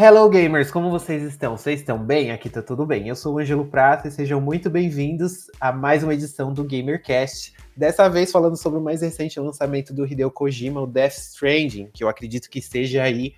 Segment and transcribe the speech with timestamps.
[0.00, 1.56] Hello gamers, como vocês estão?
[1.56, 2.30] Vocês estão bem?
[2.30, 3.08] Aqui tá tudo bem.
[3.08, 7.52] Eu sou o Ângelo Prata e sejam muito bem-vindos a mais uma edição do GamerCast.
[7.76, 12.04] Dessa vez falando sobre o mais recente lançamento do Hideo Kojima, o Death Stranding, que
[12.04, 13.34] eu acredito que seja aí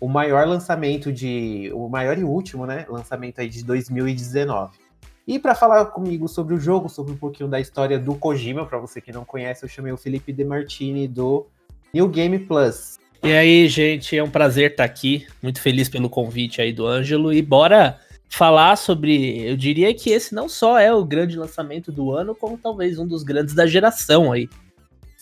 [0.00, 1.72] o maior lançamento de.
[1.74, 2.86] o maior e último, né?
[2.88, 4.78] Lançamento aí de 2019.
[5.26, 8.78] E para falar comigo sobre o jogo, sobre um pouquinho da história do Kojima, para
[8.78, 11.48] você que não conhece, eu chamei o Felipe Demartini do
[11.92, 13.02] New Game Plus.
[13.24, 15.26] E aí, gente, é um prazer estar aqui.
[15.42, 17.32] Muito feliz pelo convite aí do Ângelo.
[17.32, 17.98] E bora
[18.28, 19.48] falar sobre.
[19.48, 23.06] Eu diria que esse não só é o grande lançamento do ano, como talvez um
[23.06, 24.46] dos grandes da geração aí.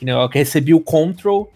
[0.00, 1.52] Eu recebi o Control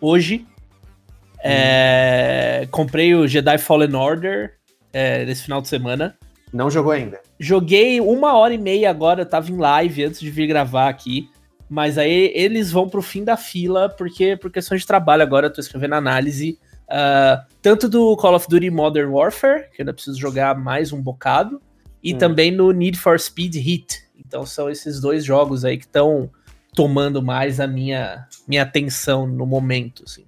[0.00, 1.40] hoje, hum.
[1.42, 4.54] é, comprei o Jedi Fallen Order
[4.92, 6.16] é, nesse final de semana.
[6.52, 7.20] Não jogou ainda?
[7.38, 11.28] Joguei uma hora e meia agora, eu tava em live antes de vir gravar aqui.
[11.68, 15.52] Mas aí eles vão pro fim da fila, porque por questões de trabalho agora eu
[15.52, 16.58] tô escrevendo análise.
[16.88, 21.00] Uh, tanto do Call of Duty Modern Warfare, que eu ainda preciso jogar mais um
[21.00, 21.62] bocado,
[22.02, 22.18] e hum.
[22.18, 24.04] também no Need for Speed Heat.
[24.18, 26.28] Então são esses dois jogos aí que estão
[26.74, 30.24] tomando mais a minha, minha atenção no momento, assim.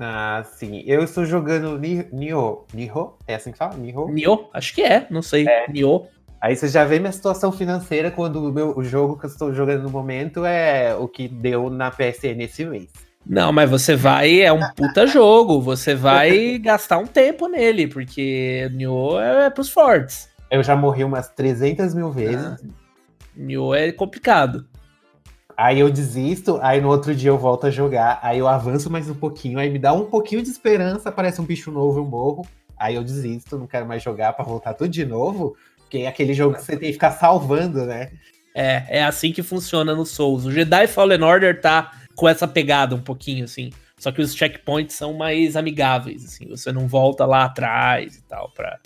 [0.00, 0.82] Ah, sim.
[0.86, 2.64] Eu estou jogando Nioh.
[2.72, 3.16] Nioh?
[3.26, 3.76] É assim que fala?
[3.76, 4.10] Nioh?
[4.10, 4.48] Nioh?
[4.52, 5.46] Acho que é, não sei.
[5.46, 5.70] É.
[5.70, 6.06] Nioh.
[6.40, 9.54] Aí você já vê minha situação financeira quando o, meu, o jogo que eu estou
[9.54, 12.90] jogando no momento é o que deu na PSN esse mês.
[13.26, 18.68] Não, mas você vai, é um puta jogo, você vai gastar um tempo nele, porque
[18.74, 20.28] Nioh é, é pros fortes.
[20.50, 22.44] Eu já morri umas 300 mil vezes.
[22.44, 22.56] Ah,
[23.34, 24.66] Nioh é complicado.
[25.56, 29.08] Aí eu desisto, aí no outro dia eu volto a jogar, aí eu avanço mais
[29.08, 32.44] um pouquinho, aí me dá um pouquinho de esperança, aparece um bicho novo, eu morro,
[32.76, 36.34] aí eu desisto, não quero mais jogar para voltar tudo de novo, porque é aquele
[36.34, 38.10] jogo que você tem que ficar salvando, né?
[38.54, 40.44] É, é assim que funciona no Souls.
[40.44, 43.70] O Jedi Fallen Order tá com essa pegada um pouquinho, assim.
[43.98, 46.48] Só que os checkpoints são mais amigáveis, assim.
[46.48, 48.78] Você não volta lá atrás e tal pra...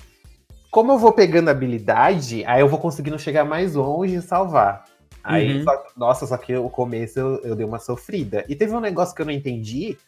[0.71, 4.85] Como eu vou pegando habilidade, aí eu vou conseguindo chegar mais longe e salvar.
[5.29, 5.65] Aí, uhum.
[5.65, 8.47] só, nossa, só que o começo eu, eu dei uma sofrida.
[8.49, 9.99] E teve um negócio que eu não entendi,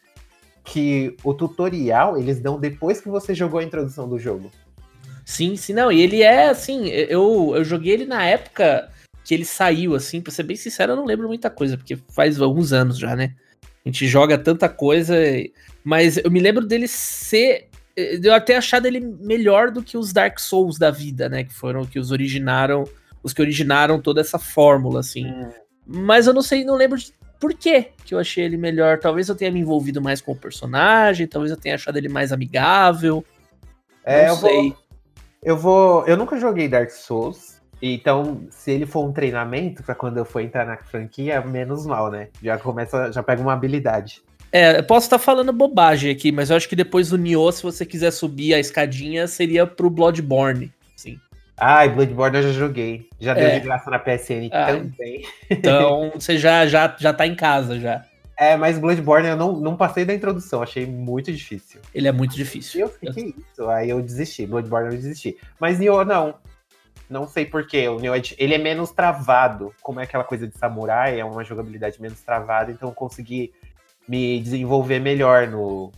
[0.64, 4.50] que o tutorial eles dão depois que você jogou a introdução do jogo.
[5.22, 5.92] Sim, sim, não.
[5.92, 8.90] E ele é assim, eu, eu joguei ele na época
[9.22, 12.40] que ele saiu, assim, pra ser bem sincero, eu não lembro muita coisa, porque faz
[12.40, 13.34] alguns anos já, né?
[13.84, 15.14] A gente joga tanta coisa,
[15.84, 17.68] mas eu me lembro dele ser.
[17.94, 21.44] Eu até achado ele melhor do que os Dark Souls da vida, né?
[21.44, 22.84] Que foram que os originaram
[23.22, 25.26] os que originaram toda essa fórmula, assim.
[25.26, 25.50] Hum.
[25.86, 28.98] Mas eu não sei, não lembro de por que que eu achei ele melhor.
[28.98, 32.32] Talvez eu tenha me envolvido mais com o personagem, talvez eu tenha achado ele mais
[32.32, 33.24] amigável.
[34.04, 34.62] É, não eu sei.
[34.62, 34.76] Vou,
[35.42, 36.06] eu vou.
[36.06, 37.60] Eu nunca joguei Dark Souls.
[37.82, 42.10] Então, se ele for um treinamento para quando eu for entrar na franquia, menos mal,
[42.10, 42.28] né?
[42.42, 44.22] Já começa, já pega uma habilidade.
[44.52, 47.62] É, eu posso estar falando bobagem aqui, mas eu acho que depois do Nioh, se
[47.62, 50.70] você quiser subir a escadinha, seria pro Bloodborne.
[51.60, 53.06] Ai, Bloodborne eu já joguei.
[53.20, 53.58] Já deu é.
[53.58, 55.22] de graça na PSN ah, também.
[55.50, 58.02] Então você já, já, já tá em casa já.
[58.34, 61.78] É, mas Bloodborne eu não, não passei da introdução, achei muito difícil.
[61.94, 62.80] Ele é muito difícil.
[62.80, 63.34] Eu fiquei eu...
[63.52, 64.46] isso, aí eu desisti.
[64.46, 65.36] Bloodborne eu desisti.
[65.60, 66.34] Mas Nioh não.
[67.10, 67.86] Não sei porquê.
[67.88, 69.74] O Nioh, ele é menos travado.
[69.82, 73.52] Como é aquela coisa de samurai, é uma jogabilidade menos travada, então eu consegui
[74.08, 75.92] me desenvolver melhor no,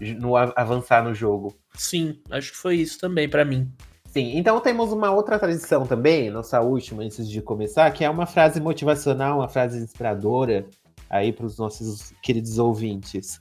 [0.00, 1.56] no avançar no jogo.
[1.74, 3.68] Sim, acho que foi isso também para mim.
[4.10, 8.26] Sim, então temos uma outra tradição também, nossa última, antes de começar, que é uma
[8.26, 10.66] frase motivacional, uma frase inspiradora
[11.08, 13.40] aí para os nossos queridos ouvintes.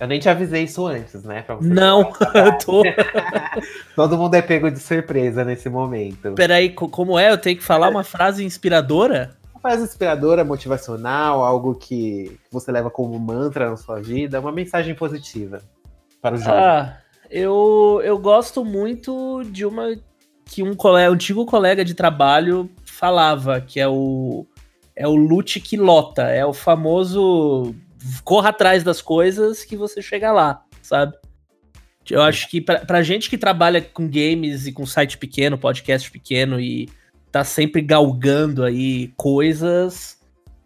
[0.00, 1.44] Eu nem te avisei isso antes, né?
[1.60, 2.82] Não, eu tô.
[3.94, 6.32] Todo mundo é pego de surpresa nesse momento.
[6.34, 7.30] Peraí, como é?
[7.30, 9.36] Eu tenho que falar uma frase inspiradora?
[9.52, 14.94] Uma frase inspiradora, motivacional, algo que você leva como mantra na sua vida, uma mensagem
[14.94, 15.60] positiva
[16.22, 16.58] para o jovem.
[16.58, 16.96] Ah,
[17.30, 19.96] eu, eu gosto muito de uma
[20.44, 24.44] que um colega, um antigo colega de trabalho falava, que é o
[24.96, 27.74] é o lute que lota, é o famoso
[28.24, 31.16] corra atrás das coisas que você chega lá, sabe?
[32.10, 36.10] Eu acho que pra, pra gente que trabalha com games e com site pequeno, podcast
[36.10, 36.88] pequeno e
[37.30, 40.18] tá sempre galgando aí coisas,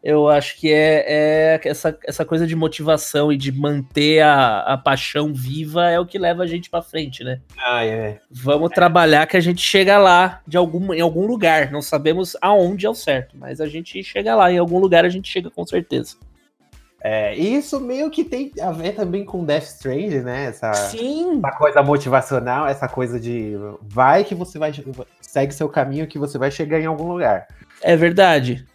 [0.04, 4.76] eu acho que é, é essa, essa coisa de motivação e de manter a, a
[4.76, 7.40] paixão viva é o que leva a gente para frente, né?
[7.58, 8.20] Ah, é.
[8.30, 8.74] Vamos é.
[8.74, 11.72] trabalhar que a gente chega lá de algum, em algum lugar.
[11.72, 14.52] Não sabemos aonde é o certo, mas a gente chega lá.
[14.52, 16.16] Em algum lugar a gente chega com certeza.
[17.00, 20.46] É, isso meio que tem a ver também com Death Strange, né?
[20.46, 21.38] Essa, Sim.
[21.38, 24.70] essa coisa motivacional, essa coisa de vai que você vai.
[25.22, 27.46] Segue seu caminho que você vai chegar em algum lugar.
[27.80, 28.66] É verdade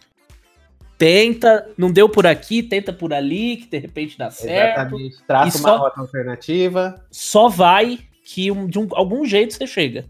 [1.00, 4.80] tenta, não deu por aqui, tenta por ali, que de repente dá certo.
[4.80, 5.16] Exatamente.
[5.26, 7.02] Traça uma só, rota alternativa.
[7.10, 10.04] Só vai que um, de um, algum jeito você chega.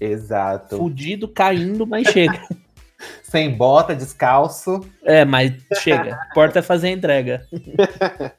[0.00, 0.76] Exato.
[0.76, 2.40] Fudido, caindo, mas chega.
[3.24, 4.80] Sem bota, descalço.
[5.02, 6.16] É, mas chega.
[6.32, 7.44] Porta é fazer a entrega.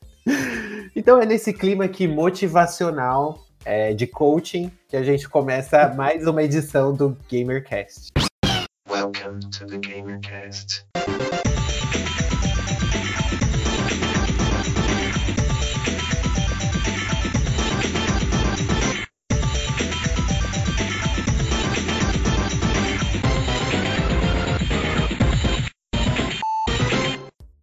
[0.95, 6.41] então é nesse clima aqui motivacional, é, de coaching, que a gente começa mais uma
[6.41, 8.13] edição do GamerCast.
[8.89, 10.85] Welcome to the GamerCast.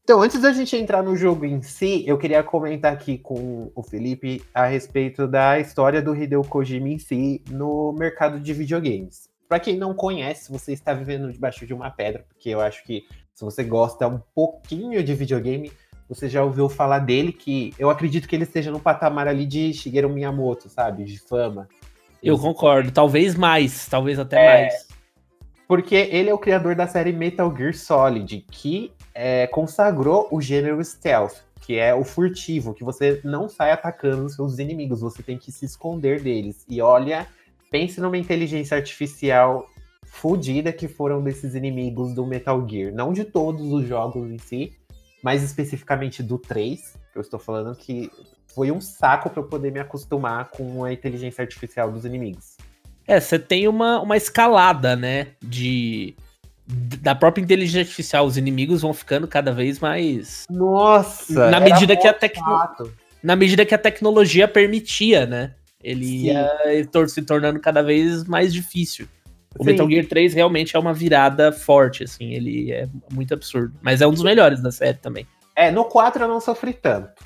[0.05, 3.83] Então, antes da gente entrar no jogo em si, eu queria comentar aqui com o
[3.85, 9.31] Felipe a respeito da história do Hideo Kojima em si no mercado de videogames.
[9.49, 13.05] Para quem não conhece, você está vivendo debaixo de uma pedra, porque eu acho que
[13.33, 15.71] se você gosta um pouquinho de videogame,
[16.09, 19.73] você já ouviu falar dele, que eu acredito que ele esteja no patamar ali de
[19.73, 21.05] Shigeru Miyamoto, sabe?
[21.05, 21.69] De fama.
[22.21, 24.89] Eu concordo, talvez mais, talvez até é, mais.
[25.69, 30.83] Porque ele é o criador da série Metal Gear Solid, que é, consagrou o gênero
[30.85, 35.39] stealth, que é o furtivo, que você não sai atacando os seus inimigos, você tem
[35.39, 36.65] que se esconder deles.
[36.69, 37.27] E olha,
[37.71, 39.67] pense numa inteligência artificial
[40.05, 42.93] fodida que foram desses inimigos do Metal Gear.
[42.93, 44.73] Não de todos os jogos em si,
[45.23, 46.97] mas especificamente do 3.
[47.15, 48.11] Eu estou falando que
[48.55, 52.57] foi um saco para eu poder me acostumar com a inteligência artificial dos inimigos.
[53.07, 55.29] É, você tem uma, uma escalada, né?
[55.43, 56.15] De
[56.67, 60.45] da própria inteligência artificial, os inimigos vão ficando cada vez mais.
[60.49, 61.51] Nossa!
[61.51, 62.93] Na medida que a tecnologia.
[63.23, 65.55] Na medida que a tecnologia permitia, né?
[65.83, 66.27] Ele Sim.
[66.27, 69.07] ia se tornando cada vez mais difícil.
[69.59, 69.71] O Sim.
[69.71, 73.75] Metal Gear 3 realmente é uma virada forte, assim, ele é muito absurdo.
[73.83, 75.27] Mas é um dos melhores da série também.
[75.55, 77.23] É, no 4 eu não sofri tanto.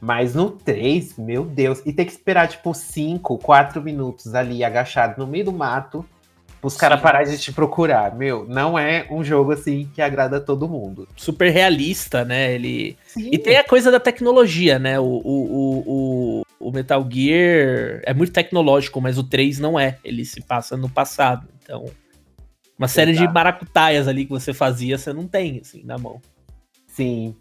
[0.00, 1.80] Mas no 3, meu Deus.
[1.86, 6.04] E ter que esperar, tipo, 5, 4 minutos ali, agachado no meio do mato,
[6.62, 8.14] os caras parar de te procurar.
[8.14, 11.08] Meu, não é um jogo assim que agrada todo mundo.
[11.16, 12.54] Super realista, né?
[12.54, 12.96] Ele.
[13.04, 13.30] Sim.
[13.32, 14.98] E tem a coisa da tecnologia, né?
[15.00, 19.98] O, o, o, o, Metal Gear é muito tecnológico, mas o 3 não é.
[20.04, 21.48] Ele se passa no passado.
[21.62, 21.84] Então.
[22.78, 23.28] Uma série Exato.
[23.28, 26.20] de maracutaias ali que você fazia, você não tem, assim, na mão.
[26.88, 27.36] Sim.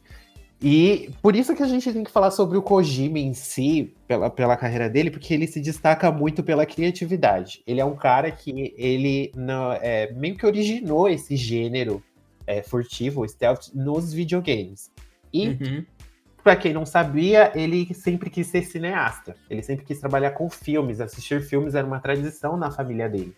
[0.61, 4.29] E por isso que a gente tem que falar sobre o Kojima em si, pela,
[4.29, 7.63] pela carreira dele, porque ele se destaca muito pela criatividade.
[7.65, 12.03] Ele é um cara que ele não, é, meio que originou esse gênero
[12.45, 14.91] é, furtivo, stealth, nos videogames.
[15.33, 15.85] E, uhum.
[16.43, 19.35] para quem não sabia, ele sempre quis ser cineasta.
[19.49, 21.01] Ele sempre quis trabalhar com filmes.
[21.01, 23.35] Assistir filmes era uma tradição na família dele.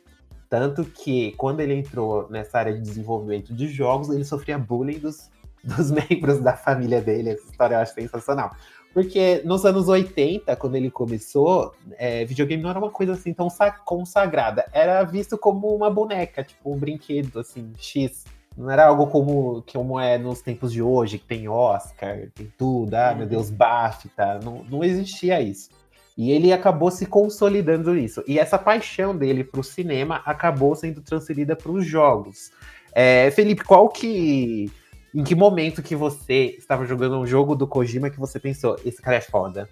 [0.50, 5.32] Tanto que, quando ele entrou nessa área de desenvolvimento de jogos, ele sofria bullying dos
[5.64, 7.32] dos membros da família dele.
[7.32, 8.52] Essa história eu acho sensacional.
[8.94, 13.48] Porque nos anos 80, quando ele começou, é, videogame não era uma coisa assim tão
[13.84, 14.66] consagrada.
[14.72, 18.24] Era visto como uma boneca, tipo um brinquedo, assim, X.
[18.56, 22.94] Não era algo como, como é nos tempos de hoje, que tem Oscar, tem tudo,
[22.94, 23.18] ah, uhum.
[23.18, 24.40] meu Deus, BAFTA.
[24.44, 25.72] Não, não existia isso.
[26.16, 28.24] E ele acabou se consolidando nisso.
[28.28, 32.52] E essa paixão dele para o cinema acabou sendo transferida para os jogos.
[32.94, 34.72] É, Felipe, qual que
[35.14, 39.02] em que momento que você estava jogando um jogo do Kojima que você pensou, esse
[39.02, 39.70] cara é foda?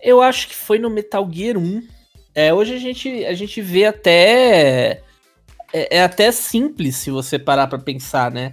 [0.00, 1.82] Eu acho que foi no Metal Gear 1.
[2.34, 5.02] É, hoje a gente, a gente vê até.
[5.72, 8.52] É, é até simples se você parar para pensar, né?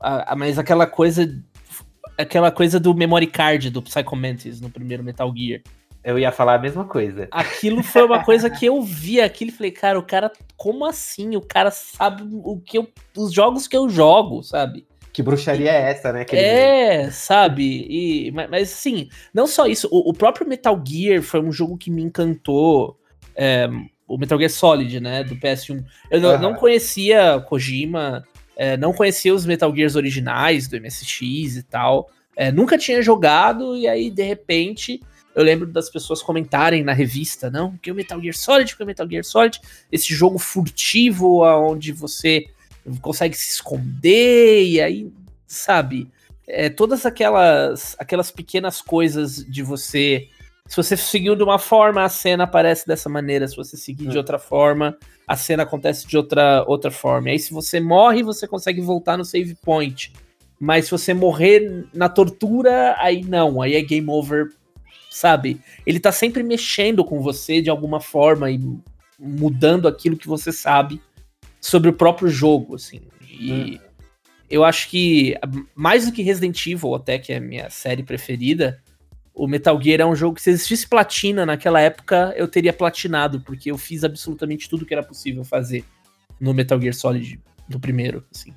[0.00, 1.28] A, a, mas aquela coisa.
[2.18, 5.62] Aquela coisa do memory card do Psycho Mantis no primeiro Metal Gear.
[6.02, 7.28] Eu ia falar a mesma coisa.
[7.30, 11.36] Aquilo foi uma coisa que eu vi aquilo e falei, cara, o cara, como assim?
[11.36, 14.86] O cara sabe o que eu, os jogos que eu jogo, sabe?
[15.12, 16.24] Que bruxaria é essa, né?
[16.32, 17.86] é, sabe?
[17.88, 21.76] E, mas, mas assim, não só isso, o, o, próprio Metal Gear foi um jogo
[21.76, 22.96] que me encantou.
[23.34, 23.68] É,
[24.06, 25.22] o Metal Gear Solid, né?
[25.22, 25.84] Do PS1.
[26.10, 26.38] Eu não, uhum.
[26.40, 28.24] não conhecia Kojima,
[28.56, 32.10] é, não conhecia os Metal Gears originais do MSX e tal.
[32.36, 35.00] É, nunca tinha jogado, e aí, de repente,
[35.34, 38.86] eu lembro das pessoas comentarem na revista, não, que o Metal Gear Solid, que o
[38.86, 42.46] Metal Gear Solid, esse jogo furtivo onde você
[43.00, 45.12] consegue se esconder e aí,
[45.46, 46.10] sabe,
[46.46, 50.28] é, todas aquelas aquelas pequenas coisas de você
[50.70, 53.48] se você seguir de uma forma, a cena aparece dessa maneira.
[53.48, 54.20] Se você seguir de hum.
[54.20, 54.96] outra forma,
[55.26, 57.28] a cena acontece de outra, outra forma.
[57.28, 60.12] E aí, se você morre, você consegue voltar no save point.
[60.60, 64.46] Mas se você morrer na tortura, aí não, aí é game over,
[65.10, 65.60] sabe?
[65.84, 68.60] Ele tá sempre mexendo com você de alguma forma e
[69.18, 71.02] mudando aquilo que você sabe
[71.60, 73.02] sobre o próprio jogo, assim.
[73.20, 73.78] E hum.
[74.48, 75.36] eu acho que,
[75.74, 78.80] mais do que Resident Evil, até que é a minha série preferida,
[79.34, 83.40] o Metal Gear é um jogo que se existisse platina naquela época, eu teria platinado,
[83.40, 85.84] porque eu fiz absolutamente tudo que era possível fazer
[86.38, 88.52] no Metal Gear Solid do primeiro, assim.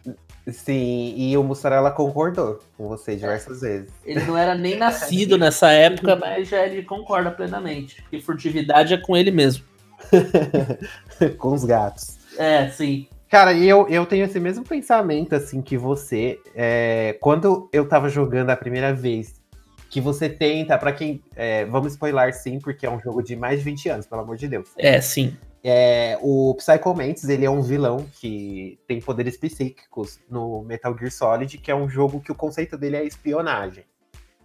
[0.47, 3.67] Sim, e o Mussarela concordou com você diversas é.
[3.69, 3.89] vezes.
[4.03, 8.01] Ele não era nem nascido nessa época, mas já ele concorda plenamente.
[8.01, 9.63] Porque furtividade é com ele mesmo.
[11.37, 12.17] com os gatos.
[12.37, 13.07] É, sim.
[13.29, 16.39] Cara, e eu, eu tenho esse mesmo pensamento, assim, que você.
[16.53, 19.41] É, quando eu tava jogando a primeira vez
[19.89, 21.21] que você tenta, para quem.
[21.35, 24.37] É, vamos spoiler sim, porque é um jogo de mais de 20 anos, pelo amor
[24.37, 24.69] de Deus.
[24.77, 25.35] É, sim.
[25.63, 31.11] É, o Psycho Mantis, ele é um vilão que tem poderes psíquicos no Metal Gear
[31.11, 33.85] Solid, que é um jogo que o conceito dele é espionagem.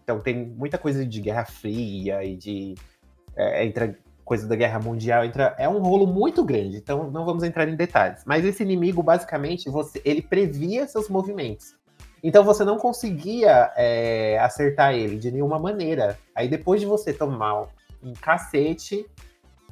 [0.03, 2.75] Então tem muita coisa de Guerra Fria e de.
[3.37, 3.99] É, entra
[4.29, 7.75] coisa da Guerra Mundial, entra, é um rolo muito grande, então não vamos entrar em
[7.75, 8.23] detalhes.
[8.27, 11.75] Mas esse inimigo, basicamente, você, ele previa seus movimentos.
[12.23, 16.19] Então você não conseguia é, acertar ele de nenhuma maneira.
[16.35, 17.69] Aí depois de você tomar
[18.03, 19.07] um cacete,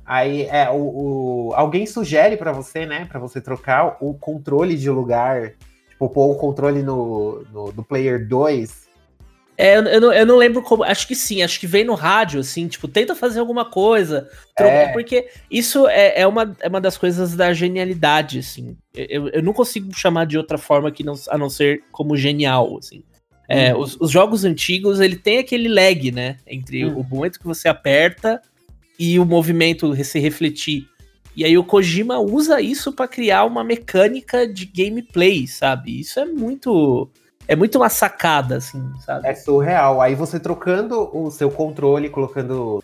[0.07, 4.89] aí é, o, o alguém sugere para você, né, para você trocar o controle de
[4.89, 5.53] lugar,
[5.91, 8.86] tipo, pôr o controle no, no do player 2
[9.59, 10.85] é, eu, eu, não, eu não lembro como.
[10.85, 14.29] Acho que sim, acho que vem no rádio, assim, tipo, tenta fazer alguma coisa.
[14.59, 14.89] É.
[14.89, 18.77] Porque isso é, é, uma, é uma das coisas da genialidade, assim.
[18.95, 22.77] Eu, eu não consigo chamar de outra forma que não, a não ser como genial,
[22.79, 23.03] assim.
[23.49, 23.81] É, uhum.
[23.81, 26.37] os, os, jogos antigos, ele tem aquele lag, né?
[26.47, 27.01] Entre uhum.
[27.01, 28.43] o momento que você aperta
[28.99, 30.87] e o movimento se refletir.
[31.35, 36.01] E aí o Kojima usa isso para criar uma mecânica de gameplay, sabe?
[36.01, 37.11] Isso é muito
[37.49, 39.26] é muito uma sacada, assim, sabe?
[39.29, 40.00] É surreal.
[40.00, 42.83] Aí você trocando o seu controle, colocando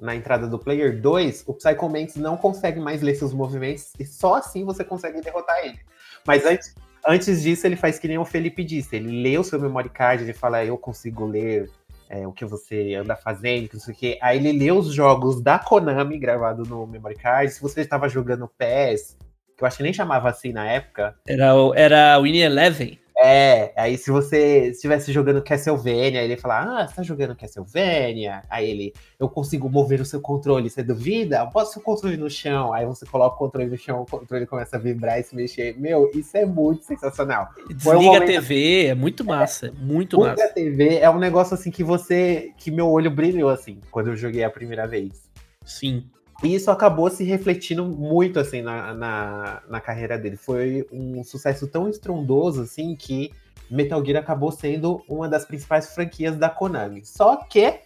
[0.00, 4.04] na entrada do player 2, o Psycho Mantis não consegue mais ler seus movimentos e
[4.04, 5.78] só assim você consegue derrotar ele.
[6.26, 6.74] Mas antes,
[7.06, 10.22] antes disso, ele faz que nem o Felipe disse: ele lê o seu memory card,
[10.22, 11.70] ele fala, eu consigo ler
[12.08, 14.18] é, o que você anda fazendo, não sei o quê.
[14.22, 17.52] Aí ele lê os jogos da Konami gravado no memory card.
[17.52, 19.18] Se você estava jogando PES,
[19.56, 21.14] que eu acho que nem chamava assim na época.
[21.28, 22.98] Era o era Winnie Eleven.
[23.22, 28.42] É, aí se você estivesse jogando Castlevania, ele ia falar, ah, você tá jogando Castlevania?
[28.48, 31.44] Aí ele, eu consigo mover o seu controle, você duvida?
[31.44, 32.72] Bota o seu controle no chão.
[32.72, 35.78] Aí você coloca o controle no chão, o controle começa a vibrar e se mexer.
[35.78, 37.50] Meu, isso é muito sensacional.
[37.68, 38.22] Desliga um momento...
[38.22, 40.36] a TV, é muito massa, é, muito massa.
[40.36, 44.08] Desliga a TV é um negócio assim que você, que meu olho brilhou assim, quando
[44.08, 45.28] eu joguei a primeira vez.
[45.62, 46.04] Sim.
[46.42, 50.36] E isso acabou se refletindo muito, assim, na, na, na, carreira dele.
[50.36, 53.30] Foi um sucesso tão estrondoso, assim, que
[53.70, 57.04] Metal Gear acabou sendo uma das principais franquias da Konami.
[57.04, 57.80] Só que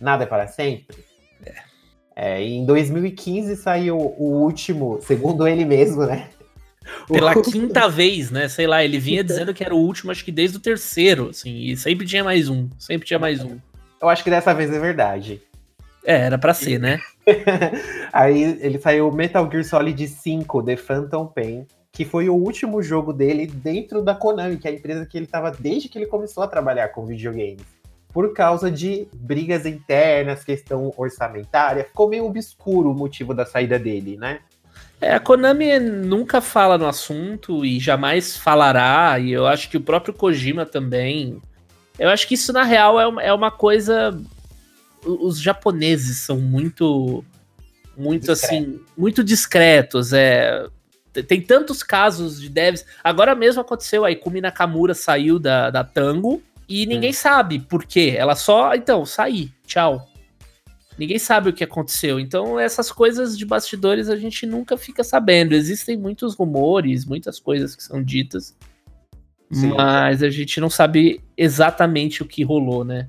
[0.00, 0.96] nada é para sempre.
[1.44, 1.70] É.
[2.16, 6.28] É, em 2015 saiu o último, segundo ele mesmo, né?
[7.06, 7.42] Pela o...
[7.42, 8.48] quinta vez, né?
[8.48, 11.56] Sei lá, ele vinha dizendo que era o último, acho que desde o terceiro, assim,
[11.56, 13.58] e sempre tinha mais um, sempre tinha mais um.
[14.00, 15.40] Eu acho que dessa vez é verdade.
[16.04, 16.98] É, era pra ser, né?
[18.12, 23.12] Aí ele saiu Metal Gear Solid 5, The Phantom Pain, que foi o último jogo
[23.12, 26.42] dele dentro da Konami, que é a empresa que ele estava desde que ele começou
[26.42, 27.64] a trabalhar com videogames.
[28.12, 34.16] Por causa de brigas internas, questão orçamentária, ficou meio obscuro o motivo da saída dele,
[34.16, 34.40] né?
[35.00, 39.80] É, a Konami nunca fala no assunto e jamais falará, e eu acho que o
[39.80, 41.40] próprio Kojima também.
[41.98, 44.18] Eu acho que isso, na real, é uma, é uma coisa
[45.04, 47.24] os japoneses são muito
[47.96, 48.54] muito Discreto.
[48.54, 50.66] assim, muito discretos, é
[51.12, 52.84] tem tantos casos de devs.
[53.02, 57.14] Agora mesmo aconteceu, a Ikumi Nakamura saiu da, da Tango e ninguém hum.
[57.14, 58.14] sabe por quê.
[58.16, 60.08] Ela só, então, saí, tchau.
[60.96, 62.20] Ninguém sabe o que aconteceu.
[62.20, 65.54] Então, essas coisas de bastidores a gente nunca fica sabendo.
[65.54, 68.54] Existem muitos rumores, muitas coisas que são ditas,
[69.50, 69.68] Sim.
[69.68, 73.08] mas a gente não sabe exatamente o que rolou, né?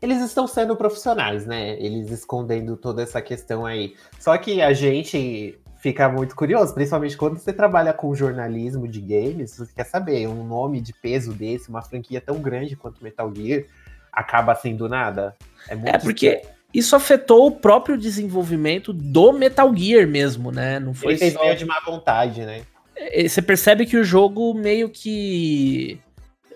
[0.00, 1.80] Eles estão sendo profissionais, né?
[1.80, 3.94] Eles escondendo toda essa questão aí.
[4.18, 9.56] Só que a gente fica muito curioso, principalmente quando você trabalha com jornalismo de games,
[9.56, 13.64] você quer saber um nome de peso desse, uma franquia tão grande quanto Metal Gear,
[14.12, 15.36] acaba sendo nada.
[15.68, 16.56] É, é porque estranho.
[16.74, 20.80] isso afetou o próprio desenvolvimento do Metal Gear mesmo, né?
[20.80, 21.44] Não foi Ele fez só...
[21.44, 22.62] meio de má vontade, né?
[22.96, 26.00] É, você percebe que o jogo meio que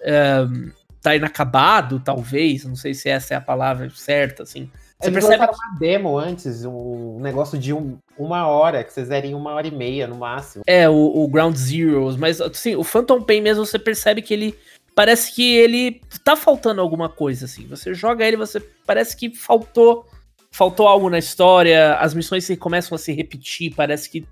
[0.05, 0.73] um,
[1.03, 4.71] tá inacabado, talvez, não sei se essa é a palavra certa, assim.
[5.01, 5.55] Você Eles percebe que...
[5.55, 9.71] uma demo antes, um negócio de um, uma hora, que vocês zerem uma hora e
[9.73, 10.63] meia no máximo.
[10.67, 14.55] É, o, o Ground Zeroes, mas assim, o Phantom Pain mesmo, você percebe que ele
[14.95, 17.67] parece que ele tá faltando alguma coisa, assim.
[17.67, 20.07] Você joga ele, você parece que faltou
[20.53, 24.27] faltou algo na história, as missões se começam a se repetir, parece que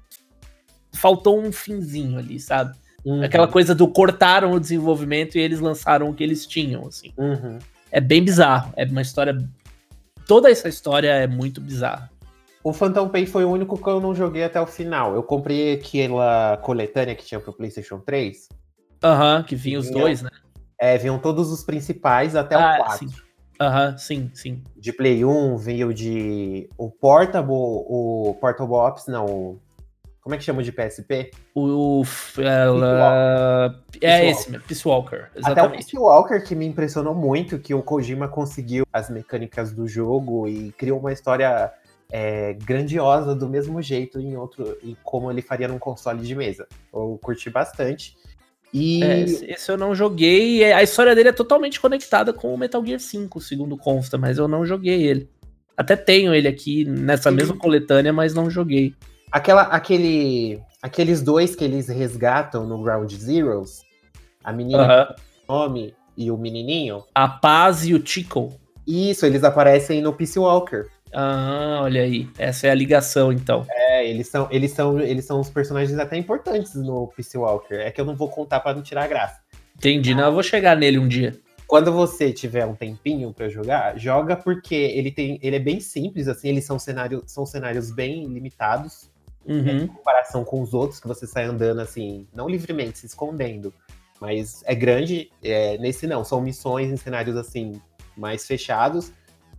[0.93, 2.77] faltou um finzinho ali, sabe?
[3.05, 3.23] Uhum.
[3.23, 7.13] Aquela coisa do cortaram o desenvolvimento e eles lançaram o que eles tinham, assim.
[7.17, 7.59] Uhum.
[7.91, 9.37] É bem bizarro, é uma história...
[10.27, 12.11] Toda essa história é muito bizarra.
[12.63, 15.15] O Phantom Pain foi o único que eu não joguei até o final.
[15.15, 18.49] Eu comprei aquela coletânea que tinha pro PlayStation 3.
[19.03, 20.31] Aham, uhum, que vinha os dois, né?
[20.79, 23.09] É, vinham todos os principais até ah, o 4.
[23.61, 24.63] Aham, sim, sim.
[24.77, 26.69] De Play 1 veio de.
[26.79, 27.53] O Portable.
[27.53, 29.59] O Portable Ops, não.
[30.31, 31.33] Como é que chama de PSP?
[31.53, 32.05] O.
[32.39, 33.83] Ela...
[34.01, 35.27] É esse mesmo, Peace Walker.
[35.35, 35.51] Exatamente.
[35.51, 39.89] Até o Peace Walker que me impressionou muito, que o Kojima conseguiu as mecânicas do
[39.89, 41.73] jogo e criou uma história
[42.13, 44.79] é, grandiosa do mesmo jeito em outro.
[44.85, 46.69] e como ele faria num console de mesa.
[46.95, 48.17] Eu curti bastante.
[48.73, 49.03] E...
[49.03, 50.63] É, esse eu não joguei.
[50.73, 54.47] A história dele é totalmente conectada com o Metal Gear 5, segundo consta, mas eu
[54.47, 55.29] não joguei ele.
[55.77, 58.95] Até tenho ele aqui nessa mesma coletânea, mas não joguei.
[59.31, 63.83] Aquela, aquele, aqueles dois que eles resgatam no Ground Zeroes,
[64.43, 65.17] a menina uh -huh.
[65.49, 67.05] nome e o menininho.
[67.15, 68.53] A Paz e o Chico.
[68.87, 70.87] Isso, eles aparecem no Peace Walker.
[71.13, 72.29] Ah, olha aí.
[72.39, 73.65] Essa é a ligação, então.
[73.71, 77.75] É, eles são, eles são, eles são os personagens até importantes no Peace Walker.
[77.75, 79.41] É que eu não vou contar para não tirar a graça.
[79.77, 81.39] Entendi, não, eu vou chegar nele um dia.
[81.67, 86.27] Quando você tiver um tempinho para jogar, joga porque ele tem, ele é bem simples,
[86.27, 89.09] assim, eles são cenários, são cenários bem limitados
[89.51, 89.79] uhum.
[89.83, 93.75] em comparação com os outros que você sai andando assim, não livremente, se escondendo,
[94.21, 95.31] mas é grande.
[95.43, 97.81] É, nesse não, são missões em cenários assim
[98.17, 99.13] mais fechados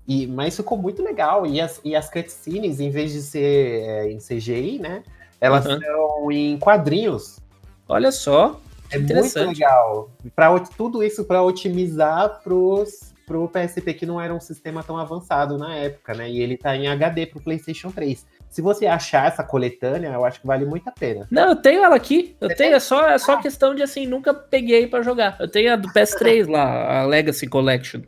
[0.08, 1.46] e, mas ficou muito legal.
[1.46, 5.04] E as, e as cutscenes, em vez de ser é, em CGI, né?
[5.40, 5.80] Elas uhum.
[5.80, 7.40] são em quadrinhos.
[7.88, 8.60] Olha só.
[8.92, 10.12] É muito legal.
[10.36, 15.58] Pra, tudo isso para otimizar pros, pro PSP, que não era um sistema tão avançado
[15.58, 16.30] na época, né?
[16.30, 18.26] E ele tá em HD pro PlayStation 3.
[18.52, 21.26] Se você achar essa coletânea, eu acho que vale muito a pena.
[21.32, 22.36] Não, eu tenho ela aqui.
[22.42, 22.76] Eu você tenho, tem?
[22.76, 23.42] é só, é só ah.
[23.42, 25.38] questão de assim, nunca peguei para jogar.
[25.40, 28.02] Eu tenho a do PS3 lá, a Legacy Collection.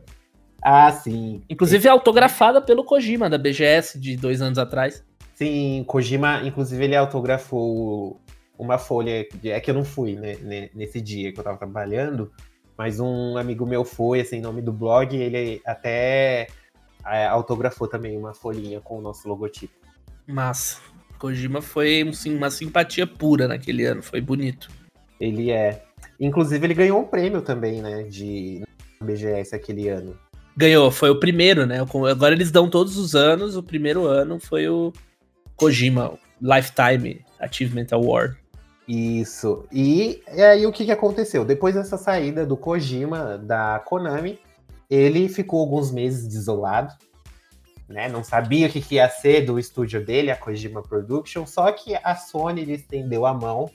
[0.60, 1.42] Ah, sim.
[1.48, 5.02] Inclusive autografada pelo Kojima, da BGS, de dois anos atrás.
[5.34, 8.20] Sim, Kojima, inclusive, ele autografou
[8.58, 9.26] uma folha.
[9.44, 12.30] É que eu não fui né, nesse dia que eu tava trabalhando,
[12.76, 16.48] mas um amigo meu foi, assim, em nome do blog, ele até
[17.06, 19.83] é, autografou também uma folhinha com o nosso logotipo.
[20.26, 20.78] Massa.
[21.18, 24.68] Kojima foi sim, uma simpatia pura naquele ano, foi bonito.
[25.20, 25.82] Ele é.
[26.20, 28.62] Inclusive, ele ganhou um prêmio também, né, de
[29.00, 30.16] BGS aquele ano.
[30.56, 31.78] Ganhou, foi o primeiro, né?
[31.80, 34.92] Agora eles dão todos os anos, o primeiro ano foi o
[35.56, 38.36] Kojima Lifetime Achievement Award.
[38.86, 39.64] Isso.
[39.72, 41.44] E, aí o que, que aconteceu?
[41.44, 44.38] Depois dessa saída do Kojima da Konami,
[44.88, 46.92] ele ficou alguns meses desolado,
[47.88, 48.08] né?
[48.08, 51.94] Não sabia o que, que ia ser do estúdio dele, a Kojima Production, só que
[51.94, 53.70] a Sony lhe estendeu a mão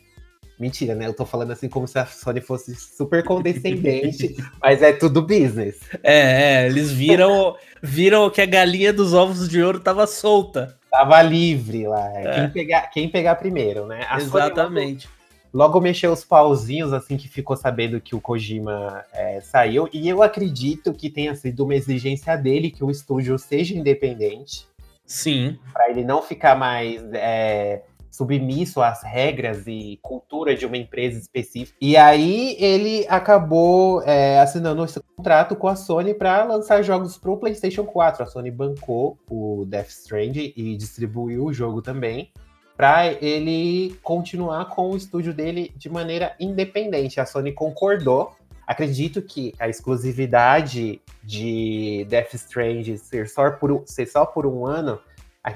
[0.60, 1.08] Mentira, né?
[1.08, 5.80] Eu tô falando assim como se a Sony fosse super condescendente, mas é tudo business.
[6.04, 10.78] É, é eles viram, viram que a galinha dos ovos de ouro tava solta.
[10.91, 12.12] Tava livre lá.
[12.13, 12.34] É.
[12.34, 14.06] Quem, pegar, quem pegar primeiro, né?
[14.10, 15.08] A Exatamente.
[15.08, 15.18] Logo,
[15.54, 19.90] logo, mexeu os pauzinhos, assim, que ficou sabendo que o Kojima é, saiu.
[19.92, 24.68] E eu acredito que tenha sido uma exigência dele que o estúdio seja independente.
[25.06, 25.58] Sim.
[25.74, 27.82] Para ele não ficar mais é,
[28.12, 31.78] submisso às regras e cultura de uma empresa específica.
[31.82, 37.32] E aí ele acabou é, assinando esse contrato com a Sony para lançar jogos para
[37.32, 38.24] o PlayStation 4.
[38.24, 42.32] A Sony bancou o Death Stranding e distribuiu o jogo também
[42.80, 47.20] para ele continuar com o estúdio dele de maneira independente.
[47.20, 48.32] A Sony concordou.
[48.65, 54.98] Acredito que a exclusividade de Death Stranding ser só por, ser só por um ano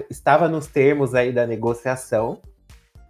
[0.09, 2.41] estava nos termos aí da negociação.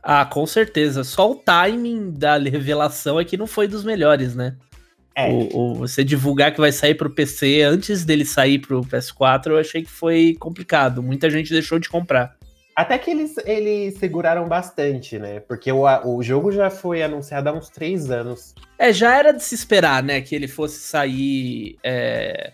[0.04, 1.04] Ah, com certeza.
[1.04, 4.56] Só o timing da revelação é que não foi dos melhores, né?
[5.15, 5.32] É.
[5.32, 9.58] O, o, você divulgar que vai sair pro PC antes dele sair pro PS4, eu
[9.58, 11.02] achei que foi complicado.
[11.02, 12.38] Muita gente deixou de comprar.
[12.75, 15.39] Até que eles, eles seguraram bastante, né?
[15.41, 18.55] Porque o, o jogo já foi anunciado há uns três anos.
[18.79, 20.21] É, já era de se esperar, né?
[20.21, 22.53] Que ele fosse sair é,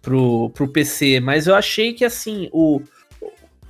[0.00, 2.80] pro, pro PC, mas eu achei que assim, o.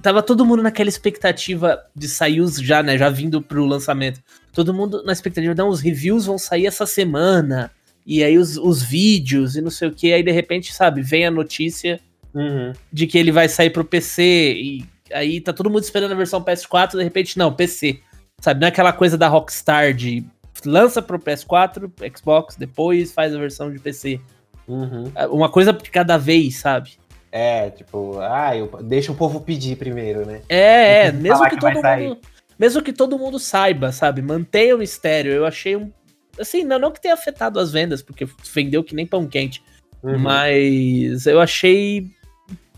[0.03, 2.99] Tava todo mundo naquela expectativa de sair os já, né?
[2.99, 4.23] Já vindo pro lançamento.
[4.53, 7.71] Todo mundo na expectativa, não, os reviews vão sair essa semana.
[8.07, 10.13] E aí os, os vídeos e não sei o que.
[10.13, 11.99] Aí de repente, sabe, vem a notícia
[12.35, 12.73] uhum.
[12.93, 14.23] de que ele vai sair pro PC.
[14.55, 16.97] E aí tá todo mundo esperando a versão PS4.
[16.97, 18.01] De repente, não, PC.
[18.41, 20.25] Sabe, não é aquela coisa da Rockstar de
[20.65, 24.21] lança pro PS4, Xbox, depois faz a versão de PC.
[24.67, 25.11] Uhum.
[25.15, 26.99] É, uma coisa de cada vez, sabe?
[27.31, 30.43] É, tipo, ah, eu, deixa o povo pedir primeiro, né?
[30.49, 31.83] É, é mesmo que, que todo mundo.
[31.83, 32.19] Sair.
[32.59, 34.23] Mesmo que todo mundo saiba, sabe?
[34.23, 35.33] Mantenha o mistério.
[35.33, 35.93] Eu achei um.
[36.39, 39.63] Assim, não, não que tenha afetado as vendas, porque vendeu que nem pão quente.
[40.03, 40.19] Uhum.
[40.19, 42.07] Mas eu achei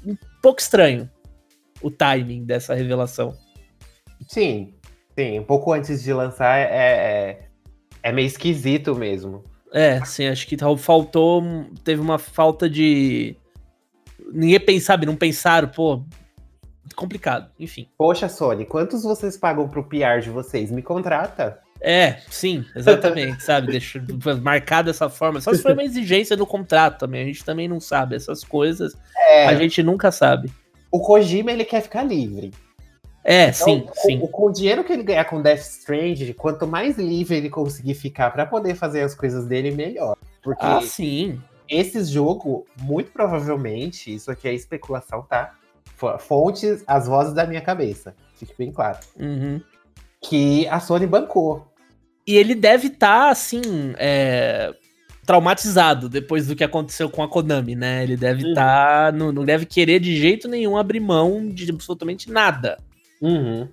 [0.04, 1.08] um pouco estranho
[1.82, 3.34] o timing dessa revelação.
[4.28, 4.74] Sim,
[5.18, 5.38] sim.
[5.38, 7.48] Um pouco antes de lançar é, é,
[8.02, 9.44] é meio esquisito mesmo.
[9.72, 11.42] É, sim, acho que faltou.
[11.84, 13.36] Teve uma falta de.
[14.32, 16.02] Ninguém pensava, não pensaram, pô.
[16.96, 17.88] Complicado, enfim.
[17.96, 20.72] Poxa, Sony, quantos vocês pagam pro PR de vocês?
[20.72, 21.60] Me contrata.
[21.80, 23.68] É, sim, exatamente, sabe?
[23.68, 24.04] Deixa
[24.42, 25.40] marcado dessa forma.
[25.40, 27.22] Só se for uma exigência no contrato também.
[27.22, 28.16] A gente também não sabe.
[28.16, 30.52] Essas coisas é, a gente nunca sabe.
[30.90, 32.52] O Kojima, ele quer ficar livre.
[33.22, 34.18] É, então, sim, com, sim.
[34.18, 38.30] Com o dinheiro que ele ganhar com Death Strange, quanto mais livre ele conseguir ficar
[38.30, 40.16] para poder fazer as coisas dele, melhor.
[40.42, 41.40] Porque ah, sim.
[41.68, 45.54] Esse jogo, muito provavelmente, isso aqui é especulação, tá?
[46.18, 48.16] Fontes, as vozes da minha cabeça.
[48.34, 48.98] Fique bem claro.
[49.16, 49.60] Uhum.
[50.20, 51.70] Que a Sony bancou.
[52.26, 53.62] E ele deve estar, tá, assim,
[53.98, 54.74] é,
[55.24, 58.02] traumatizado depois do que aconteceu com a Konami, né?
[58.02, 59.12] Ele deve estar.
[59.12, 59.12] Uhum.
[59.12, 62.78] Tá, não, não deve querer de jeito nenhum abrir mão de absolutamente nada.
[63.20, 63.68] Uhum.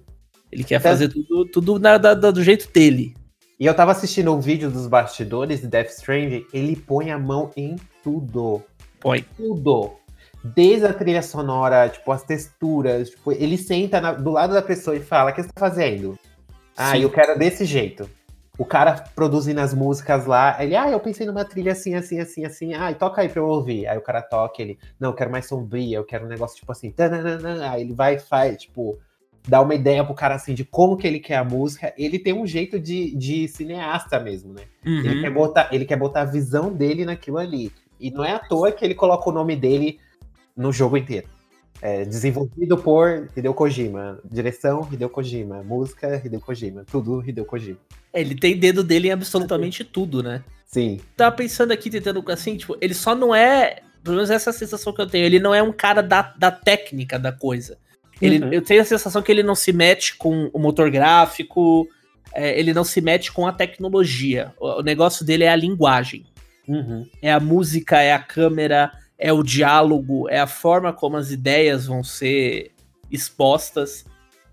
[0.52, 3.14] Ele quer então, fazer tudo, tudo na, da, do jeito dele.
[3.60, 7.52] E eu tava assistindo um vídeo dos bastidores de Death Stranding, ele põe a mão
[7.58, 8.62] em tudo.
[9.00, 9.26] Põe.
[9.36, 9.94] Tudo.
[10.44, 14.96] Desde a trilha sonora, tipo, as texturas, tipo, ele senta na, do lado da pessoa
[14.96, 16.18] e fala, o que você tá fazendo?
[16.76, 17.02] Ah, Sim.
[17.02, 18.08] eu quero desse jeito.
[18.58, 22.44] O cara produzindo as músicas lá, ele, ah, eu pensei numa trilha assim, assim, assim,
[22.44, 23.88] assim, ah, toca aí pra eu ouvir.
[23.88, 26.72] Aí o cara toca, ele, não, eu quero mais sombria, eu quero um negócio tipo
[26.72, 27.70] assim, tananana.
[27.70, 28.98] aí ele vai e faz, tipo,
[29.48, 31.94] dar uma ideia pro cara assim de como que ele quer a música.
[31.98, 34.64] Ele tem um jeito de, de cineasta mesmo, né?
[34.86, 35.00] Uhum.
[35.00, 37.72] Ele, quer botar, ele quer botar a visão dele naquilo ali.
[38.00, 40.00] E não é à toa que ele coloca o nome dele
[40.56, 41.28] no jogo inteiro.
[41.82, 44.20] É, desenvolvido por Hideo Kojima.
[44.26, 45.62] Direção, Hideo Kojima.
[45.64, 46.84] Música, Hideo Kojima.
[46.90, 47.78] Tudo, Hideo Kojima.
[48.12, 50.44] É, ele tem dedo dele em absolutamente tudo, né?
[50.66, 51.00] Sim.
[51.16, 53.82] Tava pensando aqui, tentando assim, tipo, ele só não é.
[54.04, 55.26] Pelo menos essa é sensação que eu tenho.
[55.26, 57.78] Ele não é um cara da, da técnica da coisa.
[58.22, 58.54] Ele, uhum.
[58.54, 61.88] Eu tenho a sensação que ele não se mete com o motor gráfico,
[62.34, 64.54] é, ele não se mete com a tecnologia.
[64.60, 66.26] O, o negócio dele é a linguagem.
[66.68, 67.08] Uhum.
[67.22, 71.88] É a música, é a câmera, é o diálogo, é a forma como as ideias
[71.88, 72.72] vão ser
[73.12, 74.06] expostas.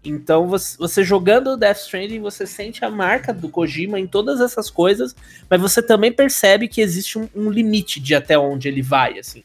[0.02, 5.14] Então, você, jogando Death Stranding, você sente a marca do Kojima em todas essas coisas,
[5.48, 9.42] mas você também percebe que existe um, um limite de até onde ele vai, assim.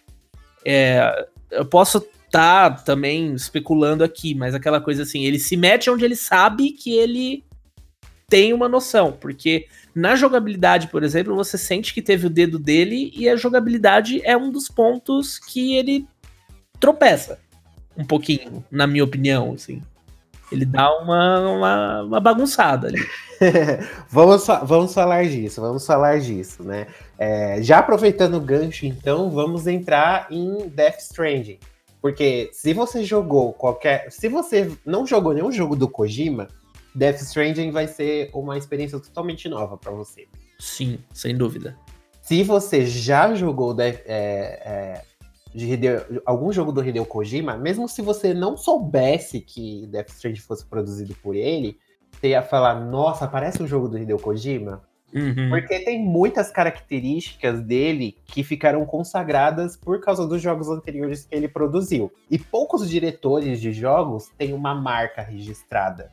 [0.65, 6.05] É, eu posso tá também especulando aqui, mas aquela coisa assim, ele se mete onde
[6.05, 7.43] ele sabe que ele
[8.27, 13.11] tem uma noção, porque na jogabilidade, por exemplo, você sente que teve o dedo dele
[13.15, 16.07] e a jogabilidade é um dos pontos que ele
[16.79, 17.39] tropeça
[17.97, 19.81] um pouquinho, na minha opinião, assim.
[20.51, 22.99] Ele dá uma, uma, uma bagunçada ali.
[24.09, 26.87] vamos, vamos falar disso, vamos falar disso, né?
[27.17, 31.59] É, já aproveitando o gancho, então, vamos entrar em Death Stranding.
[32.01, 34.09] Porque se você jogou qualquer.
[34.11, 36.47] Se você não jogou nenhum jogo do Kojima,
[36.95, 40.27] Death Stranding vai ser uma experiência totalmente nova para você.
[40.59, 41.77] Sim, sem dúvida.
[42.21, 45.01] Se você já jogou Death, é, é,
[45.53, 50.39] de Hideo, algum jogo do Hideo Kojima, mesmo se você não soubesse que Death Stranding
[50.39, 51.77] fosse produzido por ele,
[52.11, 54.87] você ia falar: Nossa, parece um jogo do Hideo Kojima.
[55.13, 55.49] Uhum.
[55.49, 61.47] Porque tem muitas características dele que ficaram consagradas por causa dos jogos anteriores que ele
[61.47, 62.11] produziu.
[62.29, 66.11] E poucos diretores de jogos têm uma marca registrada.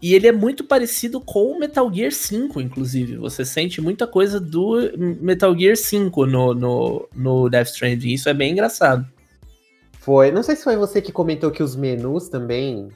[0.00, 3.16] E ele é muito parecido com o Metal Gear 5, inclusive.
[3.16, 4.76] Você sente muita coisa do
[5.20, 8.10] Metal Gear 5 no, no, no Death Stranding.
[8.10, 9.04] Isso é bem engraçado.
[9.98, 10.30] Foi.
[10.30, 12.88] Não sei se foi você que comentou que os menus também.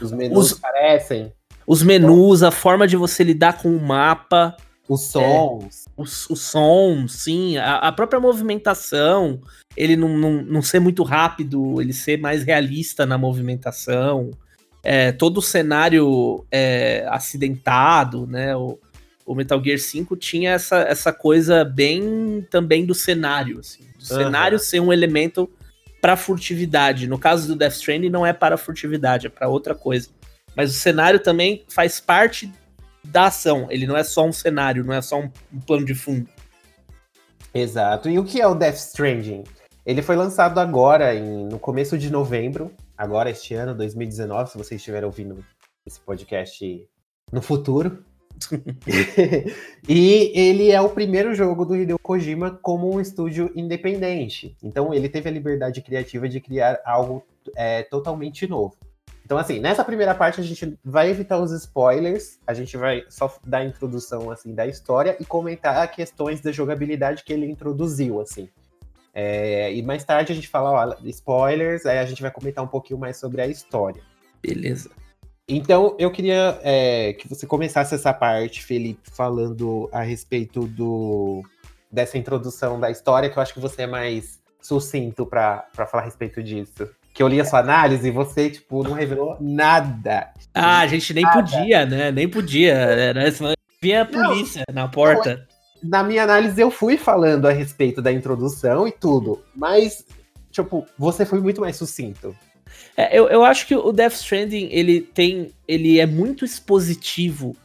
[0.00, 0.58] Os menus os...
[0.58, 1.32] parecem.
[1.64, 4.56] Os menus, a forma de você lidar com o mapa.
[4.88, 5.86] Os sons.
[5.86, 7.56] É, os, os sons, sim.
[7.56, 9.40] A, a, própria movimentação.
[9.76, 14.30] Ele não, não, não ser muito rápido, ele ser mais realista na movimentação.
[14.82, 18.56] É, todo o cenário é, acidentado, né?
[18.56, 18.78] O,
[19.24, 24.18] o Metal Gear 5 tinha essa, essa coisa bem também do cenário, assim, O uhum.
[24.24, 25.48] cenário ser um elemento
[26.00, 27.06] para furtividade.
[27.06, 30.08] No caso do Death Stranding, não é para furtividade, é para outra coisa.
[30.56, 32.52] Mas o cenário também faz parte
[33.04, 33.68] da ação.
[33.70, 36.28] Ele não é só um cenário, não é só um, um plano de fundo.
[37.54, 38.10] Exato.
[38.10, 39.44] E o que é o Death Stranding?
[39.84, 44.80] Ele foi lançado agora, em, no começo de novembro, agora este ano, 2019, se vocês
[44.80, 45.44] estiverem ouvindo
[45.86, 46.88] esse podcast
[47.30, 48.04] no futuro.
[49.88, 54.56] e ele é o primeiro jogo do Hideo Kojima como um estúdio independente.
[54.62, 57.24] Então ele teve a liberdade criativa de criar algo
[57.56, 58.76] é, totalmente novo.
[59.24, 63.34] Então, assim, nessa primeira parte a gente vai evitar os spoilers, a gente vai só
[63.44, 68.48] dar a introdução assim da história e comentar questões da jogabilidade que ele introduziu, assim.
[69.14, 72.68] É, e mais tarde a gente fala, ó, spoilers, aí a gente vai comentar um
[72.68, 74.02] pouquinho mais sobre a história.
[74.42, 74.90] Beleza.
[75.48, 81.42] Então, eu queria é, que você começasse essa parte, Felipe, falando a respeito do
[81.90, 86.06] dessa introdução da história, que eu acho que você é mais sucinto para falar a
[86.06, 86.88] respeito disso.
[87.12, 90.32] Que eu li a sua análise e você, tipo, não revelou nada.
[90.54, 91.42] Ah, a gente nem nada.
[91.42, 92.10] podia, né?
[92.10, 92.72] Nem podia.
[92.72, 95.46] Era, senão vinha a polícia não, na porta.
[95.82, 100.04] Na minha análise, eu fui falando a respeito da introdução e tudo, mas,
[100.50, 102.34] tipo, você foi muito mais sucinto.
[102.96, 105.50] É, eu, eu acho que o Death Stranding, ele tem.
[105.66, 107.56] Ele é muito expositivo.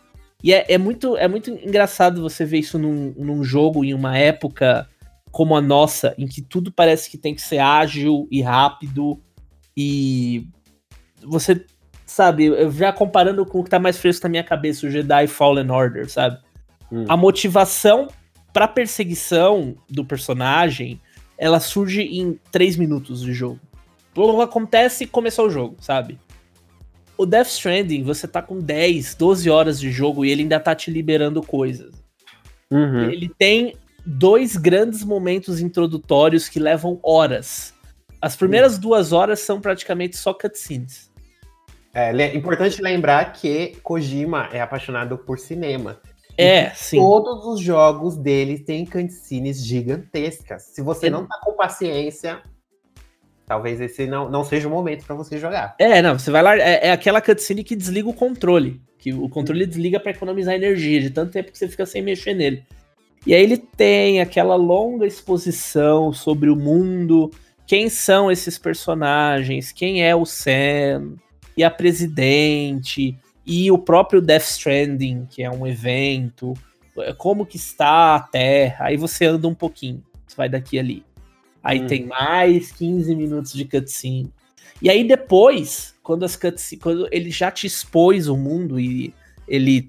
[0.44, 4.18] E é, é, muito, é muito engraçado você ver isso num, num jogo em uma
[4.18, 4.88] época
[5.32, 9.20] como a nossa, em que tudo parece que tem que ser ágil e rápido.
[9.76, 10.48] E
[11.24, 11.66] você,
[12.06, 15.70] sabe, já comparando com o que tá mais fresco na minha cabeça, o Jedi Fallen
[15.70, 16.40] Order, sabe?
[16.92, 17.06] Hum.
[17.08, 18.08] A motivação
[18.54, 21.00] pra perseguição do personagem,
[21.38, 23.60] ela surge em 3 minutos de jogo
[24.42, 26.20] acontece e começou o jogo, sabe?
[27.18, 30.76] O Death Stranding, você tá com 10, 12 horas de jogo e ele ainda tá
[30.76, 31.94] te liberando coisas.
[32.70, 33.10] Uhum.
[33.10, 37.74] Ele tem dois grandes momentos introdutórios que levam horas.
[38.22, 38.82] As primeiras uhum.
[38.82, 41.12] duas horas são praticamente só cutscenes.
[41.94, 46.00] É, é importante lembrar que Kojima é apaixonado por cinema.
[46.38, 46.98] É, sim.
[46.98, 50.64] Todos os jogos dele têm cutscenes gigantescas.
[50.64, 51.10] Se você é.
[51.10, 52.42] não tá com paciência,
[53.46, 55.76] talvez esse não, não seja o momento para você jogar.
[55.80, 59.28] É, não, você vai lá, é, é, aquela cutscene que desliga o controle, que o
[59.28, 59.68] controle hum.
[59.68, 62.64] desliga para economizar energia, de tanto tempo que você fica sem mexer nele.
[63.26, 67.32] E aí ele tem aquela longa exposição sobre o mundo,
[67.66, 71.16] quem são esses personagens, quem é o Sam,
[71.58, 73.18] e a presidente,
[73.48, 76.54] e o próprio Death Stranding, que é um evento,
[76.98, 81.06] é, como que está a Terra, aí você anda um pouquinho, você vai daqui ali.
[81.64, 81.88] Aí hum.
[81.88, 84.34] tem mais 15 minutos de cutscene.
[84.82, 89.14] E aí depois, quando as cutscenes, quando ele já te expôs o mundo e
[89.48, 89.88] ele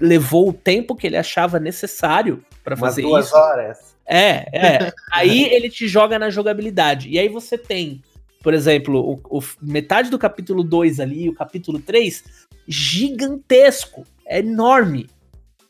[0.00, 3.36] levou o tempo que ele achava necessário para fazer duas isso.
[3.36, 3.96] horas.
[4.06, 4.92] É, é.
[5.12, 7.08] aí ele te joga na jogabilidade.
[7.08, 8.00] E aí você tem,
[8.42, 12.24] por exemplo, o, o metade do capítulo 2 ali, o capítulo 3,
[12.66, 15.08] gigantesco, é enorme.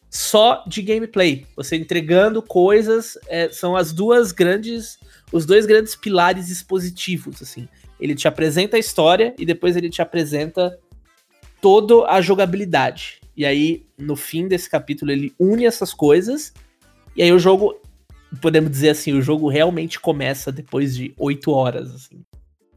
[0.08, 1.46] Só de gameplay.
[1.56, 4.98] Você entregando coisas, é, são as duas grandes
[5.32, 7.66] os dois grandes pilares expositivos, assim.
[7.98, 10.78] Ele te apresenta a história e depois ele te apresenta
[11.60, 13.20] toda a jogabilidade.
[13.34, 16.52] E aí, no fim desse capítulo, ele une essas coisas.
[17.16, 17.80] E aí o jogo,
[18.40, 22.22] podemos dizer assim, o jogo realmente começa depois de oito horas, assim.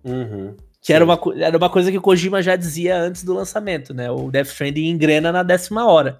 [0.05, 3.93] Uhum, que era uma, era uma coisa que o Kojima já dizia antes do lançamento,
[3.93, 4.09] né?
[4.11, 6.19] O Death Stranding engrena na décima hora.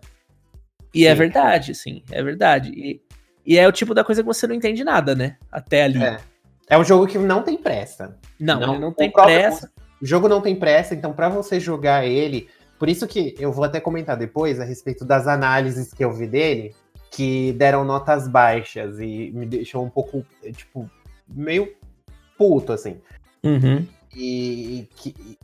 [0.94, 1.12] E é sim.
[1.12, 2.70] é verdade, sim, é verdade.
[2.70, 3.02] E
[3.46, 5.38] e é o tipo da coisa que você não entende nada, né?
[5.52, 6.04] Até ali.
[6.04, 6.20] É,
[6.70, 8.18] é um jogo que não tem pressa.
[8.40, 9.72] Não, não, não tem pressa.
[10.02, 12.50] O jogo não tem pressa, então para você jogar ele.
[12.80, 16.28] Por isso que eu vou até comentar depois a respeito das análises que eu vi
[16.28, 16.76] dele,
[17.12, 20.90] que deram notas baixas e me deixou um pouco, tipo,
[21.28, 21.72] meio
[22.38, 23.00] puto, assim.
[23.46, 23.86] Uhum.
[24.16, 24.88] E,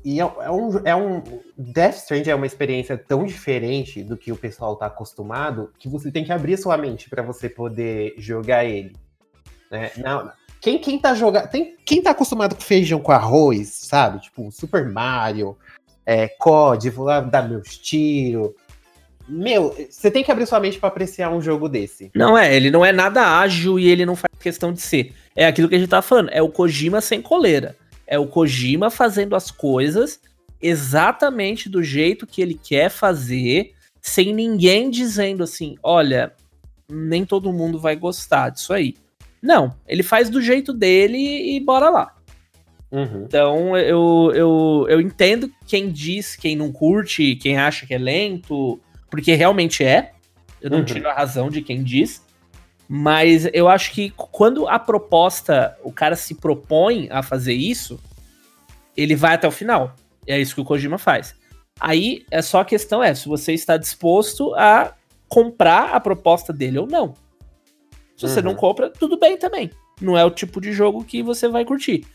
[0.04, 1.22] e é, é, um, é um.
[1.58, 6.10] Death Stranding é uma experiência tão diferente do que o pessoal tá acostumado que você
[6.10, 8.96] tem que abrir sua mente para você poder jogar ele.
[9.70, 9.92] Né?
[9.98, 11.50] Não, quem, quem tá jogando.
[11.50, 14.22] Tem, quem tá acostumado com feijão com arroz, sabe?
[14.22, 15.58] Tipo, Super Mario,
[16.06, 18.52] é, COD, vou lá dar meus tiros.
[19.28, 22.10] Meu, você tem que abrir sua mente para apreciar um jogo desse.
[22.16, 25.14] Não é, ele não é nada ágil e ele não faz questão de ser.
[25.36, 27.76] É aquilo que a gente tá falando, é o Kojima sem coleira.
[28.12, 30.19] É o Kojima fazendo as coisas
[30.62, 33.71] exatamente do jeito que ele quer fazer,
[34.02, 36.34] sem ninguém dizendo assim: olha,
[36.89, 38.95] nem todo mundo vai gostar disso aí.
[39.41, 42.15] Não, ele faz do jeito dele e bora lá.
[42.91, 43.24] Uhum.
[43.26, 48.80] Então eu, eu, eu entendo quem diz, quem não curte, quem acha que é lento,
[49.10, 50.12] porque realmente é.
[50.62, 50.86] Eu não uhum.
[50.86, 52.21] tiro a razão de quem diz.
[52.94, 57.98] Mas eu acho que quando a proposta, o cara se propõe a fazer isso,
[58.98, 59.96] ele vai até o final.
[60.28, 61.34] É isso que o Kojima faz.
[61.80, 64.94] Aí é só a questão é se você está disposto a
[65.30, 67.14] comprar a proposta dele ou não.
[68.18, 68.48] Se você uhum.
[68.48, 69.72] não compra, tudo bem também.
[70.02, 72.06] Não é o tipo de jogo que você vai curtir.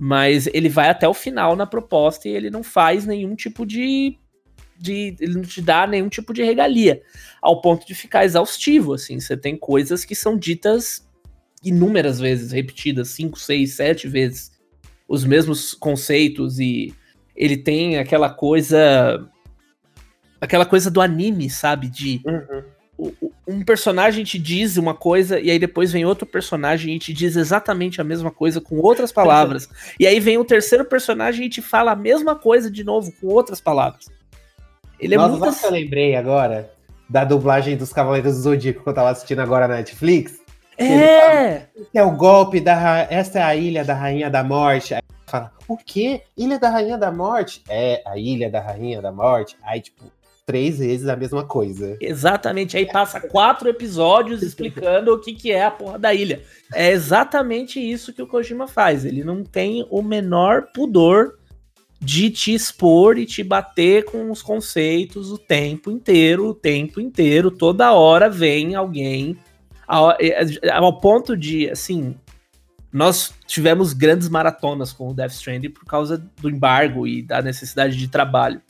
[0.00, 4.18] Mas ele vai até o final na proposta e ele não faz nenhum tipo de.
[4.78, 7.02] De ele não te dá nenhum tipo de regalia.
[7.40, 9.20] Ao ponto de ficar exaustivo, assim.
[9.20, 11.06] Você tem coisas que são ditas
[11.64, 14.52] inúmeras vezes, repetidas, cinco, seis, sete vezes.
[15.08, 16.94] Os mesmos conceitos e
[17.34, 19.28] ele tem aquela coisa.
[20.40, 21.88] Aquela coisa do anime, sabe?
[21.88, 22.20] De.
[22.24, 23.12] Uhum.
[23.46, 27.34] Um personagem te diz uma coisa e aí depois vem outro personagem e te diz
[27.34, 29.68] exatamente a mesma coisa com outras palavras.
[29.98, 33.26] e aí vem o terceiro personagem e te fala a mesma coisa de novo com
[33.26, 34.06] outras palavras.
[34.98, 35.44] Ele é Nossa, muito.
[35.44, 36.70] Sabe que eu lembrei agora
[37.08, 40.40] da dublagem dos Cavaleiros do Zodíaco que eu tava assistindo agora na Netflix?
[40.76, 41.58] É!
[41.60, 43.06] Fala, é o golpe da.
[43.10, 44.94] Essa é a ilha da Rainha da Morte.
[44.94, 46.22] Aí fala, o quê?
[46.36, 47.62] Ilha da Rainha da Morte?
[47.68, 49.56] É, a Ilha da Rainha da Morte.
[49.62, 50.04] Aí, tipo,
[50.44, 51.96] três vezes a mesma coisa.
[52.00, 52.76] Exatamente.
[52.76, 56.42] Aí passa quatro episódios explicando o que, que é a porra da ilha.
[56.72, 59.04] É exatamente isso que o Kojima faz.
[59.04, 61.38] Ele não tem o menor pudor
[62.04, 67.50] de te expor e te bater com os conceitos o tempo inteiro, o tempo inteiro,
[67.50, 69.38] toda hora vem alguém
[69.86, 70.14] ao,
[70.72, 72.14] ao ponto de, assim,
[72.92, 77.96] nós tivemos grandes maratonas com o Death Stranding por causa do embargo e da necessidade
[77.96, 78.60] de trabalho.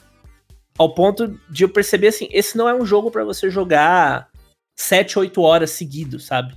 [0.78, 4.28] Ao ponto de eu perceber assim, esse não é um jogo para você jogar
[4.76, 6.54] 7, 8 horas seguidos, sabe?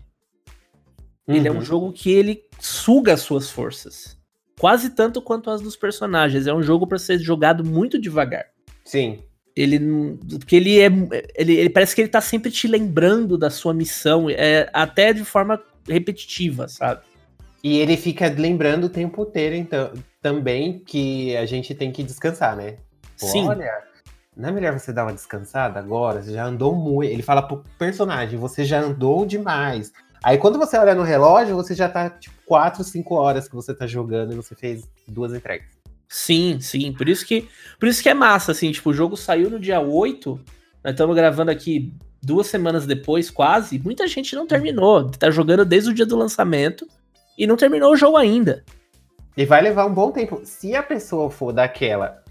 [1.28, 1.36] Uhum.
[1.36, 1.62] Ele é um uhum.
[1.62, 4.17] jogo que ele suga as suas forças.
[4.60, 6.48] Quase tanto quanto as dos personagens.
[6.48, 8.46] É um jogo para ser jogado muito devagar.
[8.84, 9.24] Sim.
[9.56, 9.80] Ele
[10.40, 10.86] porque ele é
[11.36, 15.26] ele, ele, parece que ele tá sempre te lembrando da sua missão, é até de
[15.26, 17.02] forma repetitiva, sabe?
[17.64, 19.92] E ele fica lembrando o tempo inteiro, então,
[20.22, 22.78] também que a gente tem que descansar, né?
[23.20, 23.48] Pô, Sim.
[23.48, 23.84] Olha,
[24.36, 26.22] não é melhor você dar uma descansada agora?
[26.22, 27.12] Você já andou muito.
[27.12, 29.92] Ele fala pro personagem, você já andou demais.
[30.24, 33.76] Aí quando você olha no relógio, você já tá, tipo, 4, 5 horas que você
[33.76, 35.68] tá jogando e você fez duas entregas.
[36.08, 36.94] Sim, sim.
[36.94, 39.82] Por isso que, por isso que é massa, assim, tipo, o jogo saiu no dia
[39.82, 40.40] 8,
[40.84, 43.78] nós estamos gravando aqui duas semanas depois, quase.
[43.78, 45.12] Muita gente não terminou.
[45.12, 46.88] Tá jogando desde o dia do lançamento
[47.38, 48.64] e não terminou o jogo ainda.
[49.36, 50.42] E vai levar um bom tempo.
[50.46, 52.24] Se a pessoa for daquela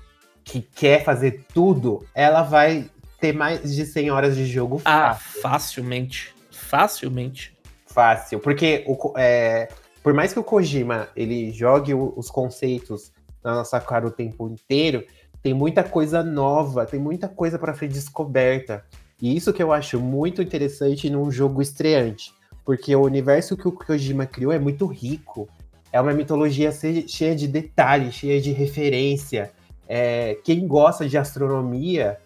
[0.43, 5.39] que quer fazer tudo, ela vai ter mais de 100 horas de jogo ah, fácil.
[5.39, 6.35] Ah, facilmente.
[6.51, 7.57] Facilmente.
[7.87, 8.41] Fácil.
[8.41, 9.69] Porque o, é,
[10.07, 13.11] por mais que o Kojima ele jogue os conceitos
[13.43, 15.05] na nossa cara o tempo inteiro,
[15.43, 18.85] tem muita coisa nova, tem muita coisa para ser descoberta.
[19.21, 22.33] E isso que eu acho muito interessante num jogo estreante
[22.65, 25.49] porque o universo que o Kojima criou é muito rico.
[25.93, 29.51] É uma mitologia cheia de detalhes, cheia de referência.
[29.89, 32.17] É, quem gosta de astronomia,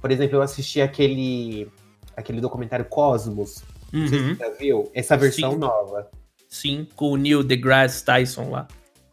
[0.00, 1.68] por exemplo, eu assisti aquele,
[2.16, 3.64] aquele documentário Cosmos.
[3.92, 4.06] Uhum.
[4.06, 4.88] Você já viu?
[4.94, 5.58] Essa versão Sim.
[5.58, 6.08] nova.
[6.48, 8.66] Sim, com o Neil deGrasse Tyson lá.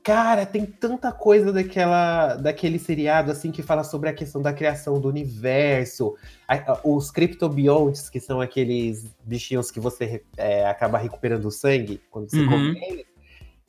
[0.04, 5.00] Cara, tem tanta coisa daquela, daquele seriado assim que fala sobre a questão da criação
[5.00, 6.16] do universo,
[6.46, 12.02] a, a, os criptobiontes, que são aqueles bichinhos que você é, acaba recuperando o sangue
[12.12, 12.50] quando você uhum.
[12.50, 13.06] come eles,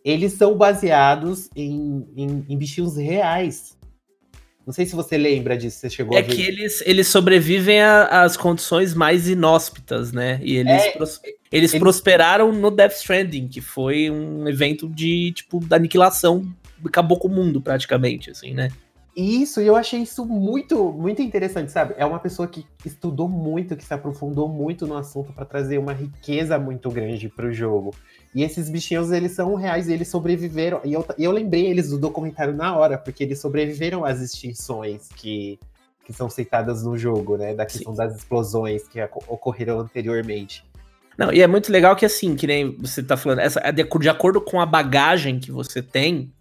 [0.04, 3.78] eles são baseados em, em, em, bichinhos reais.
[4.66, 6.32] Não sei se você lembra disso, você chegou é a ver.
[6.32, 10.40] É que eles, eles sobrevivem às condições mais inóspitas, né?
[10.42, 11.20] E eles é, eles,
[11.52, 16.44] Eles prosperaram no Death Stranding, que foi um evento de, tipo, da aniquilação,
[16.84, 18.70] acabou com o mundo, praticamente, assim, né?
[19.16, 21.94] Isso, e eu achei isso muito, muito interessante, sabe?
[21.96, 25.92] É uma pessoa que estudou muito, que se aprofundou muito no assunto para trazer uma
[25.92, 27.94] riqueza muito grande para o jogo.
[28.34, 30.80] E esses bichinhos, eles são reais, eles sobreviveram.
[30.84, 35.58] E eu, eu lembrei eles do documentário na hora, porque eles sobreviveram às extinções que,
[36.04, 37.54] que são citadas no jogo, né?
[37.54, 37.98] Da questão Sim.
[37.98, 40.64] das explosões que ocorreram anteriormente.
[41.16, 44.08] Não, e é muito legal que assim, que nem você tá falando, essa, de, de
[44.08, 46.32] acordo com a bagagem que você tem,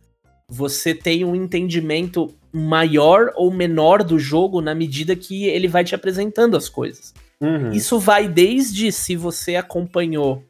[0.50, 5.94] você tem um entendimento maior ou menor do jogo na medida que ele vai te
[5.94, 7.14] apresentando as coisas.
[7.40, 7.72] Uhum.
[7.72, 10.44] Isso vai desde se você acompanhou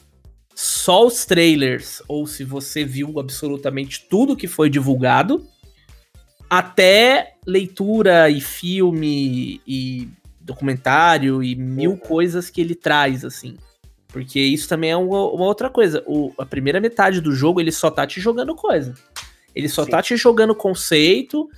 [0.56, 5.46] só os trailers ou se você viu absolutamente tudo que foi divulgado,
[6.50, 10.08] até leitura e filme e
[10.40, 13.58] documentário e mil coisas que ele traz, assim.
[14.08, 16.04] Porque isso também é uma, uma outra coisa.
[16.06, 18.94] O, a primeira metade do jogo, ele só tá te jogando coisa.
[19.56, 19.92] Ele só Sim.
[19.92, 21.50] tá te jogando conceito.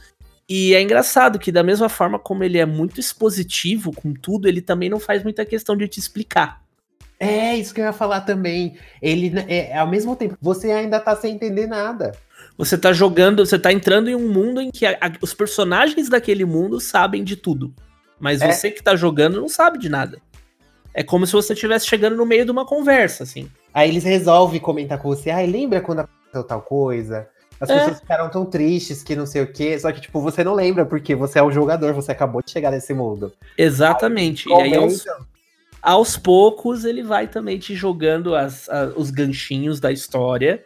[0.48, 4.62] E é engraçado que, da mesma forma como ele é muito expositivo com tudo, ele
[4.62, 6.65] também não faz muita questão de te explicar.
[7.20, 8.78] É, isso que eu ia falar também.
[9.02, 12.14] Ele, é, ao mesmo tempo, você ainda tá sem entender nada.
[12.58, 16.10] Você tá jogando, você tá entrando em um mundo em que a, a, os personagens
[16.10, 17.74] daquele mundo sabem de tudo.
[18.20, 18.52] Mas é.
[18.52, 20.20] você que tá jogando não sabe de nada.
[20.94, 23.50] É como se você estivesse chegando no meio de uma conversa, assim.
[23.74, 27.28] Aí eles resolvem comentar com você, ai, lembra quando aconteceu tal coisa?
[27.60, 27.78] As é.
[27.78, 30.86] pessoas ficaram tão tristes que não sei o quê, só que, tipo, você não lembra,
[30.86, 33.34] porque você é um jogador, você acabou de chegar nesse mundo.
[33.58, 34.52] Exatamente.
[34.54, 35.06] Aí, e aí, aos,
[35.86, 40.64] aos, poucos, ele vai também te jogando as, as, os ganchinhos da história.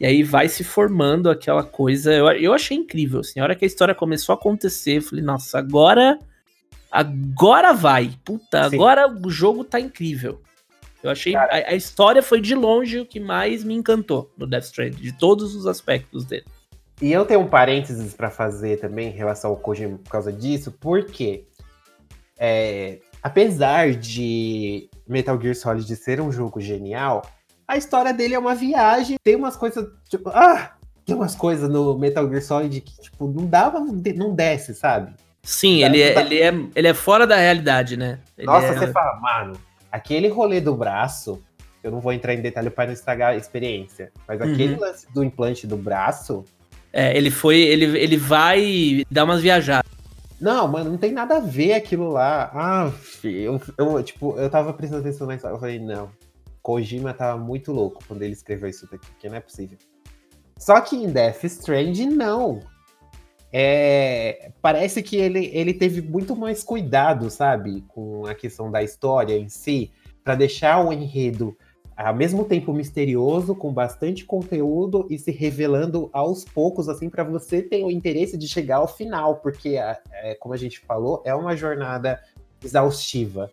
[0.00, 2.12] E aí vai se formando aquela coisa.
[2.12, 3.40] Eu, eu achei incrível, assim.
[3.40, 6.18] A hora que a história começou a acontecer, eu falei, nossa, agora
[6.94, 8.12] Agora vai.
[8.24, 8.76] Puta, Sim.
[8.76, 10.40] agora o jogo tá incrível.
[11.02, 11.34] Eu achei.
[11.34, 15.12] A, a, história foi de longe o que mais me encantou no Death Stranding, de
[15.12, 16.44] todos os aspectos dele.
[17.02, 20.70] E eu tenho um parênteses para fazer também em relação ao Kojima por causa disso,
[20.70, 21.44] porque
[22.38, 27.26] é, apesar de Metal Gear Solid ser um jogo genial,
[27.66, 29.16] a história dele é uma viagem.
[29.24, 30.72] Tem umas coisas, tipo, ah,
[31.06, 35.14] tem umas coisas no Metal Gear Solid que, tipo, não dava, não desce, sabe?
[35.42, 38.18] Sim, ele é, ele, é, ele é fora da realidade, né?
[38.36, 38.78] Ele Nossa, é...
[38.78, 39.58] você fala, mano,
[39.90, 41.42] aquele rolê do braço,
[41.82, 44.80] eu não vou entrar em detalhe para não estragar a experiência, mas aquele uhum.
[44.80, 46.44] lance do implante do braço.
[46.92, 47.58] É, ele foi.
[47.58, 49.93] Ele, ele vai dar umas viajadas.
[50.44, 52.50] Não, mano, não tem nada a ver aquilo lá.
[52.52, 52.92] Ah,
[53.24, 55.54] eu, eu, tipo, eu tava prestando atenção na história.
[55.54, 56.10] Eu falei, não.
[56.60, 59.78] Kojima tava muito louco quando ele escreveu isso daqui, porque não é possível.
[60.58, 62.60] Só que em Death Stranding, não
[63.56, 69.38] é, parece que ele, ele teve muito mais cuidado, sabe, com a questão da história
[69.38, 69.92] em si,
[70.22, 71.56] para deixar o enredo
[71.96, 77.62] ao mesmo tempo misterioso, com bastante conteúdo e se revelando aos poucos, assim, para você
[77.62, 81.56] ter o interesse de chegar ao final, porque, é, como a gente falou, é uma
[81.56, 82.20] jornada
[82.62, 83.50] exaustiva.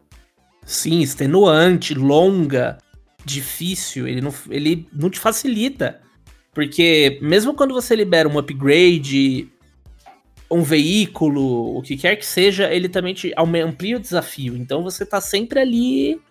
[0.65, 2.77] Sim, extenuante, longa,
[3.23, 6.01] difícil, ele não, ele não te facilita.
[6.53, 9.49] Porque mesmo quando você libera um upgrade
[10.51, 14.57] um veículo, o que quer que seja, ele também te amplia o desafio.
[14.57, 16.21] Então você tá sempre ali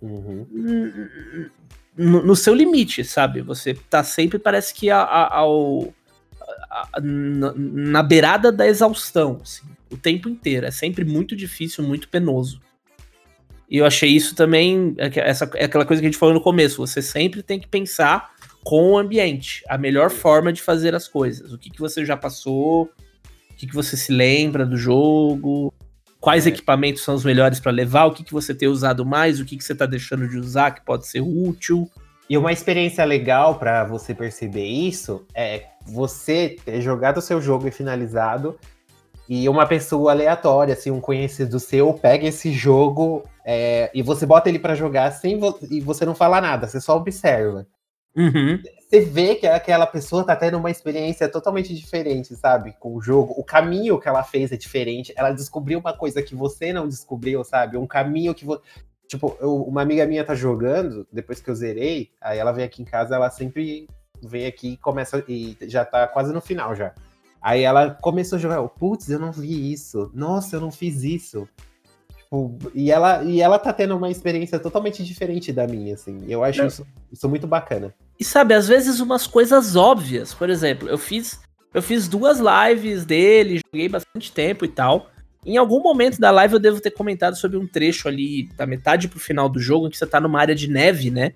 [0.00, 1.48] uhum.
[1.96, 3.40] no, no, seu limite, sabe?
[3.42, 5.94] Você tá sempre, parece que a, a, ao,
[6.70, 10.66] a, na, na, beirada da exaustão, assim, o tempo inteiro.
[10.66, 12.60] É sempre muito difícil, muito penoso.
[13.68, 16.40] E eu achei isso também, é essa, é aquela coisa que a gente falou no
[16.40, 21.08] começo, você sempre tem que pensar com o ambiente, a melhor forma de fazer as
[21.08, 21.52] coisas.
[21.52, 22.84] O que, que você já passou,
[23.50, 25.72] o que, que você se lembra do jogo?
[26.24, 26.48] Quais é.
[26.48, 28.06] equipamentos são os melhores para levar?
[28.06, 29.38] O que, que você tem usado mais?
[29.38, 31.86] O que, que você está deixando de usar que pode ser útil?
[32.30, 37.68] E uma experiência legal para você perceber isso é você ter jogado o seu jogo
[37.68, 38.58] e finalizado
[39.28, 44.48] e uma pessoa aleatória, assim, um conhecido seu, pega esse jogo é, e você bota
[44.48, 47.66] ele para jogar sem vo e você não fala nada, você só observa.
[48.16, 48.62] Uhum.
[48.78, 52.74] Você vê que aquela pessoa tá tendo uma experiência totalmente diferente, sabe?
[52.78, 53.34] Com o jogo.
[53.36, 55.12] O caminho que ela fez é diferente.
[55.16, 57.76] Ela descobriu uma coisa que você não descobriu, sabe?
[57.76, 58.62] Um caminho que você.
[59.08, 62.82] Tipo, eu, uma amiga minha tá jogando, depois que eu zerei, aí ela vem aqui
[62.82, 63.88] em casa, ela sempre
[64.22, 65.24] vem aqui e começa.
[65.28, 66.94] E já tá quase no final já.
[67.42, 70.10] Aí ela começou a jogar, putz, eu não vi isso.
[70.14, 71.48] Nossa, eu não fiz isso.
[72.16, 76.24] Tipo, e ela, e ela tá tendo uma experiência totalmente diferente da minha, assim.
[76.28, 77.94] Eu acho isso, isso muito bacana.
[78.18, 80.32] E sabe, às vezes umas coisas óbvias.
[80.32, 81.40] Por exemplo, eu fiz,
[81.72, 85.10] eu fiz duas lives dele, joguei bastante tempo e tal.
[85.44, 89.08] Em algum momento da live eu devo ter comentado sobre um trecho ali, da metade
[89.08, 91.34] pro final do jogo, em que você tá numa área de neve, né?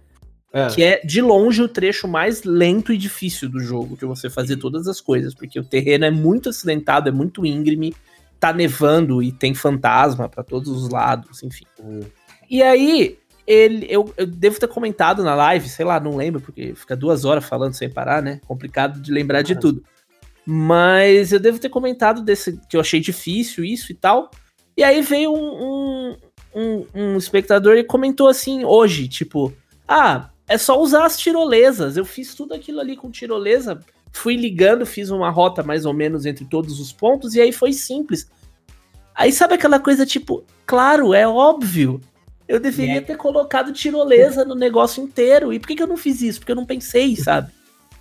[0.51, 0.69] É.
[0.69, 4.57] Que é de longe o trecho mais lento e difícil do jogo, de você fazer
[4.57, 7.95] todas as coisas, porque o terreno é muito acidentado, é muito íngreme,
[8.41, 11.67] tá nevando e tem fantasma para todos os lados, enfim.
[11.79, 12.01] Uhum.
[12.49, 13.19] E aí,
[13.49, 17.25] ele, eu, eu, devo ter comentado na live, sei lá, não lembro, porque fica duas
[17.25, 18.41] horas falando sem parar, né?
[18.47, 19.83] Complicado de lembrar de tudo.
[20.45, 24.31] Mas eu devo ter comentado desse que eu achei difícil, isso e tal.
[24.77, 26.17] E aí veio um, um,
[26.55, 29.53] um, um espectador e comentou assim hoje, tipo,
[29.87, 31.97] ah, é só usar as tirolesas.
[31.97, 33.81] Eu fiz tudo aquilo ali com tirolesa
[34.13, 37.73] Fui ligando, fiz uma rota mais ou menos entre todos os pontos e aí foi
[37.73, 38.29] simples.
[39.15, 42.01] Aí sabe aquela coisa tipo, claro, é óbvio.
[42.49, 45.53] Eu deveria ter colocado tirolesa no negócio inteiro.
[45.53, 46.41] E por que, que eu não fiz isso?
[46.41, 47.53] Porque eu não pensei, sabe?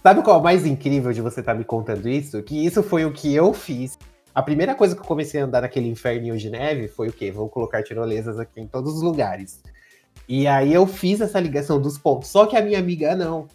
[0.02, 2.41] Sabe qual é o mais incrível de você estar tá me contando isso?
[2.41, 3.98] Que isso foi o que eu fiz.
[4.34, 7.30] A primeira coisa que eu comecei a andar naquele inferninho de neve foi o quê?
[7.30, 9.62] Vou colocar tirolesas aqui em todos os lugares.
[10.30, 12.30] E aí eu fiz essa ligação dos pontos.
[12.30, 13.48] Só que a minha amiga não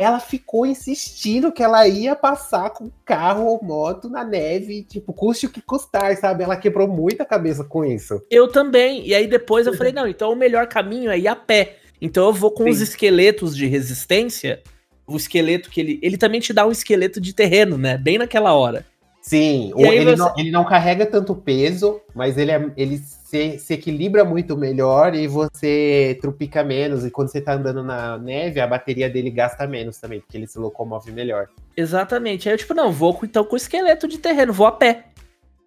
[0.00, 5.44] ela ficou insistindo que ela ia passar com carro ou moto na neve, tipo, custe
[5.44, 6.42] o que custar, sabe?
[6.42, 8.18] Ela quebrou muita cabeça com isso.
[8.30, 9.06] Eu também.
[9.06, 11.76] E aí depois eu falei, não, então o melhor caminho é ir a pé.
[12.00, 12.70] Então eu vou com Sim.
[12.70, 14.62] os esqueletos de resistência.
[15.06, 15.98] O esqueleto que ele.
[16.00, 17.98] Ele também te dá um esqueleto de terreno, né?
[17.98, 18.86] Bem naquela hora.
[19.20, 20.16] Sim, ele, você...
[20.16, 25.14] não, ele não carrega tanto peso, mas ele, é, ele se, se, equilibra muito melhor
[25.14, 27.04] e você trupica menos.
[27.04, 30.46] E quando você tá andando na neve, a bateria dele gasta menos também, porque ele
[30.46, 31.48] se locomove melhor.
[31.76, 32.48] Exatamente.
[32.48, 35.04] Aí eu, tipo, não, vou então com o esqueleto de terreno, vou a pé.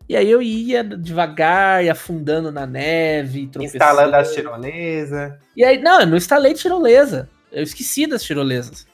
[0.10, 5.34] E aí eu ia devagar, ia afundando na neve, Instalando as tirolesas.
[5.56, 7.30] E aí, não, eu não instalei tirolesa.
[7.52, 8.86] Eu esqueci das tirolesas.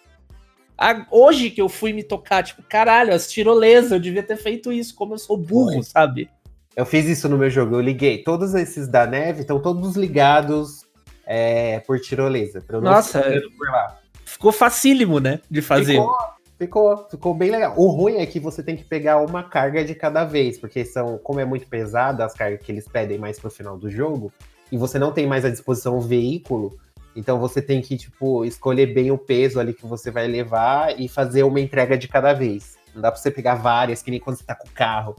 [0.82, 4.71] A, hoje que eu fui me tocar, tipo, caralho, as tirolesas, eu devia ter feito
[4.71, 5.84] isso, como eu sou burro, Foi.
[5.84, 6.30] sabe?
[6.73, 8.23] Eu fiz isso no meu jogo, eu liguei.
[8.23, 10.86] Todos esses da neve estão todos ligados
[11.25, 12.61] é, por tirolesa.
[12.61, 13.21] Pra eu Nossa,
[13.57, 13.97] por lá.
[14.23, 15.41] ficou facílimo, né?
[15.51, 15.95] De fazer.
[15.95, 16.17] Ficou,
[16.57, 17.73] ficou, ficou bem legal.
[17.75, 21.17] O ruim é que você tem que pegar uma carga de cada vez, porque são,
[21.17, 24.32] como é muito pesado as cargas que eles pedem mais pro final do jogo,
[24.71, 26.77] e você não tem mais à disposição o veículo,
[27.16, 31.07] então você tem que, tipo, escolher bem o peso ali que você vai levar e
[31.07, 32.78] fazer uma entrega de cada vez.
[32.93, 35.16] Não dá pra você pegar várias, que nem quando você tá com o carro.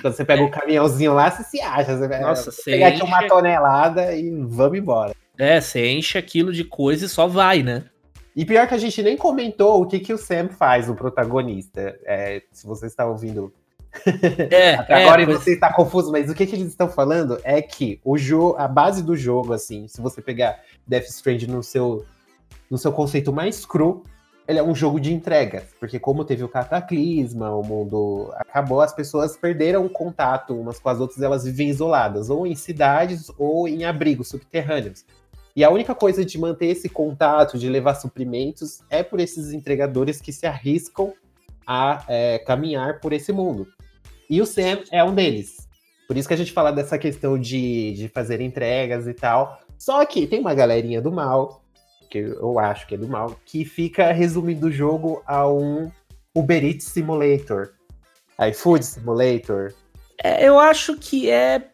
[0.00, 0.48] Quando você pega o é.
[0.48, 1.96] um caminhãozinho lá, você se acha.
[1.96, 3.02] Você Nossa, você pegar enche...
[3.02, 5.14] aqui uma tonelada e vamos embora.
[5.38, 7.84] É, você enche aquilo de coisa e só vai, né?
[8.34, 11.98] E pior que a gente nem comentou o que, que o Sam faz, o protagonista.
[12.04, 13.52] É, se você está ouvindo
[14.50, 15.38] é, é, agora pois...
[15.38, 18.66] você está confuso, mas o que, que eles estão falando é que o jogo, a
[18.66, 22.04] base do jogo, assim, se você pegar Death Stranding no seu,
[22.70, 24.04] no seu conceito mais cru,
[24.46, 28.92] ele é um jogo de entregas, porque como teve o cataclisma, o mundo acabou, as
[28.92, 33.68] pessoas perderam o contato umas com as outras, elas vivem isoladas, ou em cidades ou
[33.68, 35.04] em abrigos subterrâneos.
[35.54, 40.20] E a única coisa de manter esse contato, de levar suprimentos, é por esses entregadores
[40.20, 41.12] que se arriscam
[41.66, 43.68] a é, caminhar por esse mundo.
[44.32, 45.68] E o Sam é um deles.
[46.08, 49.60] Por isso que a gente fala dessa questão de, de fazer entregas e tal.
[49.78, 51.62] Só que tem uma galerinha do mal,
[52.08, 55.92] que eu acho que é do mal, que fica resumindo o jogo a um
[56.34, 57.74] Uber Eats Simulator,
[58.48, 59.74] iFood Simulator.
[60.24, 61.66] É, eu acho que é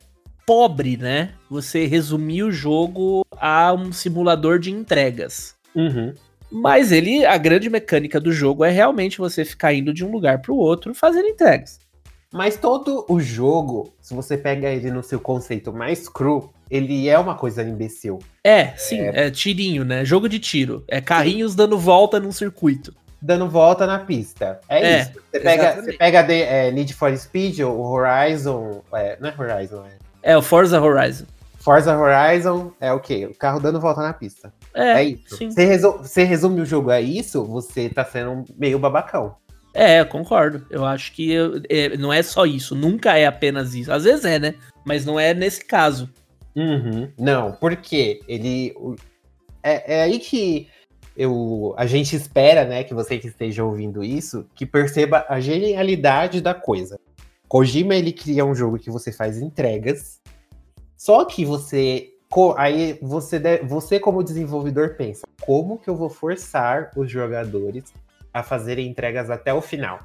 [0.44, 1.34] pobre, né?
[1.48, 5.54] Você resumir o jogo a um simulador de entregas.
[5.76, 6.12] Uhum.
[6.50, 10.42] Mas ele, a grande mecânica do jogo é realmente você ficar indo de um lugar
[10.42, 11.86] para o outro fazendo entregas.
[12.33, 17.18] Mas todo o jogo, se você pega ele no seu conceito mais cru, ele é
[17.18, 18.18] uma coisa imbecil.
[18.45, 20.05] É, sim, é, é tirinho, né?
[20.05, 20.85] Jogo de tiro.
[20.87, 21.57] É carrinhos sim.
[21.57, 22.95] dando volta num circuito.
[23.20, 24.61] Dando volta na pista.
[24.68, 25.12] É, é isso.
[25.31, 28.83] Você pega, você pega de, é, Need for Speed, o Horizon.
[28.93, 30.33] É, não é Horizon, é.
[30.33, 31.24] É, o Forza Horizon.
[31.59, 33.26] Forza Horizon é o quê?
[33.26, 34.53] O carro dando volta na pista.
[34.74, 35.37] É, é isso.
[35.37, 35.51] Sim.
[35.51, 39.35] Você, resu você resume o jogo a isso, você tá sendo meio babacão.
[39.74, 40.66] É, concordo.
[40.70, 42.74] Eu acho que eu, é, não é só isso.
[42.74, 43.92] Nunca é apenas isso.
[43.92, 44.54] Às vezes é, né?
[44.84, 46.08] Mas não é nesse caso.
[46.56, 47.08] Uhum.
[47.18, 48.74] Não, porque ele.
[49.62, 50.68] É, é aí que
[51.16, 56.40] eu, a gente espera, né, que você que esteja ouvindo isso, que perceba a genialidade
[56.40, 56.98] da coisa.
[57.48, 60.20] Kojima ele cria um jogo que você faz entregas,
[60.96, 62.10] só que você
[62.56, 67.92] aí você você como desenvolvedor pensa, como que eu vou forçar os jogadores
[68.39, 70.01] a fazerem entregas até o final?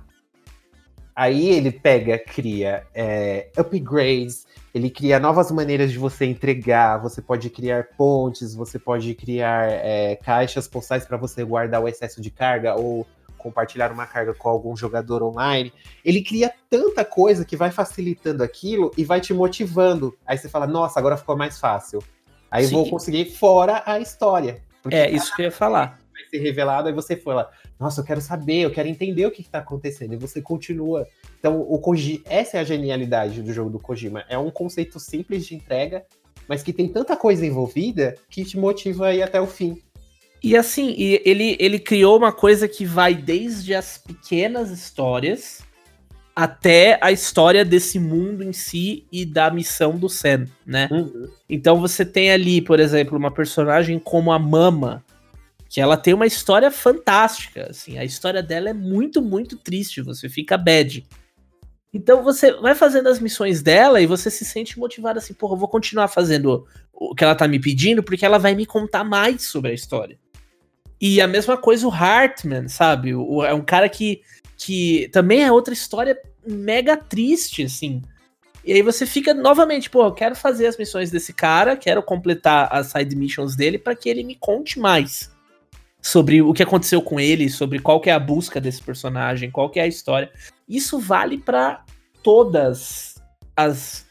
[1.16, 6.98] Aí ele pega, cria é, upgrades, ele cria novas maneiras de você entregar.
[6.98, 12.20] Você pode criar pontes, você pode criar é, caixas postais para você guardar o excesso
[12.20, 13.06] de carga ou
[13.38, 15.72] compartilhar uma carga com algum jogador online.
[16.04, 20.18] Ele cria tanta coisa que vai facilitando aquilo e vai te motivando.
[20.26, 22.02] Aí você fala, nossa, agora ficou mais fácil.
[22.50, 22.76] Aí Sim.
[22.76, 24.64] vou conseguir fora a história.
[24.90, 26.00] É, isso que eu ia falar.
[26.12, 27.52] Vai ser revelado, aí você fala,
[27.84, 30.14] nossa, eu quero saber, eu quero entender o que está acontecendo.
[30.14, 31.06] E você continua.
[31.38, 34.24] Então, o Kojima, essa é a genialidade do jogo do Kojima.
[34.30, 36.06] É um conceito simples de entrega,
[36.48, 39.82] mas que tem tanta coisa envolvida que te motiva a ir até o fim.
[40.42, 45.62] E assim, ele, ele criou uma coisa que vai desde as pequenas histórias
[46.34, 50.88] até a história desse mundo em si e da missão do Sam, né?
[50.90, 51.28] Uhum.
[51.50, 55.04] Então você tem ali, por exemplo, uma personagem como a Mama,
[55.74, 60.30] que ela tem uma história fantástica, assim, a história dela é muito, muito triste, você
[60.30, 61.04] fica bad.
[61.92, 65.60] Então você vai fazendo as missões dela e você se sente motivado assim, porra, eu
[65.60, 69.48] vou continuar fazendo o que ela tá me pedindo porque ela vai me contar mais
[69.48, 70.20] sobre a história.
[71.02, 73.16] E a mesma coisa o Hartman, sabe?
[73.16, 74.22] O, é um cara que,
[74.56, 76.16] que também é outra história
[76.46, 78.04] mega triste, assim.
[78.64, 82.70] E aí você fica novamente, pô, eu quero fazer as missões desse cara, quero completar
[82.72, 85.33] as side missions dele para que ele me conte mais
[86.04, 89.70] sobre o que aconteceu com ele, sobre qual que é a busca desse personagem, qual
[89.70, 90.30] que é a história.
[90.68, 91.84] Isso vale para
[92.22, 93.16] todas
[93.56, 94.06] as,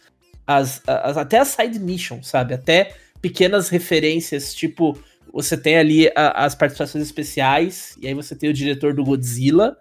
[0.46, 2.54] as, as, até as side missions, sabe?
[2.54, 4.98] Até pequenas referências, tipo
[5.32, 9.76] você tem ali a, as participações especiais, e aí você tem o diretor do Godzilla,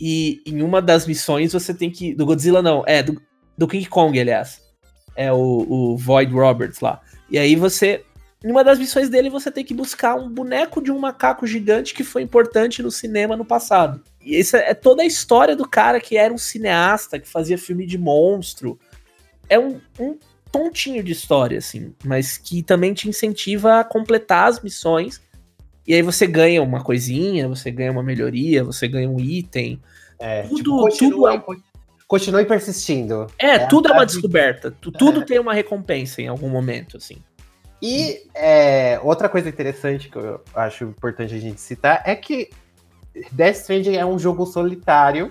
[0.00, 2.14] e em uma das missões você tem que.
[2.14, 3.20] Do Godzilla não, é, do,
[3.56, 4.62] do King Kong, aliás.
[5.16, 7.00] É o, o Void Roberts lá.
[7.30, 8.04] E aí você.
[8.44, 11.92] Em uma das missões dele, você tem que buscar um boneco de um macaco gigante
[11.92, 14.00] que foi importante no cinema no passado.
[14.24, 17.84] E essa é toda a história do cara que era um cineasta, que fazia filme
[17.84, 18.78] de monstro.
[19.48, 20.16] É um, um
[20.52, 25.20] tontinho de história, assim, mas que também te incentiva a completar as missões.
[25.84, 29.80] E aí você ganha uma coisinha, você ganha uma melhoria, você ganha um item.
[30.18, 31.56] É, tudo, tipo, continua, tudo é...
[32.06, 33.26] continue persistindo.
[33.36, 34.70] É, é tudo é uma descoberta.
[34.70, 35.24] Tudo é.
[35.24, 37.16] tem uma recompensa em algum momento, assim.
[37.80, 42.50] E é, outra coisa interessante que eu acho importante a gente citar é que
[43.32, 45.30] Death Stranding é um jogo solitário,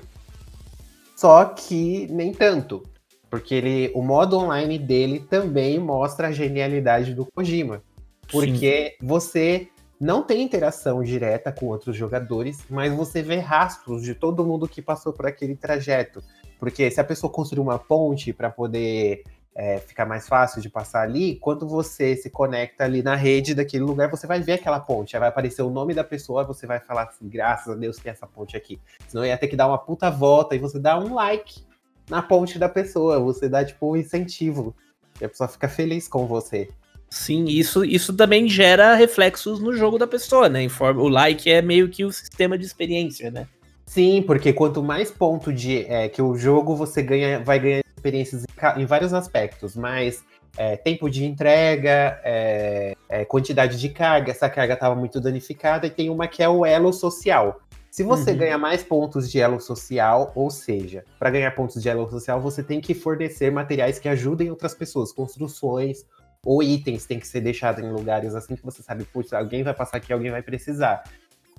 [1.15, 2.83] só que nem tanto.
[3.29, 7.83] Porque ele, o modo online dele também mostra a genialidade do Kojima.
[8.31, 9.07] Porque Sim.
[9.07, 9.67] você
[9.99, 14.81] não tem interação direta com outros jogadores, mas você vê rastros de todo mundo que
[14.81, 16.23] passou por aquele trajeto.
[16.59, 19.23] Porque se a pessoa construir uma ponte para poder
[19.57, 23.83] é, ficar mais fácil de passar ali, quando você se conecta ali na rede daquele
[23.83, 25.15] lugar, você vai ver aquela ponte.
[25.15, 28.11] Aí vai aparecer o nome da pessoa, você vai falar assim, graças a Deus tem
[28.11, 28.79] essa ponte aqui.
[29.07, 31.63] Senão ia ter que dar uma puta volta e você dá um like
[32.07, 33.19] na ponte da pessoa.
[33.19, 34.75] Você dá, tipo, um incentivo.
[35.19, 36.69] E a pessoa fica feliz com você.
[37.09, 40.67] Sim, isso, isso também gera reflexos no jogo da pessoa, né?
[40.79, 43.47] O like é meio que o sistema de experiência, né?
[43.87, 48.43] Sim, porque quanto mais ponto de é, que o jogo você ganha, vai ganhar experiências
[48.43, 50.23] em, em vários aspectos, mais
[50.57, 55.89] é, tempo de entrega, é, é quantidade de carga, essa carga estava muito danificada, e
[55.89, 57.61] tem uma que é o elo social.
[57.91, 58.37] Se você uhum.
[58.37, 62.61] ganha mais pontos de elo social, ou seja, para ganhar pontos de elo social, você
[62.61, 66.05] tem que fornecer materiais que ajudem outras pessoas, construções
[66.45, 69.73] ou itens tem que ser deixados em lugares assim que você sabe, putz, alguém vai
[69.73, 71.03] passar aqui, alguém vai precisar.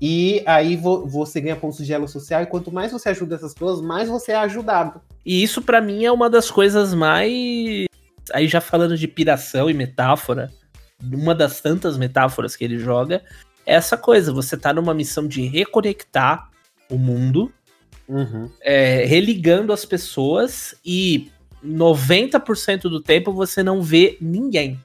[0.00, 3.52] E aí vo você ganha pontos de elo social, e quanto mais você ajuda essas
[3.52, 5.00] pessoas, mais você é ajudado.
[5.24, 7.86] E isso para mim é uma das coisas mais.
[8.32, 10.52] Aí já falando de piração e metáfora,
[11.02, 13.22] uma das tantas metáforas que ele joga,
[13.66, 16.48] é essa coisa: você tá numa missão de reconectar
[16.88, 17.52] o mundo,
[18.08, 18.50] uhum.
[18.60, 21.30] é, religando as pessoas e
[21.64, 24.80] 90% do tempo você não vê ninguém.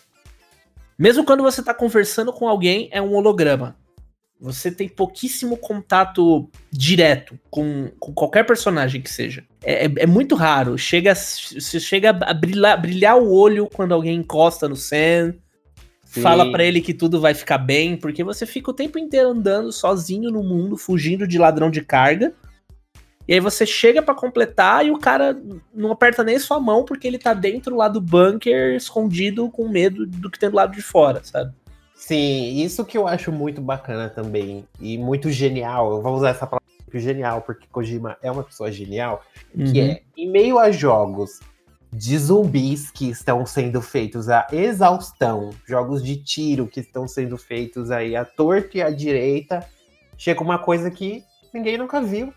[0.98, 3.76] Mesmo quando você tá conversando com alguém, é um holograma.
[4.44, 9.46] Você tem pouquíssimo contato direto com, com qualquer personagem que seja.
[9.64, 10.78] É, é, é muito raro.
[10.78, 15.34] Chega, você chega a brilhar, brilhar o olho quando alguém encosta no Sam.
[16.04, 16.22] Sim.
[16.22, 19.72] Fala para ele que tudo vai ficar bem, porque você fica o tempo inteiro andando
[19.72, 22.34] sozinho no mundo, fugindo de ladrão de carga.
[23.26, 25.42] E aí você chega para completar e o cara
[25.74, 30.06] não aperta nem sua mão porque ele tá dentro lá do bunker, escondido, com medo
[30.06, 31.54] do que tem do lado de fora, sabe?
[32.06, 34.68] Sim, isso que eu acho muito bacana também.
[34.78, 35.90] E muito genial.
[35.90, 36.62] Eu vou usar essa palavra
[36.94, 39.24] genial, porque Kojima é uma pessoa genial.
[39.56, 39.72] Uhum.
[39.72, 41.40] Que é, em meio a jogos
[41.94, 47.90] de zumbis que estão sendo feitos a exaustão, jogos de tiro que estão sendo feitos
[47.90, 49.66] aí à torta e à direita,
[50.18, 51.24] chega uma coisa que
[51.54, 52.34] ninguém nunca viu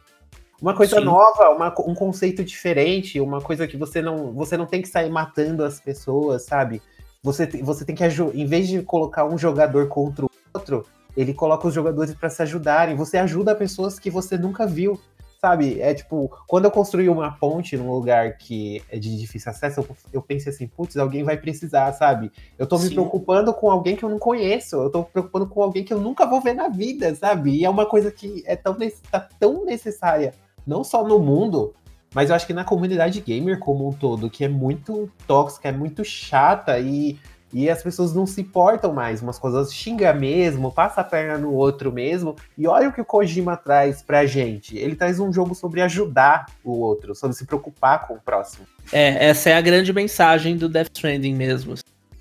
[0.60, 1.04] uma coisa Sim.
[1.04, 5.10] nova, uma, um conceito diferente, uma coisa que você não, você não tem que sair
[5.10, 6.80] matando as pessoas, sabe?
[7.26, 11.66] Você, você tem que em vez de colocar um jogador contra o outro, ele coloca
[11.66, 12.94] os jogadores para se ajudarem.
[12.94, 15.00] Você ajuda pessoas que você nunca viu,
[15.40, 15.80] sabe?
[15.80, 19.96] É tipo, quando eu construí uma ponte num lugar que é de difícil acesso, eu,
[20.12, 22.30] eu pensei assim, putz, alguém vai precisar, sabe?
[22.56, 22.94] Eu tô me Sim.
[22.94, 26.00] preocupando com alguém que eu não conheço, eu tô me preocupando com alguém que eu
[26.00, 27.56] nunca vou ver na vida, sabe?
[27.56, 28.76] E é uma coisa que é tão,
[29.10, 30.32] tá tão necessária
[30.64, 31.74] não só no mundo,
[32.16, 35.72] mas eu acho que na comunidade gamer como um todo, que é muito tóxica, é
[35.72, 37.18] muito chata e,
[37.52, 41.52] e as pessoas não se importam mais umas coisas, xinga mesmo, passa a perna no
[41.52, 42.34] outro mesmo.
[42.56, 44.78] E olha o que o Kojima traz pra gente.
[44.78, 48.66] Ele traz um jogo sobre ajudar o outro, sobre se preocupar com o próximo.
[48.90, 51.74] É, essa é a grande mensagem do Death Stranding mesmo.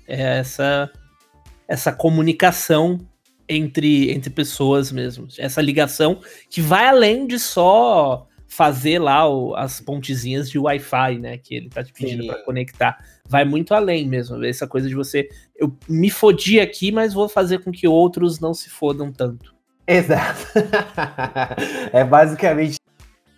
[0.06, 0.90] É essa
[1.66, 3.00] essa comunicação
[3.48, 5.26] entre, entre pessoas mesmo.
[5.38, 6.20] Essa ligação
[6.50, 8.26] que vai além de só
[8.56, 11.36] fazer lá o, as pontezinhas de Wi-Fi, né?
[11.36, 13.04] Que ele tá te pedindo para conectar.
[13.28, 14.42] Vai muito além mesmo.
[14.42, 15.28] Essa coisa de você.
[15.54, 19.54] Eu me fodi aqui, mas vou fazer com que outros não se fodam tanto.
[19.86, 20.40] Exato.
[21.92, 22.78] é basicamente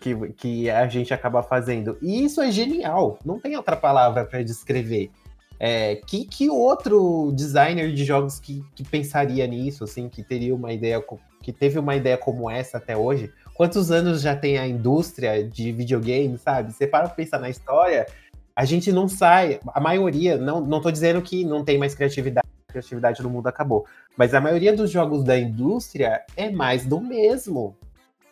[0.01, 1.99] que, que a gente acaba fazendo.
[2.01, 3.19] E isso é genial.
[3.25, 5.11] Não tem outra palavra para descrever.
[5.59, 10.73] É, que, que outro designer de jogos que, que pensaria nisso, assim, que teria uma
[10.73, 11.03] ideia,
[11.43, 13.33] que teve uma ideia como essa até hoje?
[13.59, 16.73] Quantos anos já tem a indústria de videogame, sabe?
[16.73, 18.07] Você para pra pensar na história,
[18.55, 22.47] a gente não sai, a maioria, não, não tô dizendo que não tem mais criatividade
[22.69, 23.87] criatividade no mundo acabou.
[24.17, 27.75] Mas a maioria dos jogos da indústria é mais do mesmo.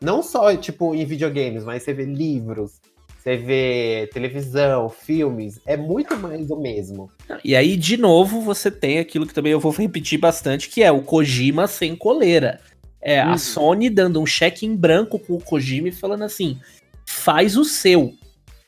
[0.00, 2.78] Não só, tipo, em videogames, mas você vê livros,
[3.18, 7.10] você vê televisão, filmes, é muito mais do mesmo.
[7.42, 10.92] E aí, de novo, você tem aquilo que também eu vou repetir bastante, que é
[10.92, 12.60] o Kojima sem coleira.
[13.08, 13.34] É uhum.
[13.34, 16.58] a Sony dando um cheque em branco com o Kojima e falando assim:
[17.06, 18.12] faz o seu.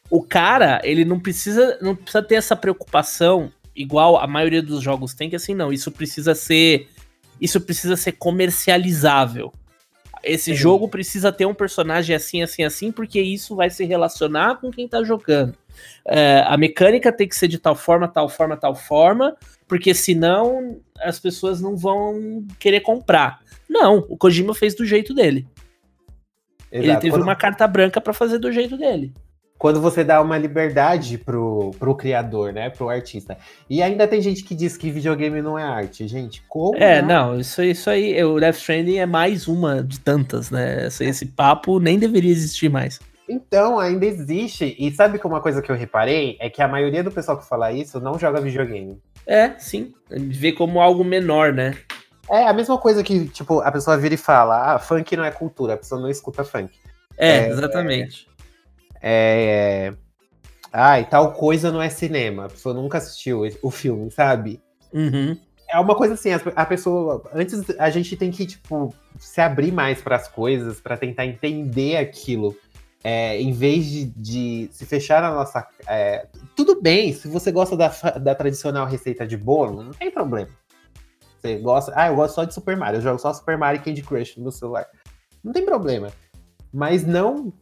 [0.08, 5.12] O cara, ele não precisa, não precisa ter essa preocupação igual a maioria dos jogos
[5.12, 6.88] tem, que assim, não, isso precisa ser.
[7.40, 9.52] Isso precisa ser comercializável.
[10.22, 14.70] Esse jogo precisa ter um personagem assim, assim, assim, porque isso vai se relacionar com
[14.70, 15.56] quem tá jogando.
[16.04, 19.36] É, a mecânica tem que ser de tal forma, tal forma, tal forma,
[19.66, 23.40] porque senão as pessoas não vão querer comprar.
[23.68, 25.46] Não, o Kojima fez do jeito dele.
[26.70, 26.90] Exato.
[26.90, 27.22] Ele teve Quando...
[27.22, 29.12] uma carta branca para fazer do jeito dele
[29.58, 32.70] quando você dá uma liberdade pro, pro criador, né?
[32.70, 33.36] Pro artista.
[33.68, 36.06] E ainda tem gente que diz que videogame não é arte.
[36.06, 36.78] Gente, como?
[36.78, 40.86] É, não, não isso, isso aí, o Death Stranding é mais uma de tantas, né?
[40.86, 43.00] Esse, esse papo nem deveria existir mais.
[43.28, 44.76] Então, ainda existe.
[44.78, 47.46] E sabe que uma coisa que eu reparei é que a maioria do pessoal que
[47.46, 48.98] fala isso não joga videogame.
[49.26, 49.92] É, sim.
[50.08, 51.74] Vê como algo menor, né?
[52.30, 55.30] É a mesma coisa que, tipo, a pessoa vira e fala: ah, funk não é
[55.30, 56.78] cultura, a pessoa não escuta funk.
[57.16, 58.28] É, é exatamente.
[59.00, 59.92] É,
[60.72, 62.46] ai, tal coisa não é cinema.
[62.46, 64.60] A pessoa nunca assistiu o filme, sabe?
[64.92, 65.36] Uhum.
[65.70, 67.22] É uma coisa assim, a pessoa.
[67.32, 71.96] Antes a gente tem que, tipo, se abrir mais para as coisas, para tentar entender
[71.96, 72.56] aquilo.
[73.04, 75.66] É, em vez de, de, se fechar na nossa.
[75.86, 76.26] É,
[76.56, 80.48] tudo bem, se você gosta da, da tradicional receita de bolo, não tem problema.
[81.40, 81.92] Você gosta.
[81.94, 84.36] Ah, eu gosto só de Super Mario, eu jogo só Super Mario e Candy Crush
[84.38, 84.86] no celular.
[85.42, 86.08] Não tem problema.
[86.72, 87.52] Mas não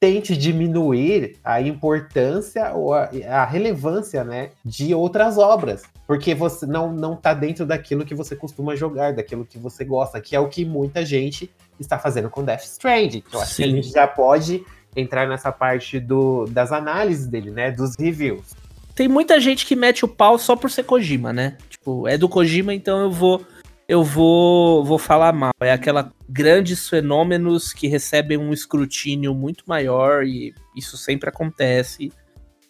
[0.00, 6.90] tente diminuir a importância ou a, a, relevância, né, de outras obras, porque você não
[6.90, 10.48] não tá dentro daquilo que você costuma jogar, daquilo que você gosta, que é o
[10.48, 13.22] que muita gente está fazendo com Death Stranding.
[13.30, 13.62] Eu acho Sim.
[13.62, 14.64] que a gente já pode
[14.96, 18.56] entrar nessa parte do, das análises dele, né, dos reviews.
[18.94, 21.56] Tem muita gente que mete o pau só por ser Kojima, né?
[21.80, 23.44] Tipo, é do Kojima, então eu vou
[23.88, 25.50] eu vou, vou falar mal.
[25.58, 32.12] É aquela grandes fenômenos que recebem um escrutínio muito maior e isso sempre acontece.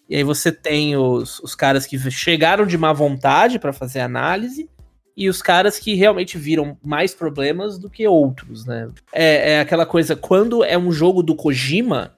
[0.08, 4.70] E aí você tem os, os caras que chegaram de má vontade para fazer análise
[5.14, 8.88] e os caras que realmente viram mais problemas do que outros, né?
[9.12, 12.14] É, é aquela coisa, quando é um jogo do Kojima,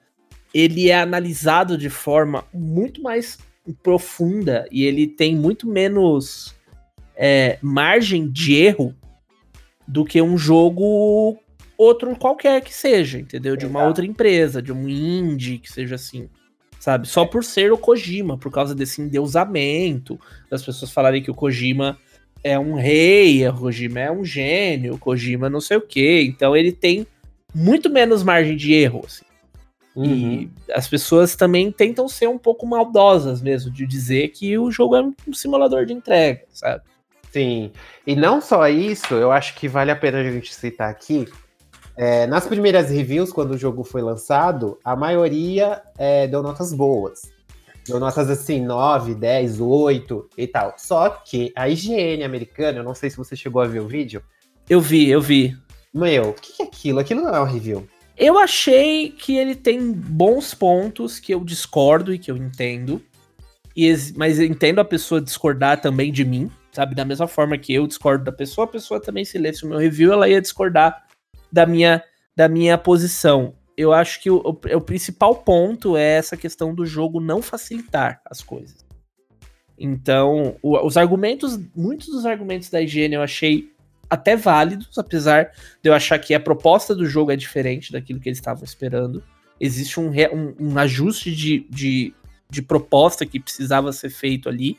[0.53, 3.37] ele é analisado de forma muito mais
[3.81, 6.55] profunda e ele tem muito menos
[7.25, 8.93] é, margem de erro
[9.87, 11.39] do que um jogo
[11.77, 13.55] outro qualquer que seja, entendeu?
[13.55, 13.87] De uma Exato.
[13.87, 16.27] outra empresa, de um indie que seja assim,
[16.81, 17.07] sabe?
[17.07, 20.19] Só por ser o Kojima, por causa desse endeusamento,
[20.49, 21.97] das pessoas falarem que o Kojima
[22.43, 26.25] é um rei, o Kojima é um gênio, o Kojima não sei o quê.
[26.27, 27.07] Então ele tem
[27.55, 29.23] muito menos margem de erro, assim.
[29.95, 30.05] Uhum.
[30.05, 34.97] E as pessoas também tentam ser um pouco maldosas mesmo, de dizer que o jogo
[34.97, 36.83] é um simulador de entrega, sabe?
[37.33, 37.71] Sim.
[38.05, 41.27] E não só isso, eu acho que vale a pena a gente citar aqui.
[41.97, 47.21] É, nas primeiras reviews, quando o jogo foi lançado, a maioria é, deu notas boas.
[47.87, 50.75] Deu notas assim, 9, 10, 8 e tal.
[50.77, 54.21] Só que a IGN americana, eu não sei se você chegou a ver o vídeo.
[54.69, 55.57] Eu vi, eu vi.
[55.91, 56.99] Meu, o que é aquilo?
[56.99, 57.87] Aquilo não é um review.
[58.15, 63.01] Eu achei que ele tem bons pontos que eu discordo e que eu entendo.
[63.75, 66.95] E, mas eu entendo a pessoa discordar também de mim sabe?
[66.95, 69.77] Da mesma forma que eu discordo da pessoa, a pessoa também se lesse o meu
[69.77, 71.05] review, ela ia discordar
[71.51, 72.03] da minha,
[72.35, 73.53] da minha posição.
[73.77, 78.21] Eu acho que o, o, o principal ponto é essa questão do jogo não facilitar
[78.25, 78.83] as coisas.
[79.77, 83.71] Então, o, os argumentos, muitos dos argumentos da higiene eu achei
[84.09, 85.51] até válidos, apesar
[85.81, 89.23] de eu achar que a proposta do jogo é diferente daquilo que eles estavam esperando.
[89.59, 92.13] Existe um, um, um ajuste de, de,
[92.49, 94.77] de proposta que precisava ser feito ali.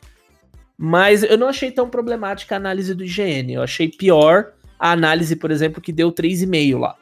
[0.77, 3.53] Mas eu não achei tão problemática a análise do IGN.
[3.53, 6.95] Eu achei pior a análise, por exemplo, que deu 3,5 lá,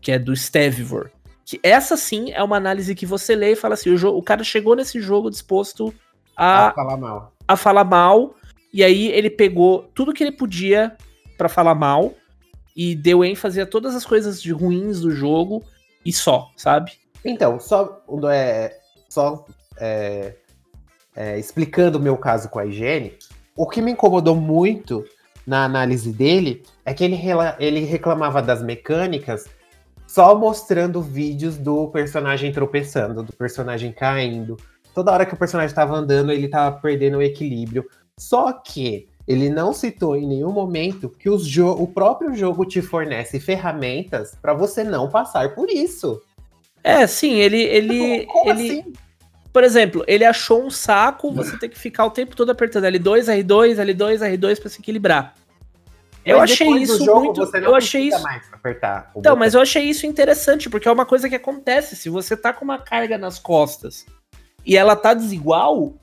[0.00, 1.10] que é do Stevivor.
[1.44, 4.44] Que essa sim é uma análise que você lê e fala assim: o, o cara
[4.44, 5.92] chegou nesse jogo disposto
[6.36, 7.32] a, a falar mal.
[7.46, 8.34] A falar mal.
[8.72, 10.96] E aí ele pegou tudo que ele podia
[11.38, 12.14] para falar mal
[12.76, 15.64] e deu ênfase a todas as coisas de ruins do jogo
[16.04, 16.92] e só, sabe?
[17.24, 19.46] Então, só é, só
[19.78, 20.36] é,
[21.16, 23.14] é, explicando o meu caso com a higiene,
[23.56, 25.04] o que me incomodou muito
[25.46, 27.18] na análise dele é que ele,
[27.58, 29.46] ele reclamava das mecânicas
[30.06, 34.56] só mostrando vídeos do personagem tropeçando, do personagem caindo.
[34.94, 37.84] Toda hora que o personagem estava andando, ele estava perdendo o equilíbrio.
[38.18, 44.36] Só que ele não citou em nenhum momento que o próprio jogo te fornece ferramentas
[44.40, 46.22] para você não passar por isso.
[46.82, 47.60] É, sim, ele.
[47.60, 48.92] ele, Como ele assim?
[49.56, 53.42] Por exemplo, ele achou um saco você ter que ficar o tempo todo apertando L2,
[53.42, 55.34] R2, L2, R2 para se equilibrar.
[56.22, 57.56] Eu achei isso jogo, muito.
[57.56, 58.22] eu achei isso.
[58.52, 59.36] apertar então, botão.
[59.36, 61.96] mas eu achei isso interessante, porque é uma coisa que acontece.
[61.96, 64.04] Se você tá com uma carga nas costas
[64.62, 65.94] e ela tá desigual,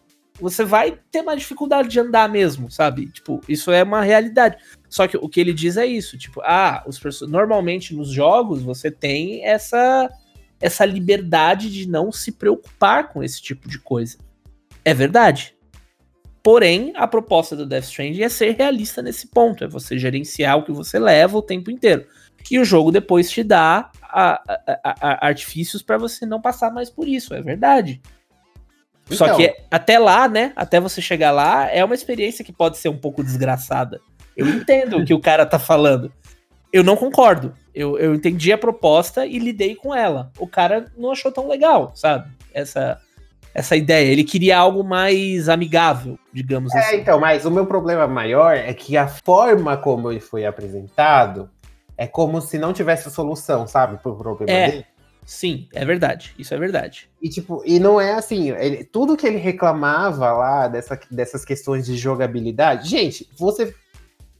[0.41, 3.05] você vai ter uma dificuldade de andar mesmo, sabe?
[3.11, 4.57] Tipo, isso é uma realidade.
[4.89, 8.89] Só que o que ele diz é isso, tipo, ah, os normalmente nos jogos você
[8.89, 10.09] tem essa
[10.63, 14.17] essa liberdade de não se preocupar com esse tipo de coisa.
[14.85, 15.53] É verdade.
[16.41, 20.63] Porém, a proposta do Death Stranding é ser realista nesse ponto, é você gerenciar o
[20.63, 22.05] que você leva o tempo inteiro.
[22.49, 24.41] E o jogo depois te dá a,
[24.83, 28.01] a, a, artifícios para você não passar mais por isso, é verdade.
[29.05, 29.17] Então.
[29.17, 30.53] Só que até lá, né?
[30.55, 33.99] Até você chegar lá, é uma experiência que pode ser um pouco desgraçada.
[34.35, 36.11] Eu entendo o que o cara tá falando.
[36.73, 37.53] Eu não concordo.
[37.73, 40.31] Eu, eu entendi a proposta e lidei com ela.
[40.39, 42.31] O cara não achou tão legal, sabe?
[42.51, 42.99] Essa,
[43.53, 44.11] essa ideia.
[44.11, 46.95] Ele queria algo mais amigável, digamos é, assim.
[46.95, 51.47] É, então, mas o meu problema maior é que a forma como ele foi apresentado
[51.95, 54.01] é como se não tivesse solução, sabe?
[54.01, 54.71] Pro problema é.
[54.71, 54.85] dele.
[55.25, 56.33] Sim, é verdade.
[56.37, 57.09] Isso é verdade.
[57.21, 61.85] E tipo, e não é assim, ele, tudo que ele reclamava lá dessa, dessas questões
[61.85, 63.73] de jogabilidade, gente, você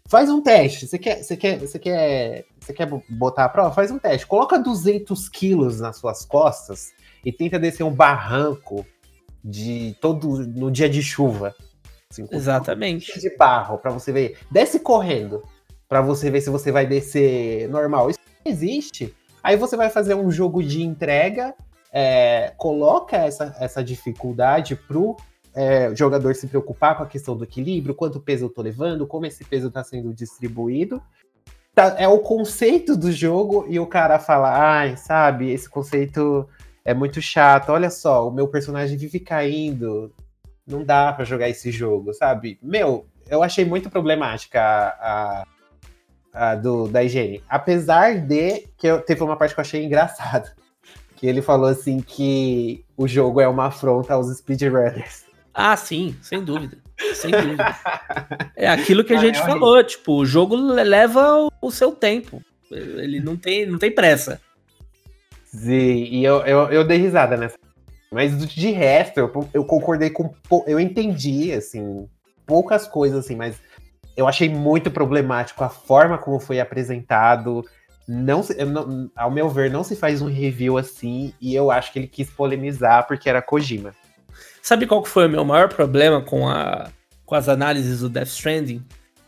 [0.07, 0.87] faz um teste.
[0.87, 3.73] Você quer, você quer, você quer, você quer botar a prova?
[3.73, 4.27] Faz um teste.
[4.27, 6.91] Coloca 200 quilos nas suas costas
[7.23, 8.85] e tenta descer um barranco
[9.43, 11.55] de todo no dia de chuva.
[12.11, 13.19] Assim, Exatamente.
[13.19, 14.37] De barro para você ver.
[14.51, 15.43] Desce correndo
[15.87, 18.09] para você ver se você vai descer normal.
[18.09, 19.13] Isso não existe.
[19.43, 21.53] Aí você vai fazer um jogo de entrega,
[21.91, 25.17] é, coloca essa, essa dificuldade pro
[25.55, 29.25] é, jogador se preocupar com a questão do equilíbrio, quanto peso eu tô levando, como
[29.25, 31.01] esse peso está sendo distribuído.
[31.75, 36.47] Tá, é o conceito do jogo e o cara fala, ai, sabe, esse conceito
[36.85, 37.69] é muito chato.
[37.69, 40.13] Olha só, o meu personagem vive caindo.
[40.65, 42.59] Não dá para jogar esse jogo, sabe?
[42.61, 45.43] Meu, eu achei muito problemática a, a
[46.33, 47.43] a do, da higiene.
[47.47, 50.51] Apesar de que eu, teve uma parte que eu achei engraçada.
[51.15, 55.22] Que ele falou assim que o jogo é uma afronta aos speedrunners.
[55.53, 56.77] Ah, sim, sem dúvida.
[57.13, 57.75] Sem dúvida.
[58.55, 62.41] é aquilo que a ah, gente é falou, tipo, o jogo leva o, seu tempo.
[62.71, 64.41] Ele não tem, não tem pressa.
[65.45, 67.57] Sim, e eu, eu, eu dei risada nessa.
[68.11, 70.33] Mas de resto, eu, eu concordei com.
[70.67, 72.07] Eu entendi, assim,
[72.45, 73.59] poucas coisas, assim, mas
[74.15, 77.63] eu achei muito problemático a forma como foi apresentado.
[78.07, 81.99] Não, não, ao meu ver, não se faz um review assim, e eu acho que
[81.99, 83.95] ele quis polemizar porque era Kojima.
[84.64, 86.89] Sabe qual que foi o meu maior problema com, a,
[87.26, 88.82] com as análises do Death Stranding?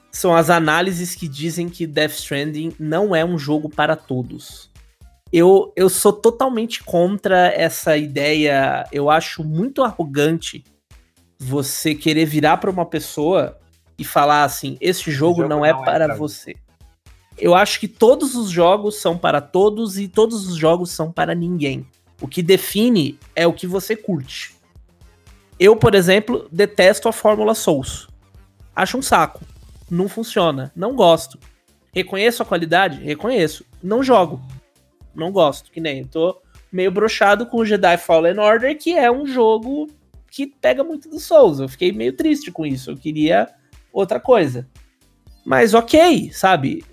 [0.10, 4.72] São as análises que dizem que Death Stranding não é um jogo para todos.
[5.34, 8.88] Eu, eu sou totalmente contra essa ideia.
[8.94, 10.64] Eu acho muito arrogante
[11.38, 13.60] você querer virar para uma pessoa
[14.00, 16.56] e falar assim: esse jogo, jogo não, é, não é para você.
[17.38, 21.36] Eu acho que todos os jogos são para todos e todos os jogos são para
[21.36, 21.86] ninguém.
[22.22, 24.55] O que define é o que você curte.
[25.60, 28.08] Eu, por exemplo, detesto a Fórmula Souls.
[28.76, 29.42] Acho um saco.
[29.90, 30.72] Não funciona.
[30.76, 31.40] Não gosto.
[31.94, 33.02] Reconheço a qualidade?
[33.02, 33.66] Reconheço.
[33.82, 34.42] Não jogo.
[35.14, 35.72] Não gosto.
[35.72, 36.04] Que nem.
[36.04, 36.42] Tô
[36.72, 39.90] meio brochado com o Jedi Fallen Order, que é um jogo
[40.30, 41.60] que pega muito do Souls.
[41.60, 42.92] Eu fiquei meio triste com isso.
[42.92, 43.48] Eu queria
[43.94, 44.68] outra coisa.
[45.46, 46.84] Mas ok, sabe?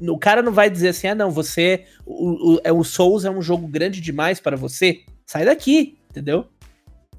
[0.00, 1.84] O cara não vai dizer assim, ah não, você.
[2.04, 5.02] O, o, é, o Souls é um jogo grande demais para você.
[5.24, 6.46] Sai daqui, entendeu?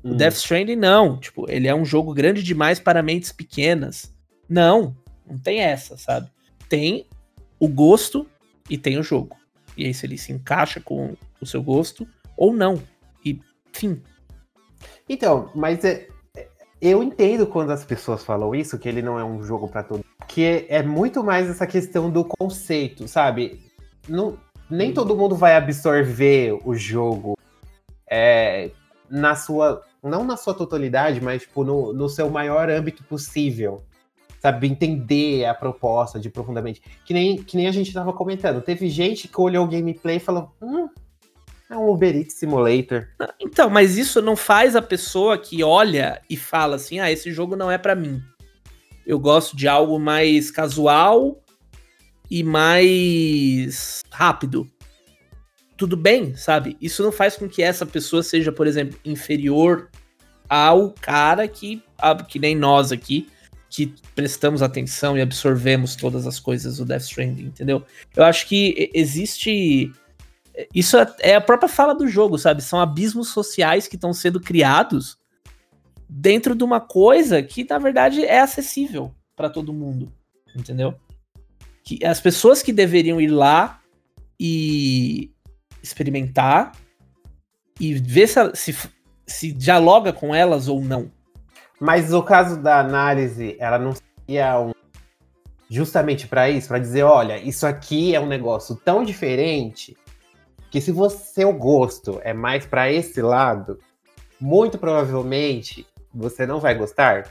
[0.04, 0.12] Hum.
[0.12, 1.20] O Death Stranding não.
[1.20, 4.14] Tipo, ele é um jogo grande demais para mentes pequenas.
[4.48, 4.96] Não,
[5.28, 6.30] não tem essa, sabe?
[6.68, 7.06] Tem
[7.60, 8.28] o gosto
[8.70, 9.38] e tem o jogo.
[9.78, 12.82] E aí, se ele se encaixa com o seu gosto ou não.
[13.24, 13.40] E,
[13.74, 14.02] fim.
[15.08, 16.08] Então, mas é,
[16.82, 20.04] eu entendo quando as pessoas falam isso, que ele não é um jogo para todo
[20.30, 23.60] que é muito mais essa questão do conceito, sabe?
[24.08, 24.38] Não,
[24.70, 27.36] nem todo mundo vai absorver o jogo
[28.10, 28.70] é,
[29.10, 29.84] na sua.
[30.02, 33.84] Não na sua totalidade, mas tipo, no, no seu maior âmbito possível.
[34.40, 36.82] Sabe, entender a proposta de profundamente.
[37.04, 38.62] Que nem, que nem a gente tava comentando.
[38.62, 40.88] Teve gente que olhou o gameplay e falou: hum,
[41.70, 43.08] é um Uber Eats Simulator.
[43.40, 47.58] Então, mas isso não faz a pessoa que olha e fala assim: ah, esse jogo
[47.58, 48.22] não é para mim.
[49.06, 51.44] Eu gosto de algo mais casual
[52.30, 54.70] e mais rápido.
[55.80, 56.76] Tudo bem, sabe?
[56.82, 59.90] Isso não faz com que essa pessoa seja, por exemplo, inferior
[60.50, 61.82] ao cara que,
[62.28, 63.30] que nem nós aqui,
[63.70, 67.82] que prestamos atenção e absorvemos todas as coisas do Death Stranding, entendeu?
[68.14, 69.90] Eu acho que existe.
[70.76, 72.62] Isso é, é a própria fala do jogo, sabe?
[72.62, 75.18] São abismos sociais que estão sendo criados
[76.10, 80.12] dentro de uma coisa que, na verdade, é acessível para todo mundo,
[80.54, 80.94] entendeu?
[81.86, 83.80] Que as pessoas que deveriam ir lá
[84.38, 85.32] e
[85.82, 86.72] experimentar
[87.80, 88.90] e ver se, se,
[89.26, 91.12] se dialoga com elas ou não.
[91.80, 94.72] Mas o caso da análise, ela não seria um,
[95.70, 99.96] justamente para isso, para dizer, olha, isso aqui é um negócio tão diferente
[100.70, 103.80] que se você seu gosto é mais para esse lado,
[104.40, 107.30] muito provavelmente você não vai gostar.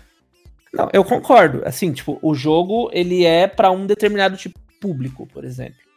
[0.72, 1.62] Não, eu concordo.
[1.64, 5.87] Assim, tipo, o jogo ele é para um determinado tipo de público, por exemplo.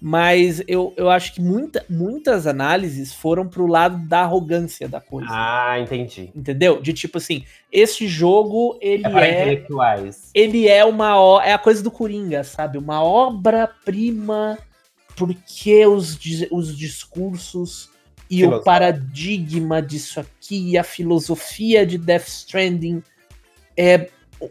[0.00, 5.28] Mas eu, eu acho que muita, muitas análises foram pro lado da arrogância da coisa.
[5.30, 6.30] Ah, entendi.
[6.34, 6.80] Entendeu?
[6.80, 9.10] De tipo assim, esse jogo, ele é.
[9.10, 10.30] é intelectuais.
[10.32, 11.44] Ele é uma.
[11.44, 12.78] É a coisa do Coringa, sabe?
[12.78, 14.58] Uma obra-prima,
[15.14, 16.18] porque os,
[16.50, 17.90] os discursos
[18.30, 23.02] e o paradigma disso aqui, a filosofia de Death Stranding
[23.76, 24.08] é.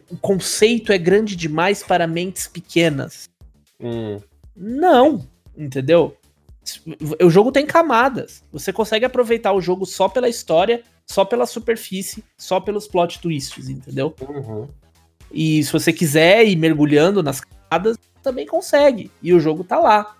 [0.07, 3.27] O conceito é grande demais para mentes pequenas.
[3.81, 4.19] Hum.
[4.55, 5.27] Não
[5.59, 6.15] entendeu?
[7.21, 8.43] O jogo tem camadas.
[8.51, 13.69] Você consegue aproveitar o jogo só pela história, só pela superfície, só pelos plot twists,
[13.69, 14.15] entendeu?
[14.21, 14.67] Uhum.
[15.31, 19.11] E se você quiser ir mergulhando nas camadas, também consegue.
[19.21, 20.15] E o jogo tá lá.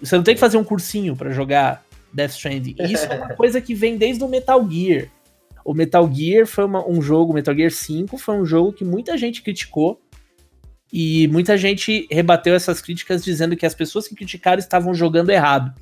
[0.00, 2.76] Você não tem que fazer um cursinho para jogar Death Stranding.
[2.88, 5.08] Isso é uma coisa que vem desde o Metal Gear.
[5.64, 9.16] O Metal Gear foi uma, um jogo, Metal Gear 5 foi um jogo que muita
[9.18, 10.00] gente criticou
[10.92, 15.72] e muita gente rebateu essas críticas dizendo que as pessoas que criticaram estavam jogando errado.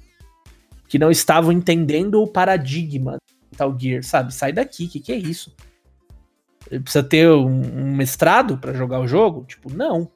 [0.87, 4.35] Que não estavam entendendo o paradigma do Metal Gear, sabe?
[4.35, 5.55] Sai daqui, o que, que é isso?
[6.69, 9.45] Precisa ter um, um mestrado para jogar o jogo?
[9.47, 10.11] Tipo, não.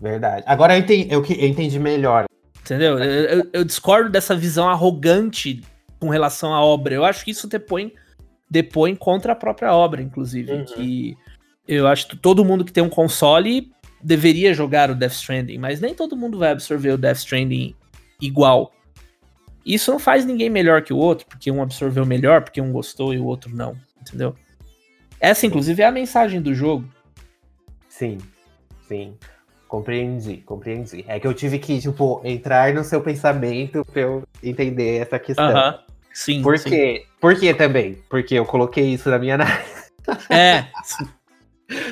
[0.00, 0.42] Verdade.
[0.46, 2.24] Agora eu entendi, eu, eu entendi melhor.
[2.60, 2.98] Entendeu?
[2.98, 5.62] Eu, eu, eu, discordo dessa visão arrogante
[6.00, 6.94] com relação à obra.
[6.94, 7.92] Eu acho que isso depõe,
[8.48, 10.50] depõe contra a própria obra, inclusive.
[10.50, 10.64] Uhum.
[10.64, 11.16] Que
[11.66, 15.80] eu acho que todo mundo que tem um console deveria jogar o Death Stranding, mas
[15.80, 17.74] nem todo mundo vai absorver o Death Stranding
[18.20, 18.72] igual.
[19.64, 23.14] Isso não faz ninguém melhor que o outro, porque um absorveu melhor, porque um gostou
[23.14, 24.36] e o outro não, entendeu?
[25.18, 26.86] Essa, inclusive, é a mensagem do jogo.
[27.88, 28.18] Sim,
[28.86, 29.16] sim.
[29.66, 31.02] Compreendi, compreendi.
[31.08, 35.48] É que eu tive que, tipo, entrar no seu pensamento pra eu entender essa questão.
[35.48, 35.78] Uh -huh.
[36.12, 36.42] Sim.
[36.42, 37.06] Por quê?
[37.18, 37.98] Por quê também?
[38.10, 39.90] Porque eu coloquei isso na minha análise.
[40.28, 40.66] É.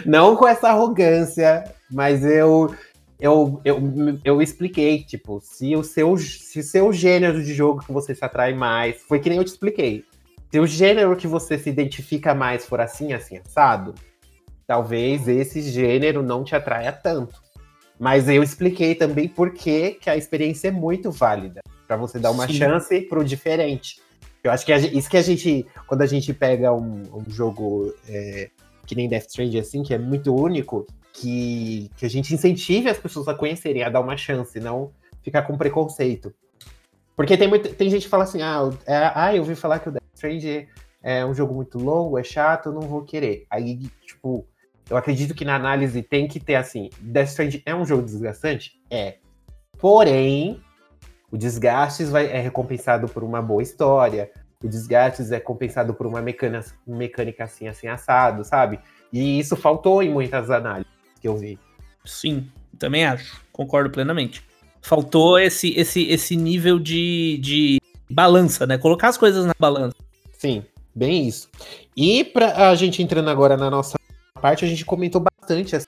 [0.04, 2.74] Não com essa arrogância, mas eu,
[3.18, 3.80] eu, eu,
[4.24, 8.24] eu expliquei, tipo, se o seu, se o seu gênero de jogo que você se
[8.24, 10.04] atrai mais, foi que nem eu te expliquei.
[10.50, 13.94] Se o gênero que você se identifica mais for assim, assim, assado,
[14.66, 17.40] talvez esse gênero não te atraia tanto.
[17.98, 22.46] Mas eu expliquei também por que a experiência é muito válida, para você dar uma
[22.46, 22.54] Sim.
[22.54, 24.00] chance pro diferente.
[24.42, 28.50] Eu acho que isso que a gente, quando a gente pega um, um jogo é,
[28.92, 32.98] que nem Death Stranding, assim, que é muito único, que, que a gente incentive as
[32.98, 36.34] pessoas a conhecerem, a dar uma chance, não ficar com preconceito.
[37.16, 39.88] Porque tem, muito, tem gente que fala assim, ah, é, ah, eu ouvi falar que
[39.88, 40.66] o Death Stranding
[41.02, 43.46] é um jogo muito longo, é chato, não vou querer.
[43.48, 44.46] Aí, tipo,
[44.90, 48.72] eu acredito que na análise tem que ter assim, Death Stranding é um jogo desgastante?
[48.90, 49.16] É.
[49.78, 50.60] Porém,
[51.30, 54.30] o desgaste vai, é recompensado por uma boa história,
[54.62, 58.78] o desgaste é compensado por uma mecânica, mecânica assim, assim, assado, sabe?
[59.12, 60.90] E isso faltou em muitas análises
[61.20, 61.58] que eu vi.
[62.04, 62.48] Sim,
[62.78, 63.40] também acho.
[63.52, 64.42] Concordo plenamente.
[64.80, 68.78] Faltou esse, esse, esse nível de, de balança, né?
[68.78, 69.96] Colocar as coisas na balança.
[70.38, 71.48] Sim, bem isso.
[71.96, 73.98] E pra a gente entrando agora na nossa
[74.40, 75.86] parte, a gente comentou bastante assim,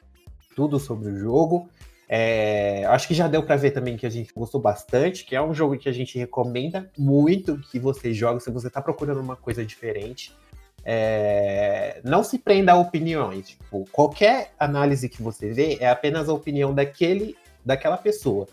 [0.54, 1.68] tudo sobre o jogo.
[2.16, 5.42] É, acho que já deu para ver também que a gente gostou bastante, que é
[5.42, 9.34] um jogo que a gente recomenda muito que você jogue se você está procurando uma
[9.34, 10.32] coisa diferente.
[10.84, 13.48] É, não se prenda a opiniões.
[13.48, 18.46] Tipo, qualquer análise que você vê é apenas a opinião daquele, daquela pessoa.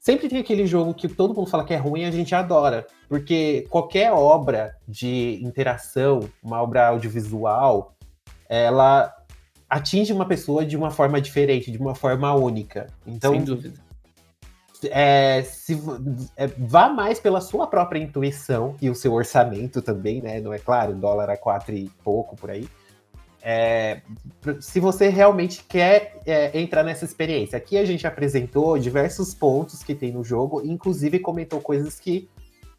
[0.00, 2.86] Sempre tem aquele jogo que todo mundo fala que é ruim e a gente adora.
[3.10, 7.94] Porque qualquer obra de interação, uma obra audiovisual,
[8.48, 9.14] ela
[9.68, 12.86] atinge uma pessoa de uma forma diferente, de uma forma única.
[13.06, 13.86] Então, Sem dúvida.
[14.90, 15.80] É, se,
[16.36, 20.40] é, vá mais pela sua própria intuição e o seu orçamento também, né?
[20.40, 22.68] Não é claro, dólar a quatro e pouco por aí.
[23.42, 24.02] É,
[24.60, 27.56] se você realmente quer é, entrar nessa experiência.
[27.56, 32.28] Aqui a gente apresentou diversos pontos que tem no jogo, inclusive comentou coisas que,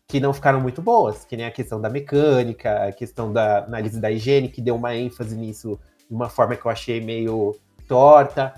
[0.08, 4.00] que não ficaram muito boas, que nem a questão da mecânica, a questão da análise
[4.00, 5.80] da higiene, que deu uma ênfase nisso
[6.10, 7.56] uma forma que eu achei meio
[7.88, 8.54] torta.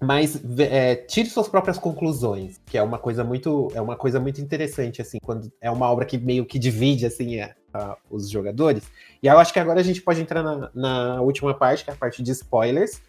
[0.00, 4.40] Mas é, tire suas próprias conclusões, que é uma coisa muito é uma coisa muito
[4.40, 8.84] interessante assim, quando é uma obra que meio que divide assim a, a, os jogadores.
[9.22, 11.94] E eu acho que agora a gente pode entrar na, na última parte, que é
[11.94, 13.00] a parte de spoilers,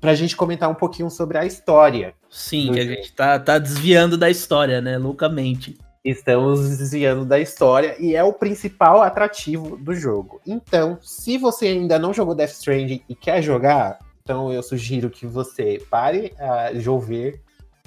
[0.00, 2.14] para a gente comentar um pouquinho sobre a história.
[2.28, 5.78] Sim, que a gente tá, tá desviando da história, né, loucamente.
[6.02, 10.40] Estamos desviando da história e é o principal atrativo do jogo.
[10.46, 15.26] Então, se você ainda não jogou Death Stranding e quer jogar, então eu sugiro que
[15.26, 17.40] você pare uh, de ouvir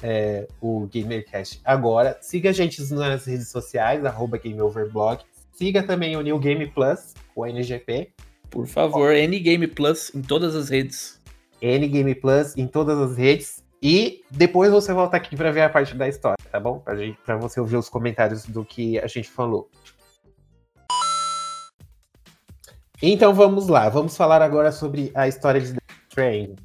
[0.03, 2.15] é, o GamerCast agora.
[2.21, 5.23] Siga a gente nas redes sociais, arroba GameOverblog.
[5.53, 8.11] Siga também o New Game Plus, o NGP.
[8.51, 11.19] Por favor, NGame Plus em todas as redes.
[11.61, 13.62] NGame Plus em todas as redes.
[13.85, 16.81] E depois você volta aqui para ver a parte da história, tá bom?
[17.25, 19.69] Para você ouvir os comentários do que a gente falou.
[23.01, 25.75] Então vamos lá, vamos falar agora sobre a história de
[26.07, 26.55] Train,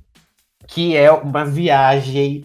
[0.69, 2.45] que é uma viagem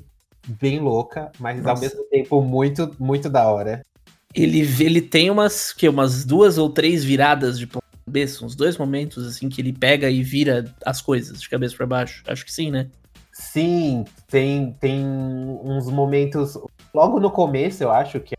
[0.60, 1.70] bem louca, mas Nossa.
[1.70, 3.86] ao mesmo tempo muito, muito da hora.
[4.34, 7.68] Ele, ele tem umas, que, umas duas ou três viradas de
[8.08, 11.86] cabeça, uns dois momentos assim que ele pega e vira as coisas de cabeça para
[11.86, 12.24] baixo.
[12.26, 12.90] Acho que sim, né?
[13.34, 16.56] Sim, tem, tem uns momentos.
[16.94, 18.36] Logo no começo, eu acho que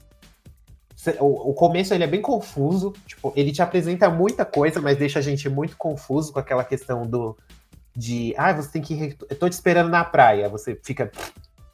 [1.19, 2.93] o, o começo ele é bem confuso.
[3.05, 7.03] Tipo, ele te apresenta muita coisa, mas deixa a gente muito confuso com aquela questão
[7.03, 7.37] do
[7.97, 9.17] de ah, você tem que.
[9.29, 10.49] Eu tô te esperando na praia.
[10.49, 11.11] Você fica.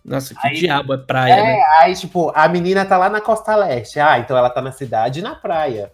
[0.03, 1.63] Nossa, que aí, diabo é praia, é, né?
[1.79, 4.01] Aí, tipo, a menina tá lá na costa leste.
[4.01, 5.93] Ah, então ela tá na cidade e na praia.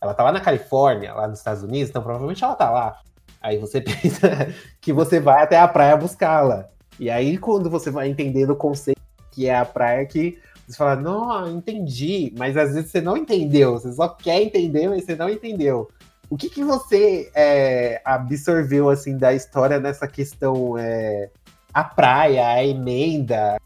[0.00, 3.00] Ela tá lá na Califórnia, lá nos Estados Unidos, então provavelmente ela tá lá.
[3.48, 6.68] Aí você pensa que você vai até a praia buscá-la.
[7.00, 10.96] E aí, quando você vai entendendo o conceito que é a praia, que você fala,
[10.96, 12.32] não, entendi.
[12.36, 13.72] Mas às vezes você não entendeu.
[13.72, 15.88] Você só quer entender, mas você não entendeu.
[16.28, 21.30] O que, que você é, absorveu assim da história nessa questão é,
[21.72, 23.58] a praia, a emenda?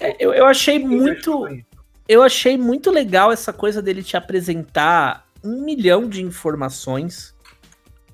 [0.00, 1.46] É, eu, eu achei muito,
[2.08, 7.33] eu achei muito legal essa coisa dele te apresentar um milhão de informações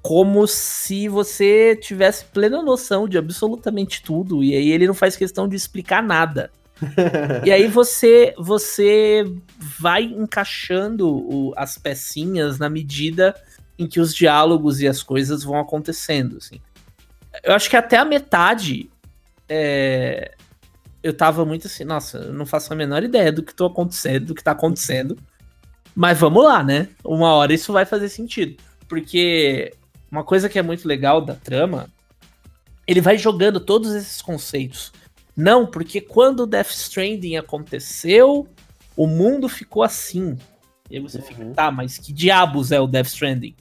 [0.03, 5.47] como se você tivesse plena noção de absolutamente tudo e aí ele não faz questão
[5.49, 6.51] de explicar nada.
[7.45, 9.25] e aí você você
[9.59, 13.35] vai encaixando o, as pecinhas na medida
[13.79, 16.61] em que os diálogos e as coisas vão acontecendo, assim.
[17.45, 18.91] Eu acho que até a metade
[19.49, 20.35] é,
[21.03, 24.27] eu tava muito assim, nossa, eu não faço a menor ideia do que tô acontecendo,
[24.27, 25.17] do que tá acontecendo.
[25.95, 26.89] Mas vamos lá, né?
[27.05, 28.63] Uma hora isso vai fazer sentido.
[28.89, 29.73] Porque
[30.11, 31.89] uma coisa que é muito legal da trama,
[32.87, 34.93] ele vai jogando todos esses conceitos
[35.41, 38.47] não, porque quando o Death Stranding aconteceu,
[38.95, 40.37] o mundo ficou assim.
[40.91, 41.25] E aí você uhum.
[41.25, 43.55] fica, tá, mas que diabos é o Death Stranding?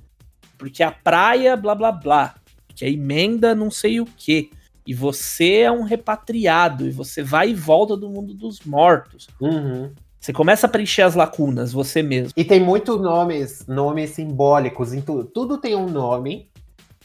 [0.58, 2.36] Porque a praia, blá blá blá.
[2.76, 4.52] Que a emenda, não sei o que.
[4.86, 6.86] E você é um repatriado.
[6.86, 9.28] E você vai e volta do mundo dos mortos.
[9.40, 9.94] Uhum.
[10.20, 12.34] Você começa a preencher as lacunas, você mesmo.
[12.36, 15.24] E tem muitos nomes, nomes simbólicos em tudo.
[15.24, 16.50] Tudo tem um nome.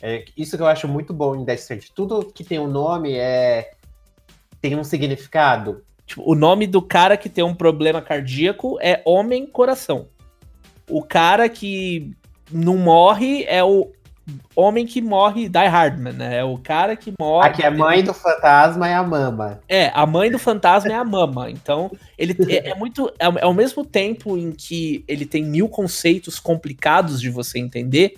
[0.03, 1.87] É, isso que eu acho muito bom em Death Stranding.
[1.95, 3.71] Tudo que tem um nome é
[4.61, 5.85] tem um significado.
[6.07, 10.09] Tipo, o nome do cara que tem um problema cardíaco é Homem Coração.
[10.89, 12.11] O cara que
[12.51, 13.93] não morre é o
[14.55, 16.39] homem que morre, Die Hardman, né?
[16.39, 17.49] É o cara que morre.
[17.49, 19.61] Aqui a mãe do fantasma é a mama.
[19.69, 21.51] É, a mãe do fantasma é a mama.
[21.51, 23.13] Então, ele é, é muito.
[23.19, 28.15] É, é, ao mesmo tempo em que ele tem mil conceitos complicados de você entender,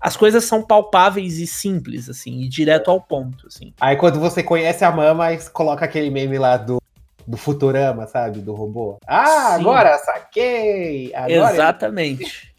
[0.00, 3.72] as coisas são palpáveis e simples, assim, e direto ao ponto, assim.
[3.80, 6.80] Aí quando você conhece a mama, coloca aquele meme lá do,
[7.26, 8.40] do Futurama, sabe?
[8.40, 8.98] Do robô.
[9.06, 9.60] Ah, Sim.
[9.62, 11.14] agora saquei!
[11.14, 12.55] Agora Exatamente.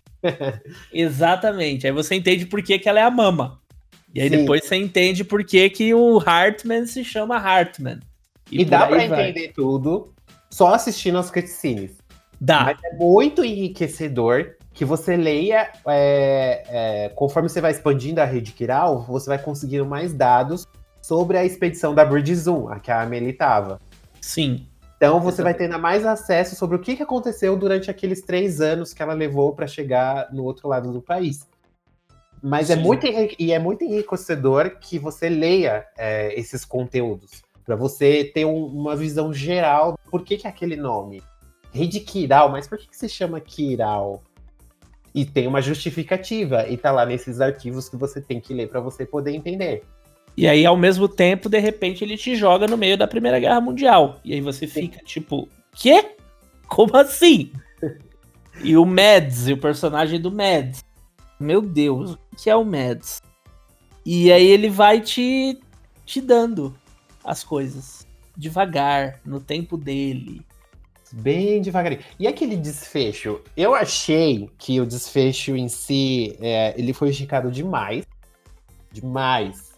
[0.92, 1.86] Exatamente.
[1.86, 3.60] Aí você entende por que, que ela é a mama.
[4.14, 4.38] E aí Sim.
[4.38, 8.00] depois você entende por que, que o Hartman se chama Hartman.
[8.52, 9.30] E, e dá pra vai.
[9.30, 10.14] entender tudo
[10.50, 11.98] só assistindo as cutscenes.
[12.40, 12.64] Dá.
[12.64, 18.52] Mas é muito enriquecedor que você leia, é, é, conforme você vai expandindo a rede
[18.52, 20.68] Kiral, você vai conseguindo mais dados
[21.02, 23.82] sobre a expedição da Bridge Zoom, a que a Amelie estava.
[24.22, 24.68] Sim.
[24.98, 29.02] Então você vai tendo mais acesso sobre o que, aconteceu durante aqueles três anos que
[29.02, 31.48] ela levou para chegar no outro lado do país.
[32.42, 32.82] Mas é Sim.
[32.82, 33.08] é muito
[33.40, 38.96] e é muito enriquecedor que você leia é, esses conteúdos para você ter um, uma
[38.96, 41.22] visão geral do por que, que é aquele nome.
[41.74, 44.24] Rede Kiral, mas por que, que se chama Kiral?
[45.14, 48.80] E tem uma justificativa, e tá lá nesses arquivos que você tem que ler para
[48.80, 49.84] você poder entender.
[50.38, 53.60] E aí, ao mesmo tempo, de repente, ele te joga no meio da Primeira Guerra
[53.60, 54.20] Mundial.
[54.24, 56.12] E aí você fica tipo, quê?
[56.68, 57.52] Como assim?
[58.64, 60.86] e o Mads, e o personagem do Mads.
[61.40, 63.20] Meu Deus, o que é o Mads?
[64.06, 65.60] E aí ele vai te,
[66.06, 66.78] te dando
[67.26, 68.06] as coisas.
[68.38, 70.46] Devagar, no tempo dele.
[71.12, 72.02] Bem devagarinho.
[72.20, 73.42] E aquele desfecho?
[73.56, 78.06] Eu achei que o desfecho em si, é, ele foi esticado demais.
[78.92, 79.77] Demais.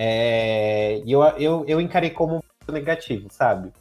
[0.00, 3.72] É, e eu, eu, eu encarei como negativo, sabe?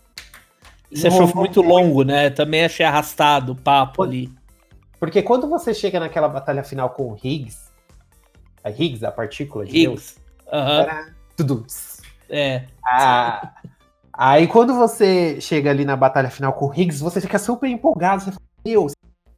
[0.92, 2.32] Você achou muito longo, né?
[2.32, 4.34] Também achei arrastado o papo ali.
[5.00, 7.70] Porque quando você chega naquela batalha final com o Higgs,
[8.64, 10.16] a Higgs, a partícula de Higgs.
[10.16, 10.16] Deus,
[10.52, 11.68] era tudo.
[12.28, 12.66] É.
[12.84, 13.54] Ah,
[14.12, 18.24] aí quando você chega ali na batalha final com o Higgs, você fica super empolgado.
[18.24, 18.94] Você fala, Deus,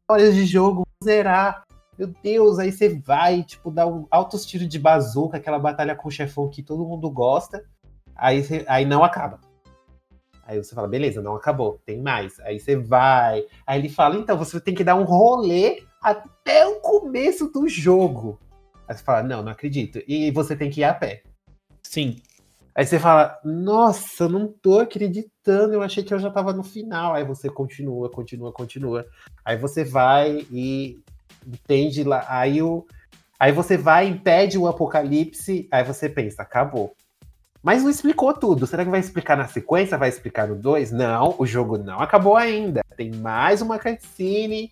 [0.09, 1.63] horas de jogo, zerar.
[1.99, 6.07] Meu Deus, aí você vai, tipo, dar um altos tiros de bazuca, aquela batalha com
[6.07, 7.65] o chefão que todo mundo gosta.
[8.15, 9.41] Aí, você, aí não acaba.
[10.45, 12.39] Aí você fala, beleza, não acabou, tem mais.
[12.39, 13.43] Aí você vai.
[13.67, 18.39] Aí ele fala, então você tem que dar um rolê até o começo do jogo.
[18.87, 20.01] Aí você fala, não, não acredito.
[20.07, 21.23] E você tem que ir a pé.
[21.83, 22.15] Sim.
[22.73, 26.63] Aí você fala, nossa, eu não tô acreditando, eu achei que eu já tava no
[26.63, 27.13] final.
[27.13, 29.05] Aí você continua, continua, continua.
[29.43, 30.97] Aí você vai e
[31.49, 32.25] entende lá.
[32.27, 32.85] Aí, o,
[33.39, 36.95] aí você vai, impede o apocalipse, aí você pensa, acabou.
[37.61, 38.65] Mas não explicou tudo.
[38.65, 39.97] Será que vai explicar na sequência?
[39.97, 40.91] Vai explicar no 2?
[40.91, 42.81] Não, o jogo não acabou ainda.
[42.95, 44.71] Tem mais uma cutscene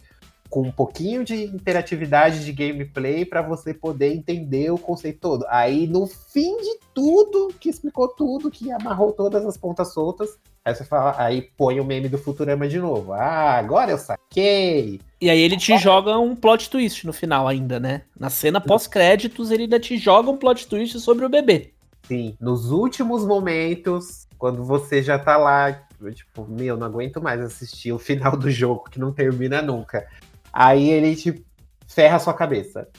[0.49, 5.45] com um pouquinho de interatividade de gameplay para você poder entender o conceito todo.
[5.49, 10.37] Aí, no fim de tudo, que explicou tudo, que amarrou todas as pontas soltas,
[10.67, 13.13] aí você fala, aí põe o meme do Futurama de novo.
[13.13, 14.99] Ah, agora eu saquei.
[15.21, 18.01] E aí ele te joga um plot twist no final ainda, né?
[18.19, 21.71] Na cena pós-créditos, ele ainda te joga um plot twist sobre o bebê.
[22.03, 25.71] Sim, nos últimos momentos, quando você já tá lá,
[26.13, 30.05] tipo, meu, não aguento mais assistir o final do jogo que não termina nunca.
[30.51, 31.45] Aí ele te
[31.87, 32.89] ferra a sua cabeça.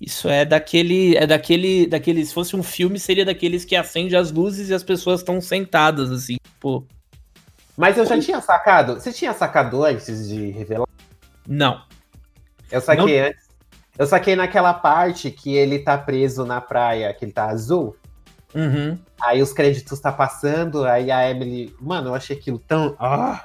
[0.00, 4.32] Isso é daquele, é daquele, daquele, se fosse um filme, seria daqueles que acende as
[4.32, 6.86] luzes e as pessoas estão sentadas assim, tipo.
[7.76, 8.94] Mas eu já tinha sacado.
[8.94, 10.88] Você tinha sacado antes de revelar?
[11.46, 11.82] Não.
[12.70, 13.28] Eu saquei não...
[13.28, 13.50] antes.
[13.98, 17.94] Eu saquei naquela parte que ele tá preso na praia, que ele tá azul.
[18.54, 18.98] Uhum.
[19.20, 21.74] Aí os créditos tá passando, aí a Emily.
[21.78, 22.96] Mano, eu achei aquilo tão.
[22.98, 23.44] Ah,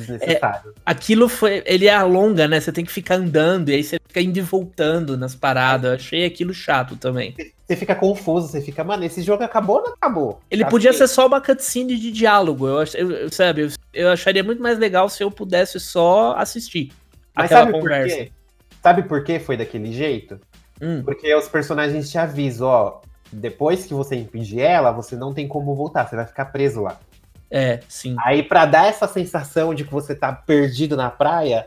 [0.00, 0.70] desnecessário.
[0.76, 1.62] É, aquilo foi.
[1.64, 2.60] Ele é longa, né?
[2.60, 5.90] Você tem que ficar andando, e aí você fica indo e voltando nas paradas.
[5.90, 7.34] Eu achei aquilo chato também.
[7.70, 10.40] Você fica confuso, você fica, mano, esse jogo acabou ou não acabou?
[10.50, 10.70] Ele Achei.
[10.70, 12.66] podia ser só uma cutscene de diálogo.
[12.66, 16.90] Eu, eu, sabe, eu, eu, acharia muito mais legal se eu pudesse só assistir.
[17.32, 18.16] Mas sabe conversa.
[18.16, 18.32] por quê?
[18.82, 20.40] Sabe por que foi daquele jeito?
[20.82, 21.02] Hum.
[21.04, 23.00] Porque os personagens te avisam, ó,
[23.32, 26.98] depois que você impedir ela, você não tem como voltar, você vai ficar preso lá.
[27.50, 28.16] É, sim.
[28.24, 31.66] Aí, para dar essa sensação de que você tá perdido na praia,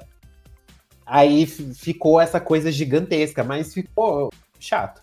[1.05, 4.29] aí ficou essa coisa gigantesca, mas ficou
[4.59, 5.01] chato.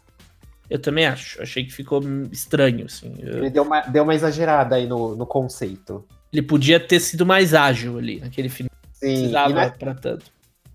[0.69, 1.43] Eu também acho.
[1.43, 2.01] Achei que ficou
[2.31, 3.15] estranho, assim.
[3.19, 3.39] Eu...
[3.39, 6.07] Ele deu uma, deu uma exagerada aí no, no conceito.
[6.33, 8.71] Ele podia ter sido mais ágil ali, naquele final.
[8.93, 9.71] Sim, Precisava na...
[9.71, 10.27] pra tanto.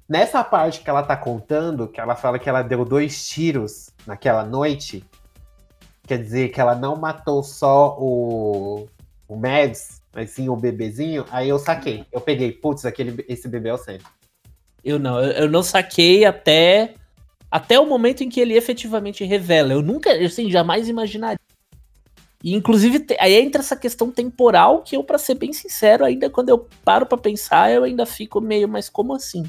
[0.08, 4.44] Nessa parte que ela tá contando, que ela fala que ela deu dois tiros naquela
[4.44, 5.04] noite,
[6.08, 8.88] Quer dizer que ela não matou só o,
[9.28, 11.26] o Mads, mas sim o bebezinho.
[11.32, 12.06] Aí eu saquei.
[12.12, 13.98] Eu peguei, putz, aquele, esse bebê é o Sam.
[14.84, 16.94] Eu não, eu, eu não saquei até
[17.50, 19.72] até o momento em que ele efetivamente revela.
[19.72, 21.40] Eu nunca, eu assim, jamais imaginaria.
[22.44, 26.50] E inclusive aí entra essa questão temporal que eu, para ser bem sincero, ainda quando
[26.50, 29.44] eu paro para pensar, eu ainda fico meio, mas como assim?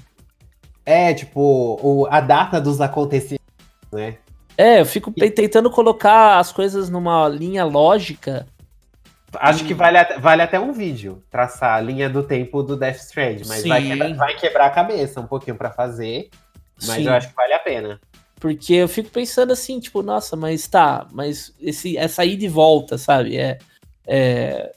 [0.85, 3.45] É, tipo, o, a data dos acontecimentos,
[3.93, 4.17] né?
[4.57, 5.31] É, eu fico e...
[5.31, 8.47] tentando colocar as coisas numa linha lógica.
[9.41, 9.67] Acho e...
[9.67, 13.65] que vale, vale até um vídeo traçar a linha do tempo do Death Strand, mas
[13.65, 16.31] vai quebrar, vai quebrar, a cabeça um pouquinho para fazer.
[16.77, 17.07] Mas Sim.
[17.07, 18.01] eu acho que vale a pena.
[18.39, 22.99] Porque eu fico pensando assim, tipo, nossa, mas tá, mas esse, essa ida e volta,
[22.99, 23.37] sabe?
[23.37, 23.59] É,
[24.07, 24.73] é...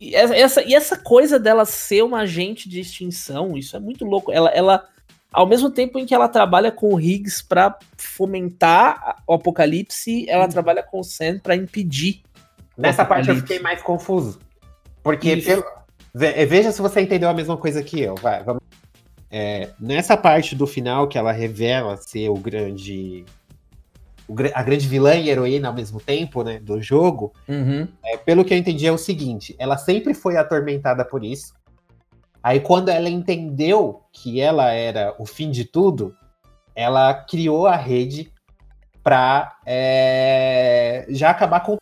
[0.00, 4.32] E, essa, e essa coisa dela ser uma agente de extinção, isso é muito louco.
[4.32, 4.88] Ela, ela
[5.32, 10.44] ao mesmo tempo em que ela trabalha com o Higgs para fomentar o apocalipse, ela
[10.44, 10.50] uhum.
[10.50, 12.22] trabalha com o Sam para impedir.
[12.78, 14.38] Nessa parte eu fiquei mais confuso.
[15.02, 15.64] Porque, pelo...
[16.20, 18.14] Eh, veja se você entendeu a mesma coisa que eu.
[18.14, 18.62] Vai, vamos...
[19.30, 23.26] É, nessa parte do final que ela revela ser o grande.
[24.54, 26.58] a grande vilã e heroína ao mesmo tempo, né?
[26.60, 27.32] Do jogo.
[27.46, 27.86] Uhum.
[28.04, 31.52] É, pelo que eu entendi, é o seguinte: ela sempre foi atormentada por isso.
[32.42, 36.16] Aí, quando ela entendeu que ela era o fim de tudo,
[36.74, 38.32] ela criou a rede
[39.02, 41.76] para é, já acabar com.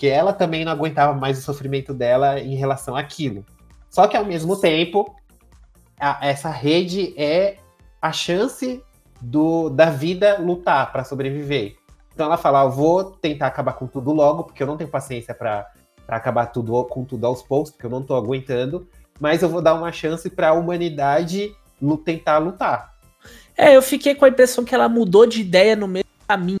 [0.00, 3.44] Porque ela também não aguentava mais o sofrimento dela em relação àquilo.
[3.90, 5.14] Só que, ao mesmo tempo,
[6.00, 7.58] a, essa rede é
[8.00, 8.82] a chance
[9.20, 11.76] do, da vida lutar para sobreviver.
[12.14, 15.34] Então ela fala: eu vou tentar acabar com tudo logo, porque eu não tenho paciência
[15.34, 15.70] para
[16.08, 18.88] acabar tudo com tudo aos poucos, porque eu não tô aguentando.
[19.20, 21.54] Mas eu vou dar uma chance para a humanidade
[22.06, 22.94] tentar lutar.
[23.54, 26.59] É, eu fiquei com a impressão que ela mudou de ideia no meio do caminho.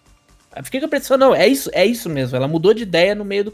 [0.62, 2.36] Fiquei com a impressão, não, é isso, é isso mesmo.
[2.36, 3.52] Ela mudou de ideia no meio do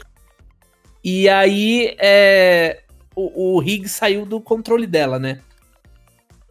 [1.03, 2.81] E aí, é,
[3.15, 5.39] o, o Higgs saiu do controle dela, né?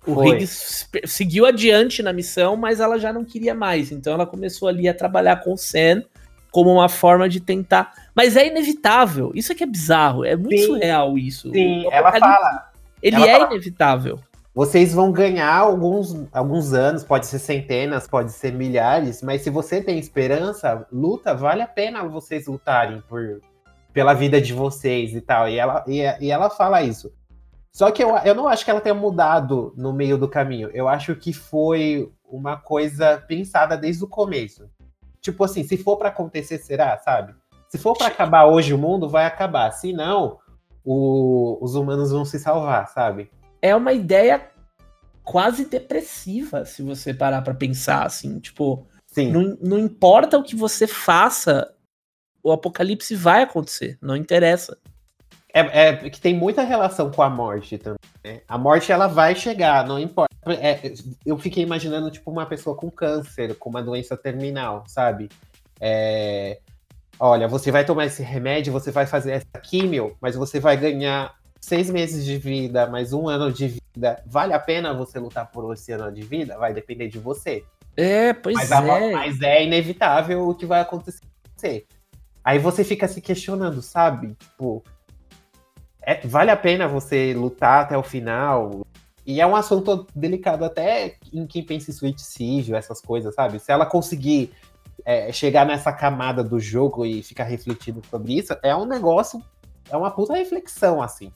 [0.07, 0.29] O Foi.
[0.29, 3.91] Higgs seguiu adiante na missão, mas ela já não queria mais.
[3.91, 6.03] Então ela começou ali a trabalhar com o Sam
[6.51, 7.93] como uma forma de tentar.
[8.15, 9.31] Mas é inevitável.
[9.35, 10.25] Isso é que é bizarro.
[10.25, 11.51] É muito sim, surreal isso.
[11.51, 12.71] Sim, ela fala.
[13.03, 14.21] Ele ela é fala, inevitável.
[14.57, 19.83] Vocês vão ganhar alguns, alguns anos, pode ser centenas, pode ser milhares, mas se você
[19.83, 23.43] tem esperança, luta, vale a pena vocês lutarem por,
[23.93, 25.47] pela vida de vocês e tal.
[25.47, 27.13] E ela, e, e ela fala isso.
[27.71, 30.71] Só que eu, eu não acho que ela tenha mudado no meio do caminho.
[30.73, 34.71] Eu acho que foi uma coisa pensada desde o começo.
[35.21, 37.35] Tipo assim, se for para acontecer, será, sabe?
[37.69, 39.71] Se for para acabar hoje o mundo, vai acabar.
[39.73, 40.39] Se não,
[40.83, 43.31] o, os humanos vão se salvar, sabe?
[43.61, 44.51] É uma ideia
[45.23, 49.33] quase depressiva, se você parar para pensar assim, tipo, Sim.
[49.33, 51.73] Não, não importa o que você faça,
[52.43, 54.77] o apocalipse vai acontecer, não interessa.
[55.55, 57.99] É, é, que tem muita relação com a morte também.
[58.23, 58.43] Né?
[58.47, 60.29] A morte ela vai chegar, não importa.
[60.61, 60.93] É,
[61.25, 65.31] eu fiquei imaginando tipo uma pessoa com câncer, com uma doença terminal, sabe?
[65.81, 66.61] É,
[67.19, 71.35] olha, você vai tomar esse remédio, você vai fazer essa químio, mas você vai ganhar
[71.67, 74.23] seis meses de vida, mais um ano de vida.
[74.25, 76.57] Vale a pena você lutar por esse ano de vida?
[76.57, 77.65] Vai depender de você.
[77.97, 79.13] É, pois mas é.
[79.13, 81.85] Mas é inevitável o que vai acontecer com você.
[82.45, 84.37] Aí você fica se questionando, sabe?
[84.39, 84.85] Tipo,
[86.01, 88.87] é, vale a pena você lutar até o final.
[89.27, 93.59] E é um assunto delicado até em quem pensa em suicídio, essas coisas, sabe?
[93.59, 94.53] Se ela conseguir
[95.05, 99.43] é, chegar nessa camada do jogo e ficar refletindo sobre isso, é um negócio,
[99.91, 101.33] é uma puta reflexão, assim.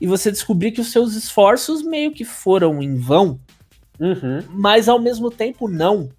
[0.00, 3.40] E você descobrir que os seus esforços meio que foram em vão,
[3.98, 4.42] uhum.
[4.50, 6.10] mas ao mesmo tempo não.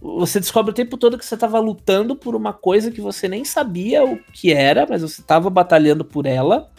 [0.00, 3.44] Você descobre o tempo todo que você estava lutando por uma coisa que você nem
[3.44, 6.70] sabia o que era, mas você estava batalhando por ela.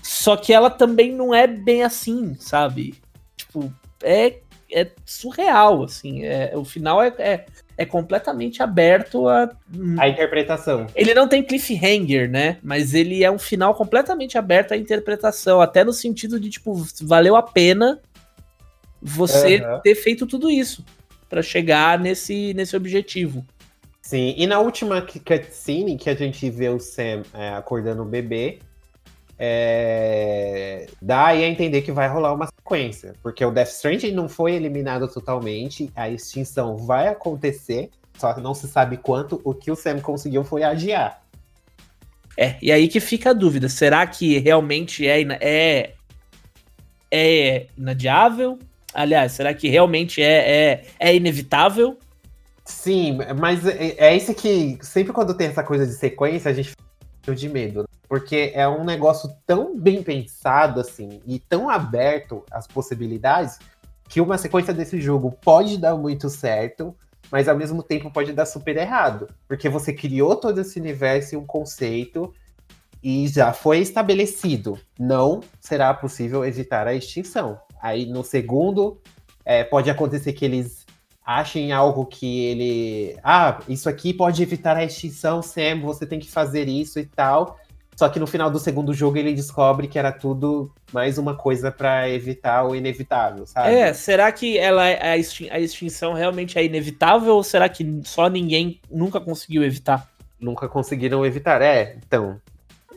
[0.00, 2.94] Só que ela também não é bem assim, sabe?
[3.36, 3.72] Tipo,
[4.02, 4.40] é,
[4.72, 6.24] é surreal, assim.
[6.24, 9.50] É, o final é, é, é completamente aberto a.
[9.98, 10.86] A interpretação.
[10.94, 12.58] Ele não tem cliffhanger, né?
[12.62, 15.60] Mas ele é um final completamente aberto à interpretação.
[15.60, 18.00] Até no sentido de, tipo, valeu a pena
[19.00, 19.80] você uhum.
[19.80, 20.84] ter feito tudo isso
[21.28, 23.46] para chegar nesse, nesse objetivo.
[24.02, 28.58] Sim, e na última cutscene que a gente vê o Sam é, acordando o bebê,
[29.42, 30.86] é...
[31.00, 34.52] dá aí a entender que vai rolar uma sequência, porque o Death Stranding não foi
[34.52, 37.88] eliminado totalmente, a extinção vai acontecer,
[38.18, 41.22] só que não se sabe quanto, o que o Sam conseguiu foi adiar.
[42.36, 45.94] É, e aí que fica a dúvida, será que realmente é, é,
[47.10, 48.58] é inadiável?
[48.92, 51.98] Aliás, será que realmente é, é, é inevitável?
[52.62, 56.72] Sim, mas é, é isso que sempre quando tem essa coisa de sequência, a gente
[57.34, 57.80] de medo.
[57.82, 57.86] Né?
[58.08, 63.58] Porque é um negócio tão bem pensado, assim, e tão aberto às possibilidades,
[64.08, 66.94] que uma sequência desse jogo pode dar muito certo,
[67.30, 69.28] mas ao mesmo tempo pode dar super errado.
[69.46, 72.34] Porque você criou todo esse universo e um conceito,
[73.02, 74.78] e já foi estabelecido.
[74.98, 77.58] Não será possível evitar a extinção.
[77.80, 79.00] Aí no segundo,
[79.44, 80.79] é, pode acontecer que eles
[81.38, 83.16] achem algo que ele.
[83.22, 87.58] Ah, isso aqui pode evitar a extinção, Sam, você tem que fazer isso e tal.
[87.94, 91.70] Só que no final do segundo jogo ele descobre que era tudo mais uma coisa
[91.70, 93.74] para evitar o inevitável, sabe?
[93.74, 99.20] É, será que ela a extinção realmente é inevitável ou será que só ninguém nunca
[99.20, 100.08] conseguiu evitar?
[100.40, 101.96] Nunca conseguiram evitar, é.
[102.06, 102.40] Então,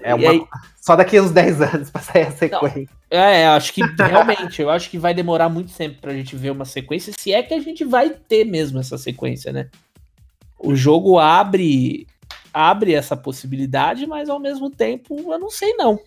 [0.01, 0.29] é uma...
[0.31, 0.43] Aí...
[0.81, 2.89] Só daqui uns 10 anos pra sair a sequência.
[3.11, 6.51] Não, é, acho que realmente, eu acho que vai demorar muito tempo pra gente ver
[6.51, 9.69] uma sequência, se é que a gente vai ter mesmo essa sequência, né?
[10.59, 12.07] O jogo abre
[12.53, 15.99] abre essa possibilidade, mas ao mesmo tempo eu não sei não.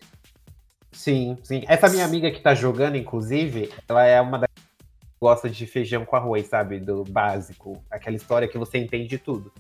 [0.92, 1.62] Sim, sim.
[1.66, 4.62] Essa minha amiga que tá jogando, inclusive, ela é uma das que
[5.20, 6.78] gosta de feijão com arroz, sabe?
[6.80, 7.82] Do básico.
[7.90, 9.52] Aquela história que você entende tudo.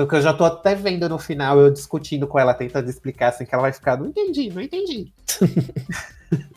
[0.00, 3.28] Então que eu já tô até vendo no final, eu discutindo com ela, tentando explicar
[3.28, 5.12] assim, que ela vai ficar, não entendi, não entendi.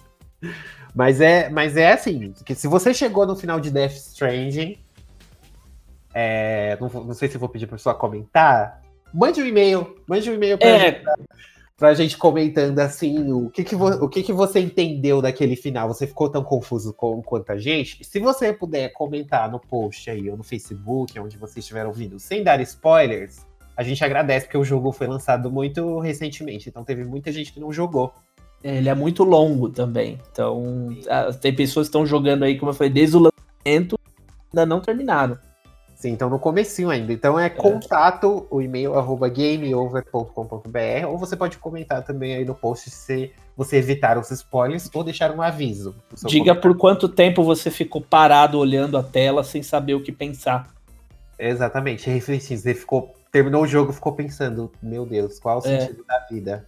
[0.96, 4.78] mas, é, mas é assim, que se você chegou no final de Death Stranding,
[6.14, 8.82] é, não, não, sei se vou pedir pra pessoa comentar,
[9.14, 11.04] mande um e-mail, mande um e-mail pra é,
[11.78, 15.88] pra gente comentando assim, o que que, o que que você entendeu daquele final?
[15.88, 18.04] Você ficou tão confuso com, quanto a gente?
[18.04, 22.44] Se você puder comentar no post aí, ou no Facebook, onde vocês estiveram ouvindo, sem
[22.44, 23.46] dar spoilers,
[23.76, 27.60] a gente agradece, porque o jogo foi lançado muito recentemente, então teve muita gente que
[27.60, 28.14] não jogou.
[28.64, 30.90] Ele é muito longo também, então
[31.42, 34.00] tem pessoas que estão jogando aí, como eu falei, desde o lançamento,
[34.54, 35.38] ainda não terminaram.
[36.04, 37.14] Sim, então no comecinho ainda.
[37.14, 37.50] Então é, é.
[37.50, 43.78] contato, o e-mail arroba gameover.com.br, ou você pode comentar também aí no post se você
[43.78, 45.96] evitar os spoilers ou deixar um aviso.
[46.26, 46.62] Diga comentário.
[46.62, 50.68] por quanto tempo você ficou parado olhando a tela sem saber o que pensar.
[51.40, 52.60] Exatamente, refletindo.
[52.60, 55.80] Você ficou, terminou o jogo ficou pensando, meu Deus, qual o é.
[55.80, 56.68] sentido da vida?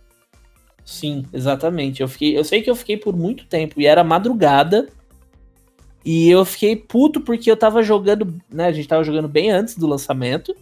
[0.86, 2.02] Sim, exatamente.
[2.02, 4.88] Eu, fiquei, eu sei que eu fiquei por muito tempo e era madrugada
[6.06, 8.68] e eu fiquei puto porque eu tava jogando, né?
[8.68, 10.56] A gente tava jogando bem antes do lançamento.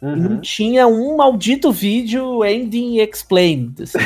[0.00, 0.16] Uhum.
[0.16, 3.82] E não tinha um maldito vídeo ending explained.
[3.82, 3.98] Assim.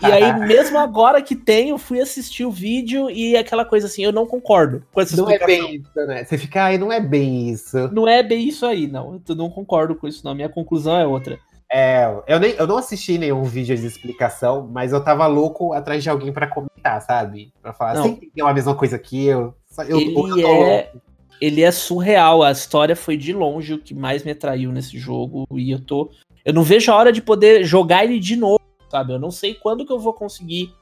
[0.00, 4.04] e aí, mesmo agora que tem, eu fui assistir o vídeo e aquela coisa assim,
[4.04, 6.24] eu não concordo com essa Não é bem isso, né?
[6.24, 7.88] Você fica, ai, não é bem isso.
[7.92, 9.20] Não é bem isso aí, não.
[9.28, 10.34] Eu não concordo com isso, não.
[10.36, 11.38] Minha conclusão é outra.
[11.76, 16.04] É, eu, nem, eu não assisti nenhum vídeo de explicação, mas eu tava louco atrás
[16.04, 17.52] de alguém para comentar, sabe?
[17.60, 18.14] Pra falar, não.
[18.14, 19.52] você a mesma coisa que eu?
[19.88, 20.92] Eu, ele, é,
[21.40, 22.42] ele é surreal.
[22.42, 25.46] A história foi de longe o que mais me atraiu nesse jogo.
[25.52, 26.10] E eu tô.
[26.44, 28.60] Eu não vejo a hora de poder jogar ele de novo,
[28.90, 29.12] sabe?
[29.12, 30.72] Eu não sei quando que eu vou conseguir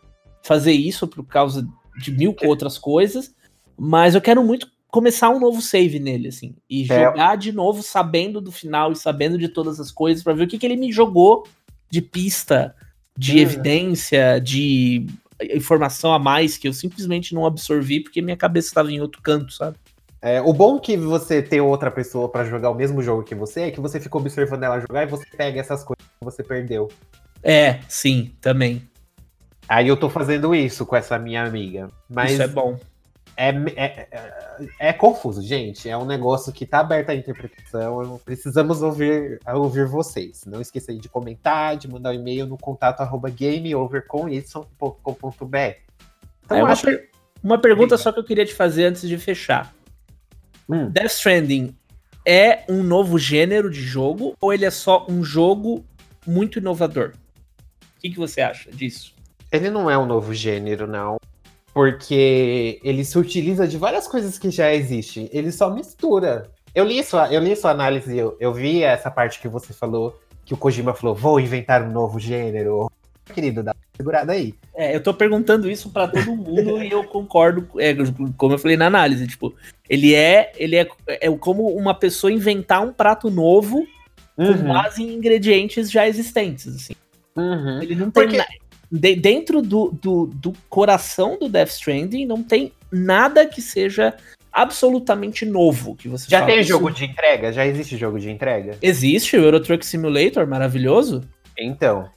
[0.43, 1.67] fazer isso por causa
[1.99, 3.35] de mil outras coisas.
[3.79, 6.55] Mas eu quero muito começar um novo save nele, assim.
[6.69, 7.05] E é.
[7.05, 10.47] jogar de novo sabendo do final e sabendo de todas as coisas, para ver o
[10.47, 11.47] que, que ele me jogou
[11.91, 12.75] de pista,
[13.17, 13.39] de hum.
[13.39, 15.07] evidência, de
[15.45, 19.53] informação a mais que eu simplesmente não absorvi porque minha cabeça estava em outro canto,
[19.53, 19.77] sabe?
[20.21, 23.63] É, o bom que você ter outra pessoa para jogar o mesmo jogo que você
[23.63, 26.89] é que você fica observando ela jogar e você pega essas coisas que você perdeu.
[27.43, 28.89] É, sim, também.
[29.69, 31.89] Aí eu tô fazendo isso com essa minha amiga.
[32.09, 32.79] Mas isso é bom.
[33.37, 35.89] É, é, é, é, confuso, gente.
[35.89, 38.21] É um negócio que tá aberto à interpretação.
[38.25, 40.45] Precisamos ouvir, ouvir vocês.
[40.47, 43.31] Não esqueça de comentar, de mandar um e-mail no contato arroba.
[43.31, 43.89] Então,
[46.51, 46.85] é uma, acho...
[46.85, 47.09] per
[47.43, 49.75] uma pergunta só que eu queria te fazer antes de fechar.
[50.69, 50.91] Hum.
[50.91, 51.75] Death Stranding
[52.25, 55.85] é um novo gênero de jogo ou ele é só um jogo
[56.27, 57.13] muito inovador?
[57.97, 59.15] O que, que você acha disso?
[59.51, 61.19] Ele não é um novo gênero, não.
[61.73, 65.29] Porque ele se utiliza de várias coisas que já existem.
[65.33, 66.51] Ele só mistura.
[66.75, 70.19] Eu li sua, eu li sua análise, eu, eu vi essa parte que você falou,
[70.45, 72.91] que o Kojima falou, vou inventar um novo gênero.
[73.27, 74.55] Querido, dá uma segurada aí.
[74.75, 77.95] É, eu tô perguntando isso para todo mundo e eu concordo, é,
[78.37, 79.55] como eu falei na análise, tipo,
[79.89, 83.87] ele é, ele é, é como uma pessoa inventar um prato novo
[84.37, 84.59] uhum.
[84.59, 86.95] com base em ingredientes já existentes, assim.
[87.37, 87.83] Uhum.
[87.83, 88.39] Ele não tem Porque...
[88.39, 88.62] nada
[88.93, 94.15] de, dentro do, do, do coração do Death Stranding não tem nada que seja
[94.53, 97.51] absolutamente novo que você Já tem jogo de entrega?
[97.51, 98.77] Já existe jogo de entrega?
[98.83, 101.23] Existe, o Euro Truck Simulator, maravilhoso.
[101.59, 102.11] Então,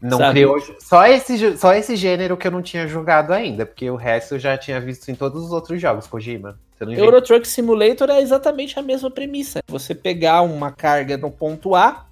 [0.00, 0.32] não Sabe?
[0.32, 4.36] criou só esse só esse gênero que eu não tinha jogado ainda, porque o resto
[4.36, 6.58] eu já tinha visto em todos os outros jogos, Kojima.
[6.80, 9.60] Euro Truck Simulator é exatamente a mesma premissa.
[9.68, 12.06] Você pegar uma carga no ponto A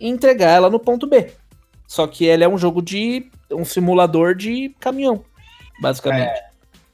[0.00, 1.30] e entregar ela no ponto B.
[1.90, 3.28] Só que ele é um jogo de.
[3.50, 5.24] um simulador de caminhão,
[5.82, 6.38] basicamente.
[6.38, 6.50] É.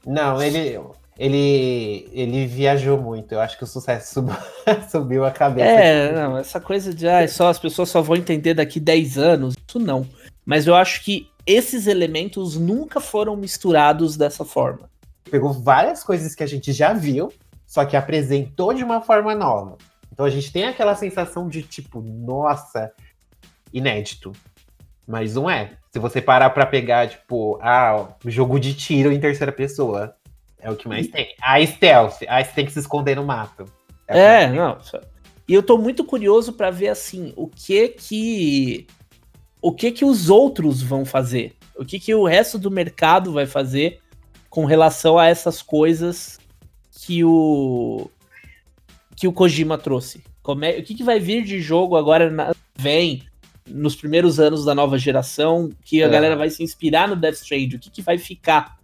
[0.07, 0.81] Não, ele.
[1.19, 3.33] Ele, ele viajou muito.
[3.33, 4.33] Eu acho que o sucesso sub,
[4.91, 5.67] subiu a cabeça.
[5.67, 9.55] É, não, essa coisa de ah, só as pessoas só vão entender daqui 10 anos,
[9.67, 10.07] isso não.
[10.45, 14.91] Mas eu acho que esses elementos nunca foram misturados dessa forma.
[15.31, 17.33] Pegou várias coisas que a gente já viu,
[17.67, 19.77] só que apresentou de uma forma nova.
[20.13, 22.93] Então a gente tem aquela sensação de tipo, nossa,
[23.73, 24.33] inédito.
[25.07, 25.73] Mas não é.
[25.93, 30.17] Se você parar pra pegar, tipo, ah, jogo de tiro em terceira pessoa.
[30.59, 31.35] É o que mais tem.
[31.41, 32.23] A stealth.
[32.29, 33.65] Aí você tem que se esconder no mato.
[34.09, 34.79] É, é não.
[35.49, 38.87] E eu tô muito curioso para ver, assim, o que que...
[39.63, 41.55] O que que os outros vão fazer?
[41.77, 44.01] O que que o resto do mercado vai fazer
[44.51, 46.39] com relação a essas coisas
[46.91, 48.11] que o...
[49.15, 50.23] Que o Kojima trouxe?
[50.43, 53.23] Como é, o que, que vai vir de jogo agora na, vem
[53.67, 56.09] nos primeiros anos da nova geração, que a é.
[56.09, 57.77] galera vai se inspirar no Death Stranding?
[57.77, 58.77] O que, que vai ficar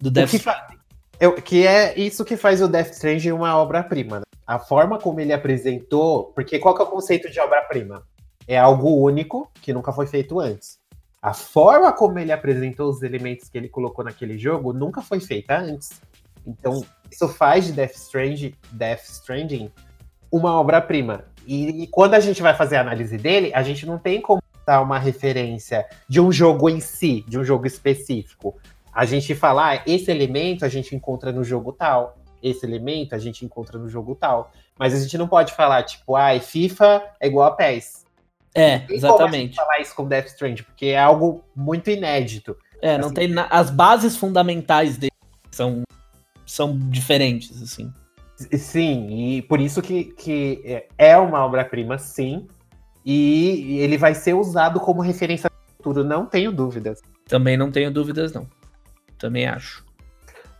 [0.00, 0.78] do Death Stranding?
[1.20, 4.18] Eu, que é isso que faz o Death Stranding uma obra-prima.
[4.18, 4.24] Né?
[4.46, 8.02] A forma como ele apresentou, porque qual que é o conceito de obra-prima?
[8.48, 10.80] É algo único que nunca foi feito antes.
[11.22, 15.56] A forma como ele apresentou os elementos que ele colocou naquele jogo nunca foi feita
[15.56, 16.00] antes.
[16.44, 19.70] Então, isso faz de Death Stranding, Death Stranding
[20.32, 21.24] uma obra-prima.
[21.46, 24.42] E, e, quando a gente vai fazer a análise dele, a gente não tem como
[24.58, 28.56] citar uma referência de um jogo em si, de um jogo específico.
[28.92, 33.18] A gente fala, ah, esse elemento a gente encontra no jogo tal, esse elemento a
[33.18, 34.52] gente encontra no jogo tal.
[34.78, 38.02] Mas a gente não pode falar, tipo, ah, FIFA é igual a PES.
[38.54, 39.56] É, exatamente.
[39.56, 42.56] Falar isso com Death Stranding, porque é algo muito inédito.
[42.82, 43.46] É, não assim, tem na...
[43.46, 45.12] as bases fundamentais dele
[45.50, 45.82] são
[46.44, 47.92] são diferentes assim.
[48.58, 52.46] Sim, e por isso que, que é, é uma obra-prima, sim.
[53.04, 57.00] E ele vai ser usado como referência no futuro, não tenho dúvidas.
[57.26, 58.46] Também não tenho dúvidas, não.
[59.18, 59.84] Também acho.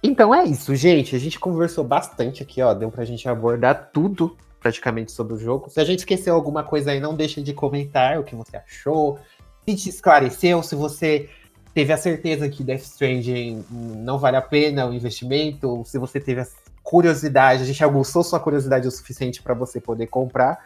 [0.03, 1.15] Então é isso, gente.
[1.15, 2.75] A gente conversou bastante aqui, ó.
[2.75, 5.71] Deu pra gente abordar tudo praticamente sobre o jogo.
[5.71, 9.19] Se a gente esqueceu alguma coisa aí, não deixe de comentar o que você achou.
[9.65, 11.29] Se te esclareceu, se você
[11.73, 16.41] teve a certeza que Death Stranding não vale a pena o investimento, se você teve
[16.41, 16.47] a
[16.83, 20.59] curiosidade, a gente aguçou sua curiosidade o suficiente para você poder comprar.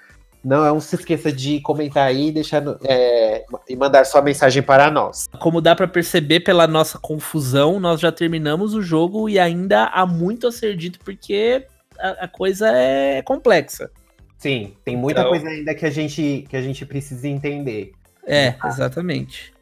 [0.44, 5.26] Não se esqueça de comentar aí deixar, é, e mandar sua mensagem para nós.
[5.40, 10.06] Como dá para perceber pela nossa confusão, nós já terminamos o jogo e ainda há
[10.06, 11.66] muito a ser dito porque
[11.98, 13.90] a, a coisa é complexa.
[14.38, 15.30] Sim, tem muita então...
[15.30, 17.92] coisa ainda que a gente que a gente precisa entender.
[18.24, 19.52] É, exatamente.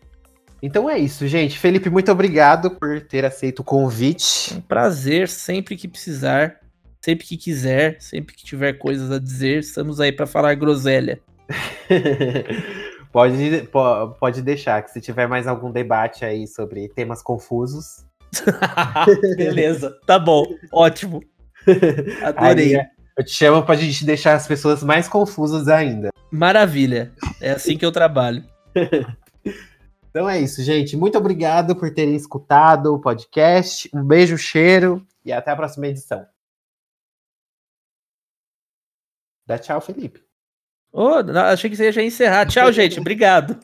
[0.65, 1.59] Então é isso, gente.
[1.59, 4.55] Felipe, muito obrigado por ter aceito o convite.
[4.55, 6.59] Um prazer sempre que precisar
[7.05, 11.20] sempre que quiser, sempre que tiver coisas a dizer, estamos aí para falar groselha.
[13.12, 13.69] pode,
[14.19, 18.07] pode deixar, que se tiver mais algum debate aí sobre temas confusos.
[19.36, 21.23] Beleza, tá bom, ótimo.
[22.24, 22.77] Adorei.
[22.77, 22.86] Aí,
[23.19, 26.09] eu te chamo pra gente deixar as pessoas mais confusas ainda.
[26.31, 28.43] Maravilha, é assim que eu trabalho.
[30.15, 30.97] Então é isso, gente.
[30.97, 33.91] Muito obrigado por terem escutado o podcast.
[33.93, 36.24] Um beijo, cheiro e até a próxima edição.
[39.45, 40.23] Dá tchau, Felipe.
[40.93, 41.16] Oh,
[41.51, 42.47] achei que você ia encerrar.
[42.47, 43.01] Tchau, gente.
[43.01, 43.59] Obrigado.